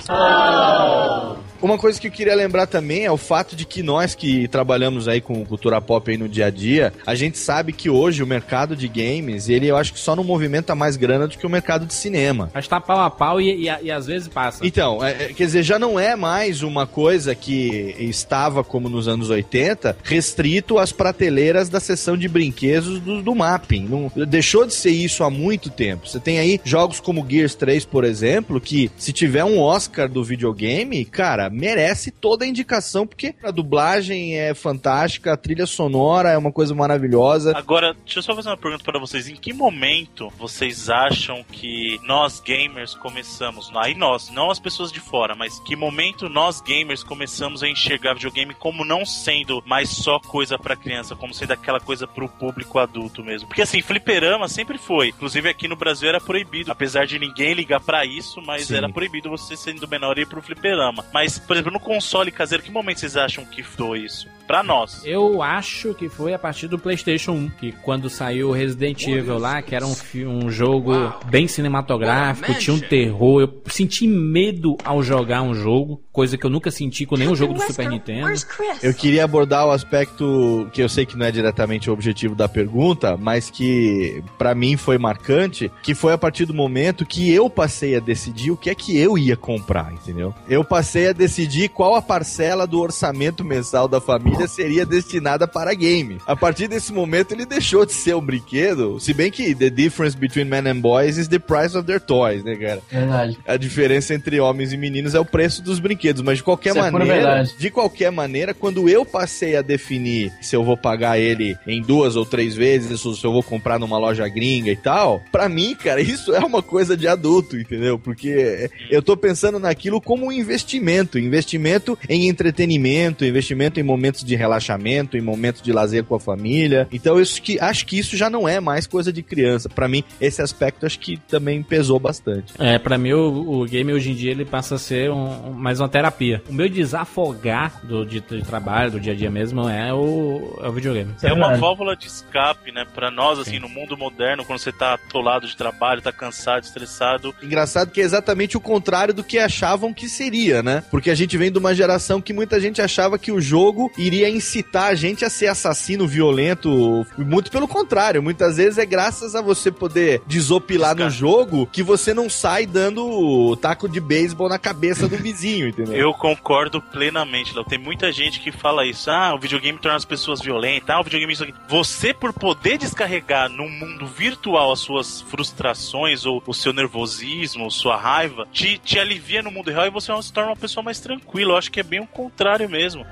Uma 1.61 1.77
coisa 1.77 1.99
que 1.99 2.07
eu 2.07 2.11
queria 2.11 2.35
lembrar 2.35 2.67
também 2.67 3.05
é 3.05 3.11
o 3.11 3.17
fato 3.17 3.55
de 3.55 3.65
que 3.65 3.83
nós 3.83 4.15
que 4.15 4.47
trabalhamos 4.47 5.07
aí 5.07 5.19
com 5.19 5.45
cultura 5.45 5.81
pop 5.81 6.09
aí 6.09 6.17
no 6.17 6.29
dia 6.29 6.45
a 6.45 6.49
dia, 6.49 6.93
a 7.05 7.15
gente 7.15 7.37
sabe 7.37 7.73
que 7.73 7.89
hoje 7.89 8.23
o 8.23 8.27
mercado 8.27 8.75
de 8.75 8.87
games, 8.87 9.49
ele 9.49 9.67
eu 9.67 9.75
acho 9.75 9.93
que 9.93 9.99
só 9.99 10.15
não 10.15 10.23
movimenta 10.23 10.73
mais 10.73 10.95
grana 10.95 11.27
do 11.27 11.37
que 11.37 11.45
o 11.45 11.49
mercado 11.49 11.85
de 11.85 11.93
cinema. 11.93 12.49
Mas 12.53 12.67
tá 12.67 12.79
pau 12.79 12.99
a 12.99 13.09
pau 13.09 13.41
e, 13.41 13.67
e, 13.67 13.85
e 13.85 13.91
às 13.91 14.05
vezes 14.05 14.27
passa. 14.27 14.65
Então, 14.65 15.03
é, 15.03 15.11
é, 15.11 15.33
quer 15.33 15.45
dizer, 15.45 15.63
já 15.63 15.77
não 15.77 15.99
é 15.99 16.15
mais 16.15 16.63
uma 16.63 16.87
coisa 16.87 17.35
que 17.35 17.95
estava 17.99 18.63
como 18.63 18.87
nos 18.87 19.07
anos 19.07 19.29
80, 19.29 19.97
restrito 20.03 20.77
às 20.77 20.91
prateleiras 20.91 21.67
da 21.67 21.79
seção 21.79 22.17
de 22.17 22.27
brinquedos 22.27 22.99
do, 22.99 23.21
do 23.21 23.35
mapping. 23.35 23.85
Não, 23.85 24.11
deixou 24.25 24.65
de 24.65 24.73
ser 24.73 24.91
isso 24.91 25.23
há 25.23 25.29
muito 25.29 25.69
tempo. 25.69 26.07
Você 26.07 26.19
tem 26.19 26.39
aí 26.39 26.59
jogos 26.63 26.99
como 26.99 27.25
Gears 27.29 27.55
3, 27.55 27.85
por 27.85 28.03
exemplo, 28.03 28.61
que 28.61 28.89
se 28.97 29.11
tiver 29.11 29.43
um 29.43 29.59
Oscar 29.59 30.07
do 30.07 30.23
videogame, 30.23 31.03
cara, 31.03 31.48
merece 31.49 32.11
toda 32.11 32.45
a 32.45 32.47
indicação, 32.47 33.05
porque 33.05 33.35
a 33.43 33.51
dublagem 33.51 34.37
é 34.37 34.53
fantástica, 34.53 35.33
a 35.33 35.37
trilha 35.37 35.65
sonora 35.65 36.29
é 36.29 36.37
uma 36.37 36.51
coisa 36.51 36.73
maravilhosa. 36.73 37.57
Agora, 37.57 37.93
deixa 37.93 38.19
eu 38.19 38.23
só 38.23 38.35
fazer 38.35 38.49
uma 38.49 38.57
pergunta 38.57 38.83
para 38.83 38.99
vocês. 38.99 39.27
Em 39.27 39.35
que 39.35 39.53
momento 39.53 40.31
vocês 40.37 40.89
acham 40.89 41.43
que 41.51 41.99
nós 42.03 42.39
gamers 42.39 42.93
começamos, 42.95 43.71
aí 43.75 43.93
nós, 43.93 44.29
não 44.29 44.49
as 44.49 44.59
pessoas 44.59 44.91
de 44.91 44.99
fora, 44.99 45.35
mas 45.35 45.59
que 45.59 45.75
momento 45.75 46.29
nós 46.29 46.61
gamers 46.61 47.03
começamos 47.03 47.63
a 47.63 47.67
enxergar 47.67 48.13
videogame 48.13 48.53
como 48.53 48.85
não 48.85 49.05
sendo 49.05 49.63
mais 49.65 49.89
só 49.89 50.19
coisa 50.19 50.57
para 50.57 50.75
criança, 50.75 51.15
como 51.15 51.33
sendo 51.33 51.51
aquela 51.51 51.79
coisa 51.79 52.07
pro 52.07 52.29
público 52.29 52.79
adulto 52.79 53.23
mesmo? 53.23 53.47
Porque 53.47 53.61
assim, 53.61 53.81
fliperama 53.81 54.47
sempre 54.47 54.77
foi. 54.77 55.09
Inclusive 55.09 55.49
aqui 55.49 55.67
no 55.67 55.75
Brasil 55.75 56.09
era 56.09 56.19
proibido, 56.19 56.71
apesar 56.71 57.05
de 57.05 57.19
ninguém 57.19 57.53
ligar 57.53 57.79
para 57.79 58.05
isso, 58.05 58.41
mas 58.41 58.67
Sim. 58.67 58.75
era 58.75 58.89
proibido 58.89 59.29
você 59.29 59.55
sendo 59.55 59.87
menor 59.87 60.17
ir 60.17 60.27
pro 60.27 60.41
fliperama. 60.41 61.05
Mas, 61.13 61.38
por 61.47 61.55
exemplo, 61.55 61.71
no 61.71 61.79
console 61.79 62.31
caseiro, 62.31 62.63
que 62.63 62.71
momento 62.71 62.99
vocês 62.99 63.15
acham 63.17 63.45
que 63.45 63.63
foi 63.63 63.99
isso? 63.99 64.27
Pra 64.47 64.63
nós. 64.63 65.01
Eu 65.05 65.43
acho 65.43 65.93
que 65.93 66.09
foi 66.09 66.33
a 66.33 66.39
partir 66.39 66.67
do 66.67 66.79
PlayStation 66.79 67.33
1, 67.33 67.49
que 67.49 67.71
quando 67.71 68.09
saiu 68.09 68.49
o 68.49 68.51
Resident 68.51 69.05
Evil 69.07 69.37
lá, 69.37 69.61
que 69.61 69.75
era 69.75 69.85
um, 69.85 69.95
um 70.25 70.49
jogo 70.49 70.91
bem 71.27 71.47
cinematográfico, 71.47 72.53
tinha 72.55 72.75
um 72.75 72.79
terror. 72.79 73.41
Eu 73.41 73.61
senti 73.67 74.07
medo 74.07 74.75
ao 74.83 75.03
jogar 75.03 75.43
um 75.43 75.53
jogo, 75.53 76.01
coisa 76.11 76.35
que 76.35 76.45
eu 76.45 76.49
nunca 76.49 76.71
senti 76.71 77.05
com 77.05 77.15
nenhum 77.15 77.35
jogo 77.35 77.53
do 77.53 77.61
Super 77.61 77.89
Nintendo. 77.89 78.33
Eu 78.81 78.93
queria 78.93 79.23
abordar 79.23 79.67
o 79.67 79.71
aspecto 79.71 80.67
que 80.73 80.81
eu 80.81 80.89
sei 80.89 81.05
que 81.05 81.15
não 81.15 81.27
é 81.27 81.31
diretamente 81.31 81.89
o 81.89 81.93
objetivo 81.93 82.33
da 82.33 82.49
pergunta, 82.49 83.15
mas 83.15 83.51
que 83.51 84.23
pra 84.37 84.55
mim 84.55 84.75
foi 84.77 84.97
marcante, 84.97 85.71
que 85.83 85.93
foi 85.93 86.13
a 86.13 86.17
partir 86.17 86.45
do 86.45 86.53
momento 86.53 87.05
que 87.05 87.31
eu 87.31 87.49
passei 87.49 87.95
a 87.95 87.99
decidir 87.99 88.51
o 88.51 88.57
que 88.57 88.69
é 88.69 88.75
que 88.75 88.97
eu 88.97 89.17
ia 89.17 89.37
comprar, 89.37 89.93
entendeu? 89.93 90.33
Eu 90.47 90.63
passei 90.63 91.09
a 91.09 91.13
decidir 91.29 91.69
qual 91.69 91.93
a 91.93 92.01
parcela 92.01 92.65
do 92.65 92.79
orçamento 92.81 93.45
mensal 93.45 93.87
da 93.87 94.01
família 94.01 94.47
seria 94.47 94.83
destinada 94.83 95.47
para 95.47 95.75
game. 95.75 96.17
A 96.25 96.35
partir 96.35 96.67
desse 96.67 96.91
momento 96.91 97.33
ele 97.33 97.45
deixou 97.45 97.85
de 97.85 97.93
ser 97.93 98.15
um 98.15 98.21
brinquedo, 98.21 98.99
se 98.99 99.13
bem 99.13 99.29
que 99.29 99.53
the 99.53 99.69
difference 99.69 100.17
between 100.17 100.45
men 100.45 100.67
and 100.67 100.79
boys 100.79 101.17
is 101.17 101.27
the 101.27 101.37
price 101.37 101.77
of 101.77 101.85
their 101.85 102.01
toys, 102.01 102.43
né, 102.43 102.55
cara? 102.55 102.81
Verdade. 102.89 103.37
A 103.45 103.57
diferença 103.57 104.15
entre 104.15 104.39
homens 104.39 104.73
e 104.73 104.77
meninos 104.77 105.13
é 105.13 105.19
o 105.19 105.25
preço 105.25 105.61
dos 105.61 105.79
brinquedos, 105.79 106.23
mas 106.23 106.39
de 106.39 106.43
qualquer 106.43 106.71
Isso 106.71 106.79
é 106.79 106.89
maneira, 106.89 107.13
verdade. 107.13 107.55
de 107.59 107.69
qualquer 107.69 108.11
maneira, 108.11 108.51
quando 108.55 108.89
eu 108.89 109.05
passei 109.05 109.55
a 109.55 109.61
definir 109.61 110.33
se 110.41 110.55
eu 110.55 110.63
vou 110.63 110.75
pagar 110.75 111.19
ele 111.19 111.55
em 111.67 111.79
duas 111.79 112.15
ou 112.15 112.25
três 112.25 112.55
vezes, 112.55 113.05
ou 113.05 113.13
se 113.13 113.23
eu 113.23 113.31
vou 113.31 113.43
comprar 113.43 113.77
numa 113.77 113.99
loja 113.99 114.27
gringa 114.27 114.71
e 114.71 114.75
tal, 114.75 115.21
pra 115.31 115.47
mim, 115.47 115.75
cara, 115.75 116.01
isso 116.01 116.33
é 116.33 116.39
uma 116.39 116.63
coisa 116.63 116.97
de 116.97 117.07
adulto, 117.07 117.55
entendeu? 117.55 117.99
Porque 117.99 118.71
eu 118.89 119.03
tô 119.03 119.15
pensando 119.15 119.59
naquilo 119.59 120.01
como 120.01 120.25
um 120.25 120.31
investimento, 120.31 121.18
investimento 121.19 121.97
em 122.07 122.27
entretenimento, 122.27 123.25
investimento 123.25 123.79
em 123.79 123.83
momentos 123.83 124.23
de 124.23 124.35
relaxamento, 124.35 125.17
em 125.17 125.21
momentos 125.21 125.61
de 125.61 125.71
lazer 125.71 126.03
com 126.03 126.15
a 126.15 126.19
família. 126.19 126.87
Então, 126.91 127.19
isso 127.19 127.41
que 127.41 127.59
acho 127.59 127.85
que 127.85 127.97
isso 127.99 128.15
já 128.17 128.29
não 128.29 128.47
é 128.47 128.59
mais 128.59 128.87
coisa 128.87 129.11
de 129.13 129.21
criança. 129.21 129.69
Pra 129.69 129.87
mim, 129.87 130.03
esse 130.19 130.41
aspecto 130.41 130.85
acho 130.85 130.99
que 130.99 131.17
também 131.27 131.61
pesou 131.63 131.99
bastante. 131.99 132.53
É, 132.59 132.77
pra 132.79 132.97
mim 132.97 133.13
o, 133.13 133.61
o 133.61 133.65
game 133.65 133.91
hoje 133.93 134.11
em 134.11 134.15
dia 134.15 134.31
ele 134.31 134.45
passa 134.45 134.75
a 134.75 134.79
ser 134.79 135.11
um- 135.11 135.51
mais 135.51 135.79
uma 135.79 135.89
terapia. 135.89 136.41
O 136.49 136.53
meu 136.53 136.67
desafogar 137.09 137.79
do 137.85 138.05
de, 138.05 138.19
de 138.21 138.41
trabalho, 138.43 138.91
do 138.91 138.99
dia 138.99 139.13
a 139.13 139.15
dia 139.15 139.29
mesmo, 139.29 139.67
é 139.67 139.93
o, 139.93 140.59
é 140.63 140.67
o 140.67 140.71
videogame. 140.71 141.13
É 141.23 141.33
uma 141.33 141.55
válvula 141.57 141.95
de 141.95 142.07
escape, 142.07 142.71
né? 142.71 142.85
Pra 142.93 143.09
nós, 143.11 143.39
assim, 143.39 143.59
no 143.59 143.67
mundo 143.69 143.97
moderno, 143.97 144.45
quando 144.45 144.59
você 144.59 144.71
tá 144.71 144.93
atolado 144.93 145.47
de 145.47 145.55
trabalho, 145.55 146.01
tá 146.01 146.11
cansado, 146.11 146.63
estressado. 146.63 147.33
Engraçado 147.41 147.91
que 147.91 148.01
é 148.01 148.03
exatamente 148.03 148.57
o 148.57 148.61
contrário 148.61 149.13
do 149.13 149.23
que 149.23 149.37
achavam 149.37 149.93
que 149.93 150.07
seria, 150.07 150.61
né? 150.63 150.83
Porque 150.91 151.08
porque 151.09 151.11
a 151.11 151.15
gente 151.15 151.37
vem 151.37 151.51
de 151.51 151.57
uma 151.57 151.73
geração 151.73 152.21
que 152.21 152.31
muita 152.31 152.59
gente 152.59 152.81
achava 152.81 153.17
que 153.17 153.31
o 153.31 153.41
jogo 153.41 153.91
iria 153.97 154.29
incitar 154.29 154.91
a 154.91 154.95
gente 154.95 155.25
a 155.25 155.29
ser 155.29 155.47
assassino 155.47 156.07
violento. 156.07 157.03
Muito 157.17 157.49
pelo 157.49 157.67
contrário, 157.67 158.21
muitas 158.21 158.57
vezes 158.57 158.77
é 158.77 158.85
graças 158.85 159.33
a 159.33 159.41
você 159.41 159.71
poder 159.71 160.21
desopilar 160.27 160.95
no 160.95 161.09
jogo 161.09 161.65
que 161.65 161.81
você 161.81 162.13
não 162.13 162.29
sai 162.29 162.67
dando 162.67 163.55
taco 163.57 163.89
de 163.89 163.99
beisebol 163.99 164.47
na 164.47 164.59
cabeça 164.59 165.07
do 165.07 165.17
vizinho, 165.17 165.69
entendeu? 165.69 165.95
Eu 165.95 166.13
concordo 166.13 166.79
plenamente, 166.79 167.55
Léo. 167.55 167.63
Tem 167.63 167.79
muita 167.79 168.11
gente 168.11 168.39
que 168.39 168.51
fala 168.51 168.85
isso. 168.85 169.09
Ah, 169.09 169.33
o 169.33 169.39
videogame 169.39 169.79
torna 169.79 169.97
as 169.97 170.05
pessoas 170.05 170.39
violentas. 170.41 170.89
Ah, 170.91 170.99
o 170.99 171.03
videogame 171.03 171.33
isso 171.33 171.43
aqui. 171.43 171.53
Você, 171.67 172.13
por 172.13 172.33
poder 172.33 172.77
descarregar 172.77 173.49
no 173.49 173.67
mundo 173.67 174.05
virtual 174.05 174.71
as 174.71 174.79
suas 174.79 175.21
frustrações 175.21 176.25
ou 176.25 176.43
o 176.45 176.53
seu 176.53 176.71
nervosismo, 176.71 177.63
ou 177.63 177.71
sua 177.71 177.97
raiva, 177.97 178.47
te, 178.51 178.77
te 178.77 178.99
alivia 178.99 179.41
no 179.41 179.49
mundo 179.49 179.71
real 179.71 179.87
e 179.87 179.89
você 179.89 180.09
se 180.21 180.33
torna 180.33 180.51
uma 180.51 180.55
pessoa 180.55 180.83
mais 180.83 180.98
tranquila. 180.99 181.53
Eu 181.53 181.57
acho 181.57 181.71
que 181.71 181.79
é 181.79 181.83
bem 181.83 181.99
o 181.99 182.07
contrário 182.07 182.69
mesmo. 182.69 183.05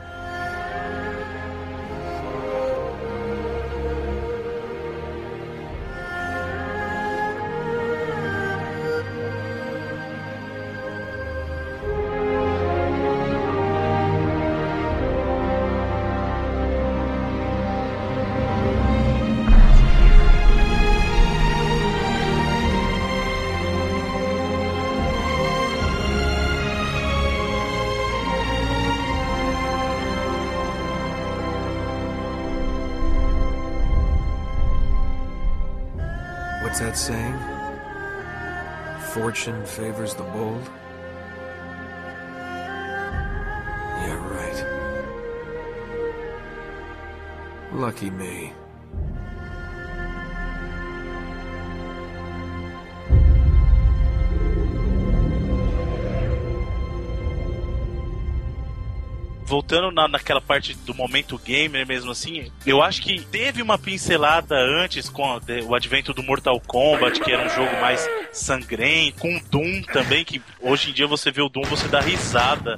What's 36.77 36.85
that 36.85 37.11
saying? 37.11 37.33
Fortune 39.11 39.65
favors 39.65 40.13
the 40.13 40.21
bold? 40.21 40.61
Yeah, 44.05 44.21
right. 44.29 44.63
Lucky 47.73 48.11
me. 48.11 48.53
Voltando 59.47 59.89
na, 59.91 60.07
naquela 60.07 60.41
parte 60.41 60.73
do 60.85 60.93
momento 60.93 61.39
gamer 61.39 61.87
mesmo 61.87 62.11
assim, 62.11 62.51
eu 62.65 62.83
acho 62.83 63.01
que 63.01 63.21
teve 63.21 63.61
uma 63.61 63.77
pincelada 63.77 64.55
antes 64.55 65.09
com 65.09 65.23
a- 65.33 65.39
de- 65.39 65.61
o 65.61 65.73
advento 65.73 66.13
do 66.13 66.21
Mortal 66.21 66.59
Kombat, 66.59 67.19
que 67.21 67.31
era 67.31 67.45
um 67.45 67.49
jogo 67.49 67.79
mais 67.79 68.07
sangrento, 68.33 69.19
com 69.19 69.39
Doom 69.49 69.81
também, 69.83 70.25
que 70.25 70.41
hoje 70.61 70.89
em 70.89 70.93
dia 70.93 71.07
você 71.07 71.31
vê 71.31 71.41
o 71.41 71.49
Doom, 71.49 71.63
você 71.63 71.87
dá 71.87 72.01
risada. 72.01 72.77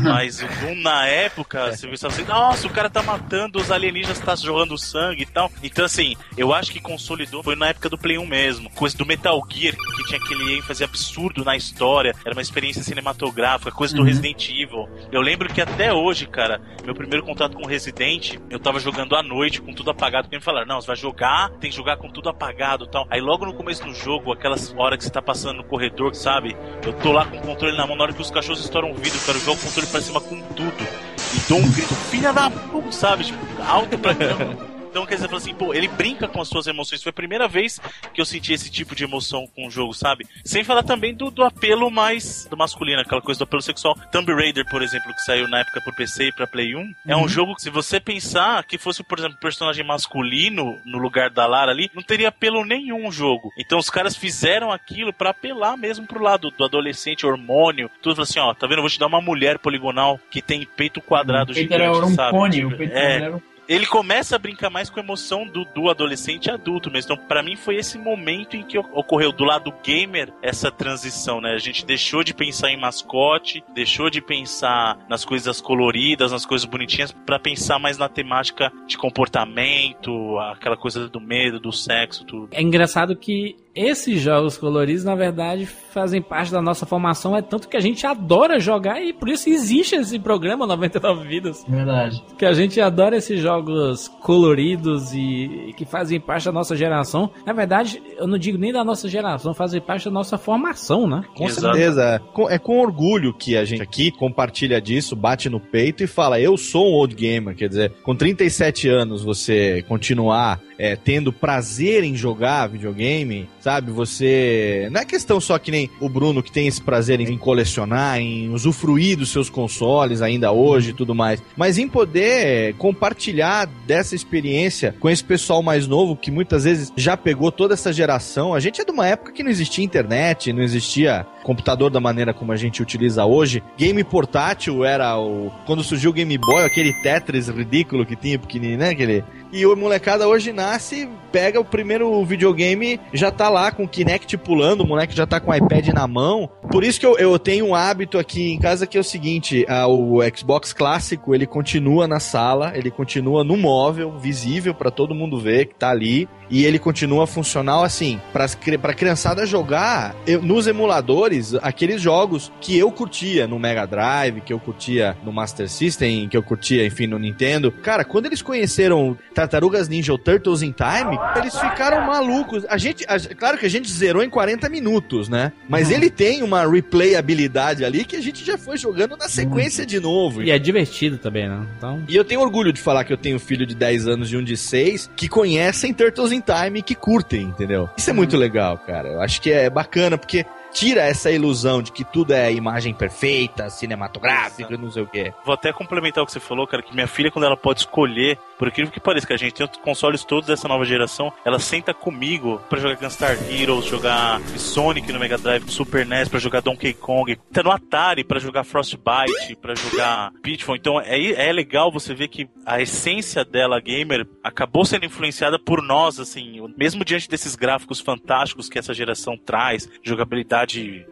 Mas 0.00 0.42
o 0.42 0.46
Doom 0.46 0.76
na 0.76 1.06
época, 1.06 1.70
você 1.70 1.86
vê 1.86 1.94
assim, 1.94 2.24
nossa, 2.24 2.66
o 2.66 2.70
cara 2.70 2.88
tá 2.88 3.02
matando 3.02 3.58
os 3.58 3.70
alienígenas, 3.70 4.18
tá 4.18 4.34
jogando 4.34 4.78
sangue 4.78 5.22
e 5.22 5.26
tal. 5.26 5.50
Então, 5.62 5.84
assim, 5.84 6.16
eu 6.36 6.52
acho 6.54 6.72
que 6.72 6.80
consolidou 6.80 7.42
foi 7.42 7.56
na 7.56 7.68
época 7.68 7.88
do 7.88 7.98
Play 7.98 8.18
1 8.18 8.26
mesmo. 8.26 8.70
Coisa 8.70 8.96
do 8.96 9.06
Metal 9.06 9.40
Gear, 9.50 9.74
que 9.74 10.04
tinha 10.04 10.18
aquele 10.18 10.56
ênfase 10.56 10.82
absurdo 10.82 11.44
na 11.44 11.56
história, 11.56 12.14
era 12.24 12.34
uma 12.34 12.42
experiência 12.42 12.82
cinematográfica, 12.82 13.70
coisa 13.70 13.94
do 13.94 14.02
Resident 14.02 14.48
Evil. 14.48 14.88
Eu 15.10 15.20
lembro 15.20 15.52
que 15.52 15.60
até 15.60 15.92
hoje, 15.92 16.26
cara, 16.26 16.60
meu 16.84 16.94
primeiro 16.94 17.24
contato 17.24 17.56
com 17.56 17.66
Resident, 17.66 18.36
eu 18.50 18.58
tava 18.58 18.78
jogando 18.80 19.16
à 19.16 19.22
noite 19.22 19.60
com 19.60 19.72
tudo 19.72 19.90
apagado, 19.90 20.24
porque 20.24 20.36
me 20.36 20.42
falaram, 20.42 20.66
não, 20.66 20.80
você 20.80 20.86
vai 20.86 20.96
jogar, 20.96 21.50
tem 21.60 21.70
que 21.70 21.76
jogar 21.76 21.96
com 21.96 22.08
tudo 22.08 22.28
apagado 22.28 22.84
e 22.84 22.90
tal. 22.90 23.06
Aí 23.10 23.20
logo 23.20 23.44
no 23.44 23.54
começo 23.54 23.84
do 23.84 23.94
jogo, 23.94 24.32
aquelas 24.32 24.74
horas 24.76 24.98
que 24.98 25.04
você 25.04 25.10
tá 25.10 25.22
passando 25.22 25.58
no 25.58 25.64
corredor, 25.64 26.14
sabe? 26.14 26.56
Eu 26.84 26.92
tô 26.94 27.12
lá 27.12 27.24
com 27.24 27.36
o 27.36 27.42
controle 27.42 27.76
na 27.76 27.86
mão, 27.86 27.96
na 27.96 28.04
hora 28.04 28.12
que 28.12 28.22
os 28.22 28.30
cachorros 28.30 28.60
estouram 28.60 28.90
o 28.90 28.94
vidro, 28.94 29.18
cara, 29.20 29.38
eu 29.38 29.42
jogo 29.42 29.60
o 29.60 29.64
controle 29.64 29.81
pra 29.86 30.00
cima 30.00 30.20
com 30.20 30.40
tudo. 30.40 30.86
E 31.34 31.38
dou 31.48 31.58
um 31.58 31.70
grito, 31.70 31.94
filha 32.10 32.32
da 32.32 32.50
puta, 32.50 32.92
sabe? 32.92 33.24
Tipo, 33.24 33.38
alto 33.62 33.98
pra 33.98 34.14
caramba. 34.14 34.71
Então, 34.92 35.06
quer 35.06 35.14
dizer, 35.14 35.26
fala 35.26 35.38
assim, 35.38 35.54
pô, 35.54 35.72
ele 35.72 35.88
brinca 35.88 36.28
com 36.28 36.38
as 36.38 36.48
suas 36.48 36.66
emoções. 36.66 37.02
Foi 37.02 37.08
a 37.08 37.14
primeira 37.14 37.48
vez 37.48 37.80
que 38.12 38.20
eu 38.20 38.26
senti 38.26 38.52
esse 38.52 38.70
tipo 38.70 38.94
de 38.94 39.04
emoção 39.04 39.46
com 39.46 39.66
o 39.66 39.70
jogo, 39.70 39.94
sabe? 39.94 40.26
Sem 40.44 40.62
falar 40.62 40.82
também 40.82 41.14
do, 41.14 41.30
do 41.30 41.42
apelo 41.42 41.90
mais 41.90 42.46
do 42.50 42.58
masculino, 42.58 43.00
aquela 43.00 43.22
coisa 43.22 43.38
do 43.38 43.44
apelo 43.44 43.62
sexual. 43.62 43.96
Tomb 44.12 44.30
Raider, 44.34 44.68
por 44.68 44.82
exemplo, 44.82 45.14
que 45.14 45.22
saiu 45.22 45.48
na 45.48 45.60
época 45.60 45.80
pro 45.80 45.94
PC 45.94 46.24
e 46.24 46.32
pra 46.32 46.46
Play 46.46 46.76
1, 46.76 46.92
é 47.06 47.16
um 47.16 47.26
jogo 47.26 47.54
que, 47.54 47.62
se 47.62 47.70
você 47.70 47.98
pensar 47.98 48.62
que 48.64 48.76
fosse, 48.76 49.02
por 49.02 49.18
exemplo, 49.18 49.38
um 49.38 49.40
personagem 49.40 49.82
masculino 49.82 50.78
no 50.84 50.98
lugar 50.98 51.30
da 51.30 51.46
Lara 51.46 51.72
ali, 51.72 51.90
não 51.94 52.02
teria 52.02 52.28
apelo 52.28 52.62
nenhum 52.62 53.08
o 53.08 53.10
jogo. 53.10 53.50
Então, 53.58 53.78
os 53.78 53.88
caras 53.88 54.14
fizeram 54.14 54.70
aquilo 54.70 55.10
pra 55.10 55.30
apelar 55.30 55.74
mesmo 55.74 56.06
pro 56.06 56.22
lado 56.22 56.50
do 56.50 56.64
adolescente, 56.66 57.24
hormônio, 57.24 57.90
tudo. 58.02 58.20
Assim, 58.20 58.38
ó, 58.38 58.52
tá 58.52 58.66
vendo? 58.66 58.80
Eu 58.80 58.82
vou 58.82 58.90
te 58.90 58.98
dar 58.98 59.06
uma 59.06 59.22
mulher 59.22 59.58
poligonal 59.58 60.20
que 60.30 60.42
tem 60.42 60.66
peito 60.76 61.00
quadrado 61.00 61.52
O 61.52 61.54
peito 61.54 61.72
gigante, 61.72 61.96
era 61.96 62.06
um 62.06 62.14
sabe? 62.14 62.50
Tipo, 62.50 62.68
o 62.68 62.76
peito 62.76 62.94
é, 62.94 63.14
era 63.14 63.36
um 63.36 63.40
ele 63.68 63.86
começa 63.86 64.36
a 64.36 64.38
brincar 64.38 64.70
mais 64.70 64.90
com 64.90 65.00
a 65.00 65.02
emoção 65.02 65.46
do, 65.46 65.64
do 65.64 65.88
adolescente 65.88 66.50
adulto 66.50 66.90
mesmo. 66.90 67.12
Então, 67.12 67.26
pra 67.26 67.42
mim, 67.42 67.56
foi 67.56 67.76
esse 67.76 67.98
momento 67.98 68.56
em 68.56 68.62
que 68.62 68.78
ocorreu 68.78 69.32
do 69.32 69.44
lado 69.44 69.72
gamer 69.82 70.32
essa 70.42 70.70
transição, 70.70 71.40
né? 71.40 71.52
A 71.52 71.58
gente 71.58 71.84
deixou 71.84 72.22
de 72.24 72.34
pensar 72.34 72.70
em 72.70 72.76
mascote, 72.76 73.62
deixou 73.74 74.10
de 74.10 74.20
pensar 74.20 74.98
nas 75.08 75.24
coisas 75.24 75.60
coloridas, 75.60 76.32
nas 76.32 76.46
coisas 76.46 76.64
bonitinhas, 76.64 77.12
pra 77.12 77.38
pensar 77.38 77.78
mais 77.78 77.98
na 77.98 78.08
temática 78.08 78.72
de 78.86 78.96
comportamento, 78.96 80.38
aquela 80.38 80.76
coisa 80.76 81.08
do 81.08 81.20
medo, 81.20 81.60
do 81.60 81.72
sexo, 81.72 82.24
tudo. 82.24 82.48
É 82.52 82.62
engraçado 82.62 83.16
que 83.16 83.56
esses 83.74 84.20
jogos 84.20 84.58
coloridos, 84.58 85.04
na 85.04 85.14
verdade, 85.14 85.66
fazem 85.66 86.20
parte 86.20 86.52
da 86.52 86.60
nossa 86.60 86.86
formação. 86.86 87.36
É 87.36 87.42
tanto 87.42 87.68
que 87.68 87.76
a 87.76 87.80
gente 87.80 88.06
adora 88.06 88.60
jogar 88.60 89.02
e 89.02 89.12
por 89.12 89.28
isso 89.28 89.48
existe 89.48 89.94
esse 89.94 90.18
programa 90.18 90.66
99 90.66 91.26
Vidas. 91.26 91.64
Verdade. 91.68 92.22
Que 92.38 92.44
a 92.44 92.52
gente 92.52 92.80
adora 92.80 93.16
esses 93.16 93.40
jogos 93.40 94.08
coloridos 94.20 95.12
e, 95.12 95.68
e 95.68 95.72
que 95.72 95.84
fazem 95.84 96.20
parte 96.20 96.44
da 96.46 96.52
nossa 96.52 96.76
geração. 96.76 97.30
Na 97.46 97.52
verdade, 97.52 98.02
eu 98.16 98.26
não 98.26 98.38
digo 98.38 98.58
nem 98.58 98.72
da 98.72 98.84
nossa 98.84 99.08
geração, 99.08 99.54
fazem 99.54 99.80
parte 99.80 100.04
da 100.04 100.10
nossa 100.10 100.36
formação, 100.36 101.06
né? 101.06 101.24
Com 101.34 101.44
Exato. 101.44 101.74
certeza. 101.74 102.02
É 102.02 102.18
com, 102.18 102.50
é 102.50 102.58
com 102.58 102.78
orgulho 102.80 103.32
que 103.32 103.56
a 103.56 103.64
gente 103.64 103.82
aqui 103.82 104.10
compartilha 104.10 104.80
disso, 104.80 105.16
bate 105.16 105.48
no 105.48 105.60
peito 105.60 106.02
e 106.02 106.06
fala: 106.06 106.40
Eu 106.40 106.56
sou 106.56 106.90
um 106.90 106.94
old 106.94 107.14
gamer. 107.14 107.54
Quer 107.54 107.68
dizer, 107.68 107.92
com 108.02 108.14
37 108.14 108.88
anos 108.88 109.22
você 109.22 109.84
continuar 109.88 110.60
é, 110.78 110.96
tendo 110.96 111.32
prazer 111.32 112.04
em 112.04 112.14
jogar 112.16 112.68
videogame, 112.68 113.48
sabe? 113.60 113.90
Você. 113.90 114.88
Não 114.90 115.00
é 115.00 115.04
questão 115.04 115.40
só 115.40 115.58
que 115.58 115.70
nem 115.70 115.90
o 116.00 116.08
Bruno 116.08 116.42
que 116.42 116.52
tem 116.52 116.66
esse 116.66 116.80
prazer 116.80 117.20
em 117.20 117.38
colecionar, 117.38 118.18
em 118.18 118.50
usufruir 118.50 119.16
dos 119.16 119.30
seus 119.30 119.48
consoles 119.48 120.22
ainda 120.22 120.52
hoje 120.52 120.90
e 120.90 120.92
tudo 120.92 121.14
mais, 121.14 121.42
mas 121.56 121.78
em 121.78 121.88
poder 121.88 122.74
compartilhar 122.74 123.66
dessa 123.86 124.14
experiência 124.14 124.94
com 124.98 125.08
esse 125.08 125.22
pessoal 125.22 125.62
mais 125.62 125.86
novo 125.86 126.16
que 126.16 126.30
muitas 126.30 126.64
vezes 126.64 126.92
já 126.96 127.16
pegou 127.16 127.50
toda 127.50 127.74
essa 127.74 127.92
geração. 127.92 128.54
A 128.54 128.60
gente 128.60 128.80
é 128.80 128.84
de 128.84 128.90
uma 128.90 129.06
época 129.06 129.32
que 129.32 129.42
não 129.42 129.50
existia 129.50 129.84
internet, 129.84 130.52
não 130.52 130.62
existia 130.62 131.26
computador 131.42 131.90
da 131.90 132.00
maneira 132.00 132.32
como 132.32 132.52
a 132.52 132.56
gente 132.56 132.82
utiliza 132.82 133.24
hoje. 133.24 133.62
Game 133.76 134.02
portátil 134.04 134.84
era 134.84 135.18
o. 135.18 135.50
Quando 135.66 135.82
surgiu 135.82 136.10
o 136.10 136.14
Game 136.14 136.36
Boy, 136.38 136.64
aquele 136.64 136.92
Tetris 137.02 137.48
ridículo 137.48 138.06
que 138.06 138.16
tinha 138.16 138.38
pequenininho, 138.38 138.78
né? 138.78 138.90
Aquele. 138.90 139.24
E 139.52 139.66
o 139.66 139.76
molecada 139.76 140.26
hoje 140.26 140.50
nasce, 140.50 141.06
pega 141.30 141.60
o 141.60 141.64
primeiro 141.64 142.24
videogame, 142.24 142.98
já 143.12 143.30
tá 143.30 143.50
lá 143.50 143.70
com 143.70 143.84
o 143.84 143.88
Kinect 143.88 144.38
pulando, 144.38 144.80
o 144.82 144.86
moleque 144.86 145.14
já 145.14 145.26
tá 145.26 145.38
com 145.38 145.50
o 145.50 145.54
iPad 145.54 145.88
na 145.88 146.06
mão. 146.06 146.48
Por 146.70 146.82
isso 146.82 146.98
que 146.98 147.04
eu, 147.04 147.18
eu 147.18 147.38
tenho 147.38 147.66
um 147.66 147.74
hábito 147.74 148.18
aqui 148.18 148.50
em 148.50 148.58
casa 148.58 148.86
que 148.86 148.96
é 148.96 149.00
o 149.00 149.04
seguinte: 149.04 149.66
ah, 149.68 149.86
o 149.86 150.20
Xbox 150.34 150.72
clássico 150.72 151.34
ele 151.34 151.46
continua 151.46 152.08
na 152.08 152.18
sala, 152.18 152.72
ele 152.74 152.90
continua 152.90 153.44
no 153.44 153.58
móvel, 153.58 154.16
visível 154.18 154.72
pra 154.74 154.90
todo 154.90 155.14
mundo 155.14 155.38
ver 155.38 155.66
que 155.66 155.74
tá 155.74 155.90
ali. 155.90 156.26
E 156.50 156.64
ele 156.66 156.78
continua 156.78 157.26
funcional 157.26 157.82
assim, 157.82 158.20
pra, 158.30 158.44
pra 158.80 158.92
criançada 158.92 159.46
jogar 159.46 160.14
eu- 160.26 160.42
nos 160.42 160.66
emuladores, 160.66 161.31
aqueles 161.62 162.00
jogos 162.00 162.52
que 162.60 162.76
eu 162.78 162.90
curtia 162.90 163.46
no 163.46 163.58
Mega 163.58 163.86
Drive, 163.86 164.40
que 164.42 164.52
eu 164.52 164.58
curtia 164.60 165.16
no 165.24 165.32
Master 165.32 165.68
System, 165.68 166.28
que 166.28 166.36
eu 166.36 166.42
curtia, 166.42 166.84
enfim, 166.86 167.06
no 167.06 167.18
Nintendo. 167.18 167.70
Cara, 167.72 168.04
quando 168.04 168.26
eles 168.26 168.42
conheceram 168.42 169.16
Tartarugas 169.34 169.88
Ninja 169.88 170.12
ou 170.12 170.18
Turtles 170.18 170.62
in 170.62 170.72
Time, 170.72 171.18
eles 171.36 171.58
ficaram 171.58 172.06
malucos. 172.06 172.64
A 172.68 172.76
gente, 172.78 173.04
a- 173.08 173.18
claro 173.36 173.58
que 173.58 173.66
a 173.66 173.70
gente 173.70 173.90
zerou 173.90 174.22
em 174.22 174.30
40 174.30 174.68
minutos, 174.68 175.28
né? 175.28 175.52
Mas 175.68 175.90
ele 175.90 176.10
tem 176.10 176.42
uma 176.42 176.66
replayabilidade 177.12 177.84
ali 177.84 178.04
que 178.04 178.16
a 178.16 178.20
gente 178.20 178.44
já 178.44 178.56
foi 178.58 178.76
jogando 178.76 179.16
na 179.16 179.28
sequência 179.28 179.84
de 179.84 180.00
novo. 180.00 180.42
E 180.42 180.50
é 180.50 180.58
divertido 180.58 181.18
também, 181.18 181.48
né? 181.48 181.66
Então. 181.76 182.02
E 182.08 182.16
eu 182.16 182.24
tenho 182.24 182.40
orgulho 182.40 182.72
de 182.72 182.80
falar 182.80 183.04
que 183.04 183.12
eu 183.12 183.16
tenho 183.16 183.36
um 183.36 183.40
filho 183.40 183.66
de 183.66 183.74
10 183.74 184.06
anos 184.08 184.32
e 184.32 184.36
um 184.36 184.42
de 184.44 184.56
6 184.56 185.10
que 185.16 185.28
conhecem 185.28 185.92
Turtles 185.92 186.32
in 186.32 186.40
Time 186.40 186.80
e 186.80 186.82
que 186.82 186.94
curtem, 186.94 187.42
entendeu? 187.42 187.88
Isso 187.96 188.10
é 188.10 188.12
muito 188.12 188.36
legal, 188.36 188.78
cara. 188.78 189.08
Eu 189.08 189.20
acho 189.20 189.40
que 189.40 189.50
é 189.50 189.68
bacana, 189.70 190.16
porque 190.18 190.44
tira 190.72 191.02
essa 191.02 191.30
ilusão 191.30 191.82
de 191.82 191.92
que 191.92 192.04
tudo 192.04 192.32
é 192.32 192.52
imagem 192.52 192.94
perfeita, 192.94 193.70
cinematográfica, 193.70 194.76
não 194.76 194.90
sei 194.90 195.02
o 195.02 195.06
quê. 195.06 195.32
Vou 195.44 195.54
até 195.54 195.72
complementar 195.72 196.22
o 196.22 196.26
que 196.26 196.32
você 196.32 196.40
falou, 196.40 196.66
cara, 196.66 196.82
que 196.82 196.94
minha 196.94 197.06
filha, 197.06 197.30
quando 197.30 197.44
ela 197.44 197.56
pode 197.56 197.80
escolher, 197.80 198.38
por 198.58 198.68
incrível 198.68 198.92
que 198.92 199.00
pareça, 199.00 199.26
que 199.26 199.32
a 199.32 199.36
gente 199.36 199.54
tem 199.54 199.66
os 199.66 199.76
consoles 199.78 200.24
todos 200.24 200.46
dessa 200.46 200.68
nova 200.68 200.84
geração, 200.84 201.32
ela 201.44 201.58
senta 201.58 201.92
comigo 201.92 202.60
pra 202.68 202.80
jogar 202.80 202.96
Gunstar 202.96 203.36
Heroes, 203.50 203.86
jogar 203.86 204.40
Sonic 204.56 205.12
no 205.12 205.18
Mega 205.18 205.38
Drive, 205.38 205.68
Super 205.70 206.06
NES, 206.06 206.28
pra 206.28 206.38
jogar 206.38 206.60
Donkey 206.60 206.94
Kong, 206.94 207.36
tá 207.52 207.62
no 207.62 207.70
Atari 207.70 208.24
pra 208.24 208.38
jogar 208.38 208.64
Frostbite, 208.64 209.56
pra 209.60 209.74
jogar 209.74 210.32
Pitfall. 210.42 210.76
Então 210.76 211.00
é, 211.00 211.48
é 211.48 211.52
legal 211.52 211.90
você 211.90 212.14
ver 212.14 212.28
que 212.28 212.48
a 212.64 212.80
essência 212.80 213.44
dela, 213.44 213.80
gamer, 213.80 214.26
acabou 214.42 214.84
sendo 214.84 215.04
influenciada 215.04 215.58
por 215.58 215.82
nós, 215.82 216.18
assim, 216.18 216.60
mesmo 216.76 217.04
diante 217.04 217.28
desses 217.28 217.54
gráficos 217.56 218.00
fantásticos 218.00 218.68
que 218.68 218.78
essa 218.78 218.94
geração 218.94 219.36
traz, 219.36 219.88
jogabilidade 220.02 220.61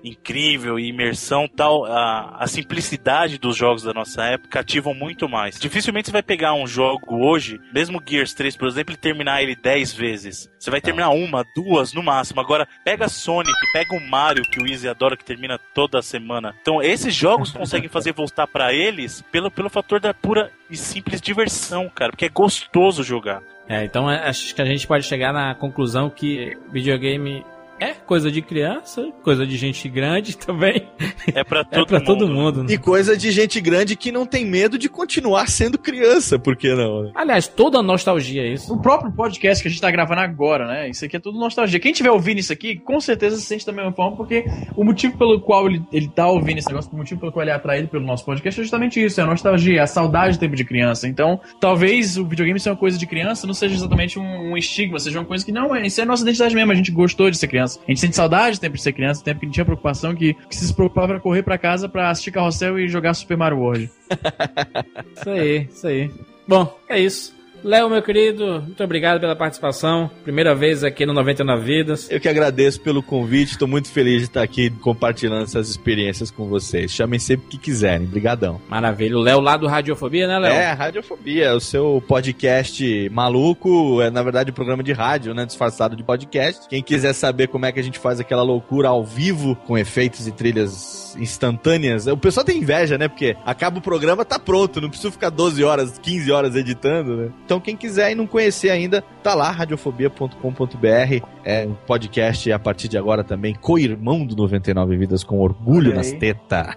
incrível 0.03 0.79
e 0.79 0.89
imersão 0.89 1.49
tal, 1.49 1.85
a, 1.85 2.37
a 2.39 2.47
simplicidade 2.47 3.39
dos 3.39 3.57
jogos 3.57 3.83
da 3.83 3.93
nossa 3.93 4.25
época 4.25 4.61
ativam 4.61 4.95
muito 4.95 5.29
mais. 5.29 5.59
Dificilmente 5.59 6.07
você 6.07 6.13
vai 6.13 6.23
pegar 6.23 6.55
um 6.55 6.67
jogo 6.67 7.25
hoje, 7.25 7.61
mesmo 7.73 8.03
Gears 8.05 8.35
3, 8.35 8.57
por 8.57 8.69
exemplo, 8.69 8.95
e 8.95 8.97
terminar 8.97 9.43
ele 9.43 9.57
10 9.57 9.93
vezes. 9.93 10.51
Você 10.59 10.71
vai 10.71 10.81
terminar 10.81 11.11
uma, 11.11 11.45
duas 11.55 11.93
no 11.93 12.03
máximo. 12.03 12.41
Agora, 12.41 12.69
pega 12.85 13.09
Sonic, 13.09 13.53
pega 13.73 13.95
o 13.95 14.01
Mario, 14.01 14.45
que 14.45 14.63
o 14.63 14.67
Easy 14.67 14.89
adora, 14.89 15.17
que 15.17 15.25
termina 15.25 15.59
toda 15.75 16.03
semana. 16.03 16.55
Então, 16.61 16.83
esses 16.83 17.15
jogos 17.15 17.51
conseguem 17.51 17.89
fazer 17.89 18.13
voltar 18.13 18.47
para 18.47 18.73
eles 18.73 19.23
pelo, 19.33 19.51
pelo 19.51 19.71
fator 19.71 20.01
da 20.01 20.15
pura 20.15 20.51
e 20.69 20.77
simples 20.77 21.21
diversão, 21.21 21.89
cara, 21.89 22.13
porque 22.13 22.27
é 22.27 22.29
gostoso 22.29 23.03
jogar. 23.03 23.43
É, 23.69 23.85
então 23.85 24.11
é, 24.11 24.29
acho 24.29 24.53
que 24.53 24.61
a 24.61 24.65
gente 24.65 24.85
pode 24.85 25.05
chegar 25.05 25.33
na 25.33 25.55
conclusão 25.55 26.11
que 26.11 26.59
videogame 26.73 27.45
é 27.81 27.95
coisa 27.95 28.31
de 28.31 28.43
criança, 28.43 29.11
coisa 29.23 29.47
de 29.47 29.57
gente 29.57 29.89
grande 29.89 30.37
também. 30.39 30.87
É 31.35 31.43
pra 31.45 31.65
todo, 31.65 31.83
é 31.83 31.85
pra 31.85 31.99
mundo. 31.99 32.07
todo 32.07 32.29
mundo. 32.29 32.65
né? 32.65 32.73
E 32.75 32.79
coisa 32.79 33.17
de 33.17 33.31
gente 33.31 33.61
grande 33.61 33.97
que 33.97 34.13
não 34.13 34.27
tem 34.27 34.45
medo 34.45 34.79
de 34.79 34.89
continuar 34.89 35.49
sendo 35.49 35.79
criança, 35.79 36.39
por 36.39 36.57
que 36.57 36.75
não? 36.75 37.05
né? 37.05 37.13
Aliás, 37.15 37.47
toda 37.49 37.83
nostalgia 37.83 38.43
é 38.43 38.53
isso. 38.53 38.73
O 38.73 38.81
próprio 38.81 39.13
podcast 39.13 39.63
que 39.63 39.69
a 39.69 39.71
gente 39.71 39.81
tá 39.81 39.91
gravando 39.91 40.21
agora, 40.21 40.67
né? 40.67 40.89
Isso 40.91 41.05
aqui 41.05 41.17
é 41.17 41.21
tudo 41.21 41.39
nostalgia. 41.39 41.81
Quem 41.81 41.93
tiver 41.93 42.11
ouvindo 42.11 42.39
isso 42.39 42.53
aqui, 42.53 42.77
com 42.77 43.01
certeza 43.01 43.37
se 43.37 43.43
sente 43.43 43.67
da 43.67 43.73
mesma 43.73 43.93
forma, 43.93 44.17
porque 44.17 44.45
o 44.77 44.85
motivo 44.85 45.17
pelo 45.17 45.41
qual 45.41 45.67
ele, 45.67 45.83
ele 45.93 46.09
tá 46.09 46.27
ouvindo 46.29 46.59
esse 46.59 46.69
negócio, 46.69 46.91
o 46.93 46.97
motivo 46.97 47.21
pelo 47.21 47.33
qual 47.33 47.43
ele 47.43 47.51
é 47.51 47.55
atraído 47.55 47.89
pelo 47.89 48.05
nosso 48.05 48.25
podcast 48.25 48.61
é 48.61 48.63
justamente 48.63 49.03
isso, 49.03 49.21
é 49.21 49.25
a 49.25 49.27
nostalgia, 49.27 49.83
a 49.83 49.87
saudade 49.87 50.37
do 50.37 50.41
tempo 50.41 50.57
de 50.57 50.65
criança. 50.65 51.09
Então, 51.09 51.41
talvez 51.61 52.17
o 52.17 52.25
videogame 52.27 52.59
seja 52.59 52.71
uma 52.71 52.77
coisa 52.77 52.99
de 52.99 53.07
criança, 53.07 53.47
não 53.47 53.55
seja 53.55 53.75
exatamente 53.75 54.19
um, 54.19 54.53
um 54.53 54.57
estigma, 54.57 54.99
seja 54.99 55.19
uma 55.19 55.25
coisa 55.25 55.45
que 55.45 55.53
não, 55.53 55.75
é, 55.75 55.87
isso 55.87 56.01
é 56.01 56.05
a 56.05 56.07
nossa 56.07 56.23
identidade 56.23 56.55
mesmo, 56.55 56.73
a 56.73 56.75
gente 56.75 56.91
gostou 56.91 57.31
de 57.31 57.39
ser 57.39 57.49
criança. 57.49 57.70
A 57.79 57.91
gente 57.91 58.01
sente 58.01 58.17
saudade 58.17 58.57
do 58.57 58.61
tempo 58.61 58.77
de 58.77 58.83
ser 58.83 58.93
criança, 58.93 59.21
do 59.21 59.25
tempo 59.25 59.41
que 59.41 59.47
não 59.47 59.53
tinha 59.53 59.65
preocupação, 59.65 60.15
que, 60.15 60.35
que 60.35 60.57
se 60.57 60.73
preocupava 60.75 61.13
era 61.15 61.21
correr 61.21 61.43
pra 61.43 61.59
casa 61.59 61.89
pra 61.89 62.11
assistir 62.11 62.31
carrossel 62.33 62.79
e 62.79 62.89
jogar 62.89 63.15
Super 63.15 63.37
Mario 63.37 63.59
World. 63.59 63.91
Isso 65.17 65.31
aí, 65.31 65.69
isso 65.71 65.87
aí. 65.87 66.11
Bom, 66.49 66.77
é 66.89 66.99
isso. 66.99 67.40
Léo, 67.63 67.91
meu 67.91 68.03
querido, 68.03 68.63
muito 68.63 68.83
obrigado 68.83 69.21
pela 69.21 69.37
participação. 69.37 70.11
Primeira 70.23 70.55
vez 70.55 70.83
aqui 70.83 71.05
no 71.05 71.13
99 71.13 71.63
Vidas. 71.63 72.11
Eu 72.11 72.21
que 72.21 72.29
agradeço 72.29 72.81
pelo 72.81 73.03
convite, 73.03 73.53
estou 73.53 73.69
muito 73.69 73.89
feliz 73.89 74.19
de 74.19 74.25
estar 74.25 74.43
aqui 74.43 74.71
compartilhando 74.71 75.45
essas 75.45 75.69
experiências 75.69 76.31
com 76.31 76.47
vocês. 76.47 76.91
Chamem 76.91 77.19
sempre 77.19 77.49
que 77.49 77.59
quiserem. 77.59 78.07
Brigadão. 78.07 78.61
Maravilha. 78.69 79.17
O 79.17 79.21
Léo 79.21 79.41
lá 79.41 79.57
do 79.57 79.67
Radiofobia, 79.67 80.27
né, 80.27 80.39
Léo? 80.39 80.53
É, 80.53 80.73
Radiofobia, 80.73 81.55
o 81.55 81.61
seu 81.61 82.03
podcast 82.07 83.09
maluco, 83.11 84.01
é 84.01 84.11
na 84.11 84.23
verdade 84.23 84.51
um 84.51 84.55
programa 84.55 84.83
de 84.83 84.93
rádio, 84.93 85.35
né, 85.35 85.45
disfarçado 85.45 85.95
de 85.95 86.03
podcast. 86.03 86.69
Quem 86.69 86.83
quiser 86.83 87.13
saber 87.13 87.49
como 87.49 87.67
é 87.67 87.73
que 87.73 87.81
a 87.81 87.85
gente 87.85 87.99
faz 87.99 88.21
aquela 88.21 88.43
loucura 88.43 88.89
ao 88.89 89.05
vivo, 89.05 89.55
com 89.67 89.77
efeitos 89.77 90.27
e 90.27 90.33
trilhas 90.33 91.15
instantâneas, 91.19 92.07
o 92.07 92.17
pessoal 92.17 92.45
tem 92.45 92.59
inveja, 92.59 92.97
né, 92.97 93.09
porque 93.09 93.37
acaba 93.45 93.79
o 93.79 93.83
programa, 93.83 94.25
tá 94.25 94.39
pronto, 94.39 94.81
não 94.81 94.89
precisa 94.89 95.11
ficar 95.11 95.31
12 95.31 95.63
horas, 95.63 95.99
15 95.99 96.31
horas 96.33 96.57
editando, 96.57 97.17
né. 97.17 97.29
Então 97.51 97.59
quem 97.59 97.77
quiser 97.77 98.13
e 98.13 98.15
não 98.15 98.29
conhecer 98.29 98.71
ainda, 98.71 99.03
tá 99.25 99.35
lá, 99.35 99.51
radiofobia.com.br, 99.51 101.27
é 101.45 101.67
um 101.67 101.75
podcast 101.75 102.53
a 102.53 102.61
partir 102.61 102.87
de 102.87 102.97
agora 102.97 103.25
também, 103.25 103.57
co-irmão 103.57 104.25
do 104.25 104.37
99 104.37 104.97
Vidas, 104.97 105.25
com 105.25 105.41
orgulho 105.41 105.93
nas 105.93 106.13
tetas. 106.13 106.77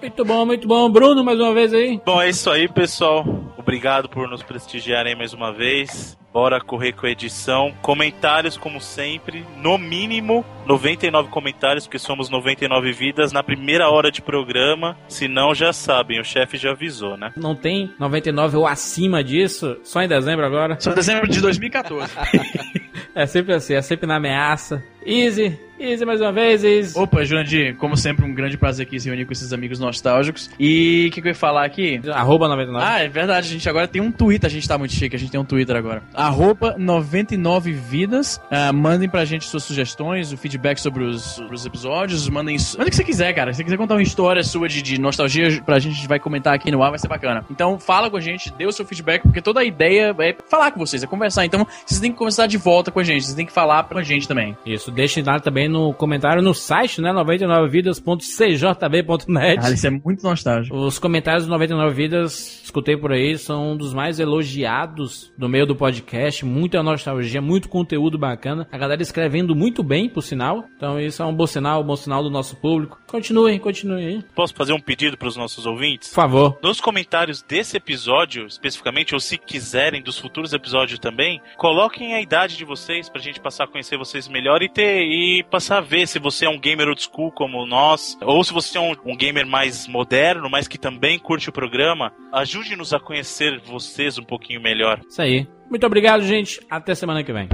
Muito 0.00 0.24
bom, 0.24 0.46
muito 0.46 0.66
bom. 0.66 0.88
Bruno, 0.90 1.22
mais 1.22 1.38
uma 1.38 1.52
vez 1.52 1.74
aí. 1.74 2.00
Bom, 2.06 2.22
é 2.22 2.30
isso 2.30 2.48
aí, 2.48 2.66
pessoal. 2.68 3.22
Obrigado 3.58 4.08
por 4.08 4.26
nos 4.26 4.42
prestigiarem 4.42 5.14
mais 5.14 5.34
uma 5.34 5.52
vez. 5.52 6.16
Bora 6.32 6.60
correr 6.60 6.92
com 6.92 7.06
a 7.06 7.10
edição. 7.10 7.74
Comentários, 7.82 8.56
como 8.56 8.80
sempre. 8.80 9.44
No 9.56 9.78
mínimo, 9.78 10.44
99 10.66 11.28
comentários, 11.30 11.86
porque 11.86 11.98
somos 11.98 12.28
99 12.28 12.92
vidas 12.92 13.32
na 13.32 13.42
primeira 13.42 13.88
hora 13.88 14.10
de 14.10 14.20
programa. 14.20 14.96
Se 15.08 15.26
não, 15.26 15.54
já 15.54 15.72
sabem, 15.72 16.20
o 16.20 16.24
chefe 16.24 16.56
já 16.56 16.72
avisou, 16.72 17.16
né? 17.16 17.32
Não 17.36 17.54
tem 17.54 17.92
99 17.98 18.56
ou 18.58 18.66
acima 18.66 19.24
disso, 19.24 19.78
só 19.82 20.02
em 20.02 20.08
dezembro 20.08 20.44
agora. 20.44 20.78
Só 20.78 20.92
dezembro 20.92 21.28
de 21.28 21.40
2014. 21.40 22.12
É 23.14 23.26
sempre 23.26 23.52
assim, 23.52 23.74
é 23.74 23.82
sempre 23.82 24.06
na 24.06 24.14
ameaça. 24.16 24.80
Easy, 25.04 25.58
easy 25.80 26.04
mais 26.04 26.20
uma 26.20 26.32
vez, 26.32 26.64
easy. 26.64 26.98
Opa, 26.98 27.24
Jurandir, 27.24 27.76
como 27.76 27.96
sempre, 27.96 28.24
um 28.24 28.34
grande 28.34 28.56
prazer 28.56 28.86
aqui 28.86 28.98
se 28.98 29.08
reunir 29.08 29.24
com 29.24 29.32
esses 29.32 29.52
amigos 29.52 29.78
nostálgicos. 29.78 30.50
E 30.58 31.06
o 31.08 31.12
que, 31.12 31.20
que 31.22 31.28
eu 31.28 31.30
ia 31.30 31.34
falar 31.34 31.64
aqui? 31.64 32.00
Arroba 32.12 32.48
99. 32.48 32.84
Ah, 32.84 33.00
é 33.00 33.08
verdade, 33.08 33.48
a 33.48 33.50
gente 33.50 33.68
agora 33.68 33.86
tem 33.86 34.00
um 34.02 34.10
Twitter, 34.10 34.48
a 34.48 34.52
gente 34.52 34.66
tá 34.66 34.76
muito 34.76 34.94
chique, 34.94 35.14
a 35.14 35.18
gente 35.18 35.30
tem 35.30 35.40
um 35.40 35.44
Twitter 35.44 35.76
agora. 35.76 36.02
Arroba 36.14 36.76
99vidas. 36.78 38.40
Ah, 38.50 38.72
mandem 38.72 39.08
pra 39.08 39.24
gente 39.24 39.46
suas 39.46 39.64
sugestões, 39.64 40.32
o 40.32 40.36
feedback 40.36 40.78
sobre 40.78 41.04
os, 41.04 41.22
sobre 41.22 41.54
os 41.54 41.64
episódios, 41.64 42.28
mandem, 42.28 42.56
mandem 42.76 42.88
o 42.88 42.90
que 42.90 42.96
você 42.96 43.04
quiser, 43.04 43.32
cara. 43.32 43.52
Se 43.52 43.58
você 43.58 43.64
quiser 43.64 43.76
contar 43.76 43.94
uma 43.94 44.02
história 44.02 44.42
sua 44.42 44.68
de, 44.68 44.82
de 44.82 45.00
nostalgia 45.00 45.62
pra 45.64 45.78
gente, 45.78 45.92
a 45.92 45.96
gente 45.96 46.08
vai 46.08 46.18
comentar 46.18 46.54
aqui 46.54 46.70
no 46.70 46.82
ar, 46.82 46.90
vai 46.90 46.98
ser 46.98 47.08
bacana. 47.08 47.44
Então 47.50 47.78
fala 47.78 48.10
com 48.10 48.16
a 48.16 48.20
gente, 48.20 48.52
dê 48.54 48.66
o 48.66 48.72
seu 48.72 48.84
feedback, 48.84 49.22
porque 49.22 49.40
toda 49.40 49.60
a 49.60 49.64
ideia 49.64 50.14
é 50.18 50.36
falar 50.48 50.70
com 50.70 50.80
vocês, 50.80 51.02
é 51.02 51.06
conversar. 51.06 51.44
Então 51.44 51.66
vocês 51.86 52.00
têm 52.00 52.10
que 52.10 52.18
conversar 52.18 52.46
de 52.46 52.56
volta 52.56 52.90
com 52.90 53.00
a 53.00 53.04
gente, 53.04 53.24
vocês 53.24 53.34
têm 53.34 53.46
que 53.46 53.52
falar 53.52 53.84
com 53.84 53.98
a 53.98 54.02
gente 54.02 54.26
também. 54.26 54.56
Isso, 54.66 54.90
deixe 54.90 55.22
lá 55.22 55.38
também 55.38 55.67
no 55.68 55.92
comentário 55.94 56.42
no 56.42 56.54
site, 56.54 57.00
né? 57.00 57.12
99vidas.cjb.net. 57.12 59.60
Cara, 59.60 59.74
isso 59.74 59.86
é 59.86 59.90
muito 59.90 60.22
nostálgico. 60.22 60.76
Os 60.76 60.98
comentários 60.98 61.46
do 61.46 61.50
99 61.50 61.94
Vidas, 61.94 62.62
escutei 62.64 62.96
por 62.96 63.12
aí, 63.12 63.36
são 63.38 63.72
um 63.72 63.76
dos 63.76 63.92
mais 63.92 64.18
elogiados 64.18 65.32
do 65.36 65.48
meio 65.48 65.66
do 65.66 65.76
podcast. 65.76 66.44
Muita 66.44 66.82
nostalgia, 66.82 67.40
muito 67.40 67.68
conteúdo 67.68 68.18
bacana. 68.18 68.66
A 68.70 68.78
galera 68.78 69.02
escrevendo 69.02 69.54
muito 69.54 69.82
bem, 69.82 70.08
por 70.08 70.22
sinal. 70.22 70.64
Então 70.76 71.00
isso 71.00 71.22
é 71.22 71.26
um 71.26 71.34
bom 71.34 71.46
sinal, 71.46 71.82
um 71.82 71.86
bom 71.86 71.96
sinal 71.96 72.22
do 72.22 72.30
nosso 72.30 72.56
público. 72.56 72.98
Continuem, 73.08 73.58
continuem. 73.58 74.22
Posso 74.34 74.54
fazer 74.54 74.74
um 74.74 74.80
pedido 74.80 75.16
para 75.16 75.28
os 75.28 75.36
nossos 75.36 75.64
ouvintes? 75.64 76.10
Por 76.10 76.14
favor. 76.14 76.58
Nos 76.62 76.80
comentários 76.80 77.42
desse 77.42 77.76
episódio, 77.78 78.46
especificamente, 78.46 79.14
ou 79.14 79.20
se 79.20 79.38
quiserem 79.38 80.02
dos 80.02 80.18
futuros 80.18 80.52
episódios 80.52 80.98
também, 80.98 81.40
coloquem 81.56 82.14
a 82.14 82.20
idade 82.20 82.56
de 82.56 82.64
vocês 82.66 83.08
pra 83.08 83.20
gente 83.20 83.40
passar 83.40 83.64
a 83.64 83.66
conhecer 83.66 83.96
vocês 83.96 84.28
melhor 84.28 84.62
e 84.62 84.68
ter 84.68 85.02
e 85.02 85.42
passar 85.50 85.78
a 85.78 85.80
ver 85.80 86.06
se 86.06 86.18
você 86.18 86.44
é 86.44 86.50
um 86.50 86.60
gamer 86.60 86.88
old 86.88 87.02
school 87.02 87.32
como 87.32 87.66
nós, 87.66 88.16
ou 88.20 88.44
se 88.44 88.52
você 88.52 88.76
é 88.76 88.80
um, 88.80 88.94
um 89.04 89.16
gamer 89.16 89.46
mais 89.46 89.88
moderno, 89.88 90.50
mas 90.50 90.68
que 90.68 90.78
também 90.78 91.18
curte 91.18 91.48
o 91.48 91.52
programa. 91.52 92.12
Ajude-nos 92.32 92.92
a 92.92 93.00
conhecer 93.00 93.58
vocês 93.60 94.18
um 94.18 94.24
pouquinho 94.24 94.60
melhor. 94.60 95.00
Isso 95.08 95.22
aí. 95.22 95.46
Muito 95.70 95.86
obrigado, 95.86 96.22
gente. 96.22 96.60
Até 96.70 96.94
semana 96.94 97.24
que 97.24 97.32
vem. 97.32 97.48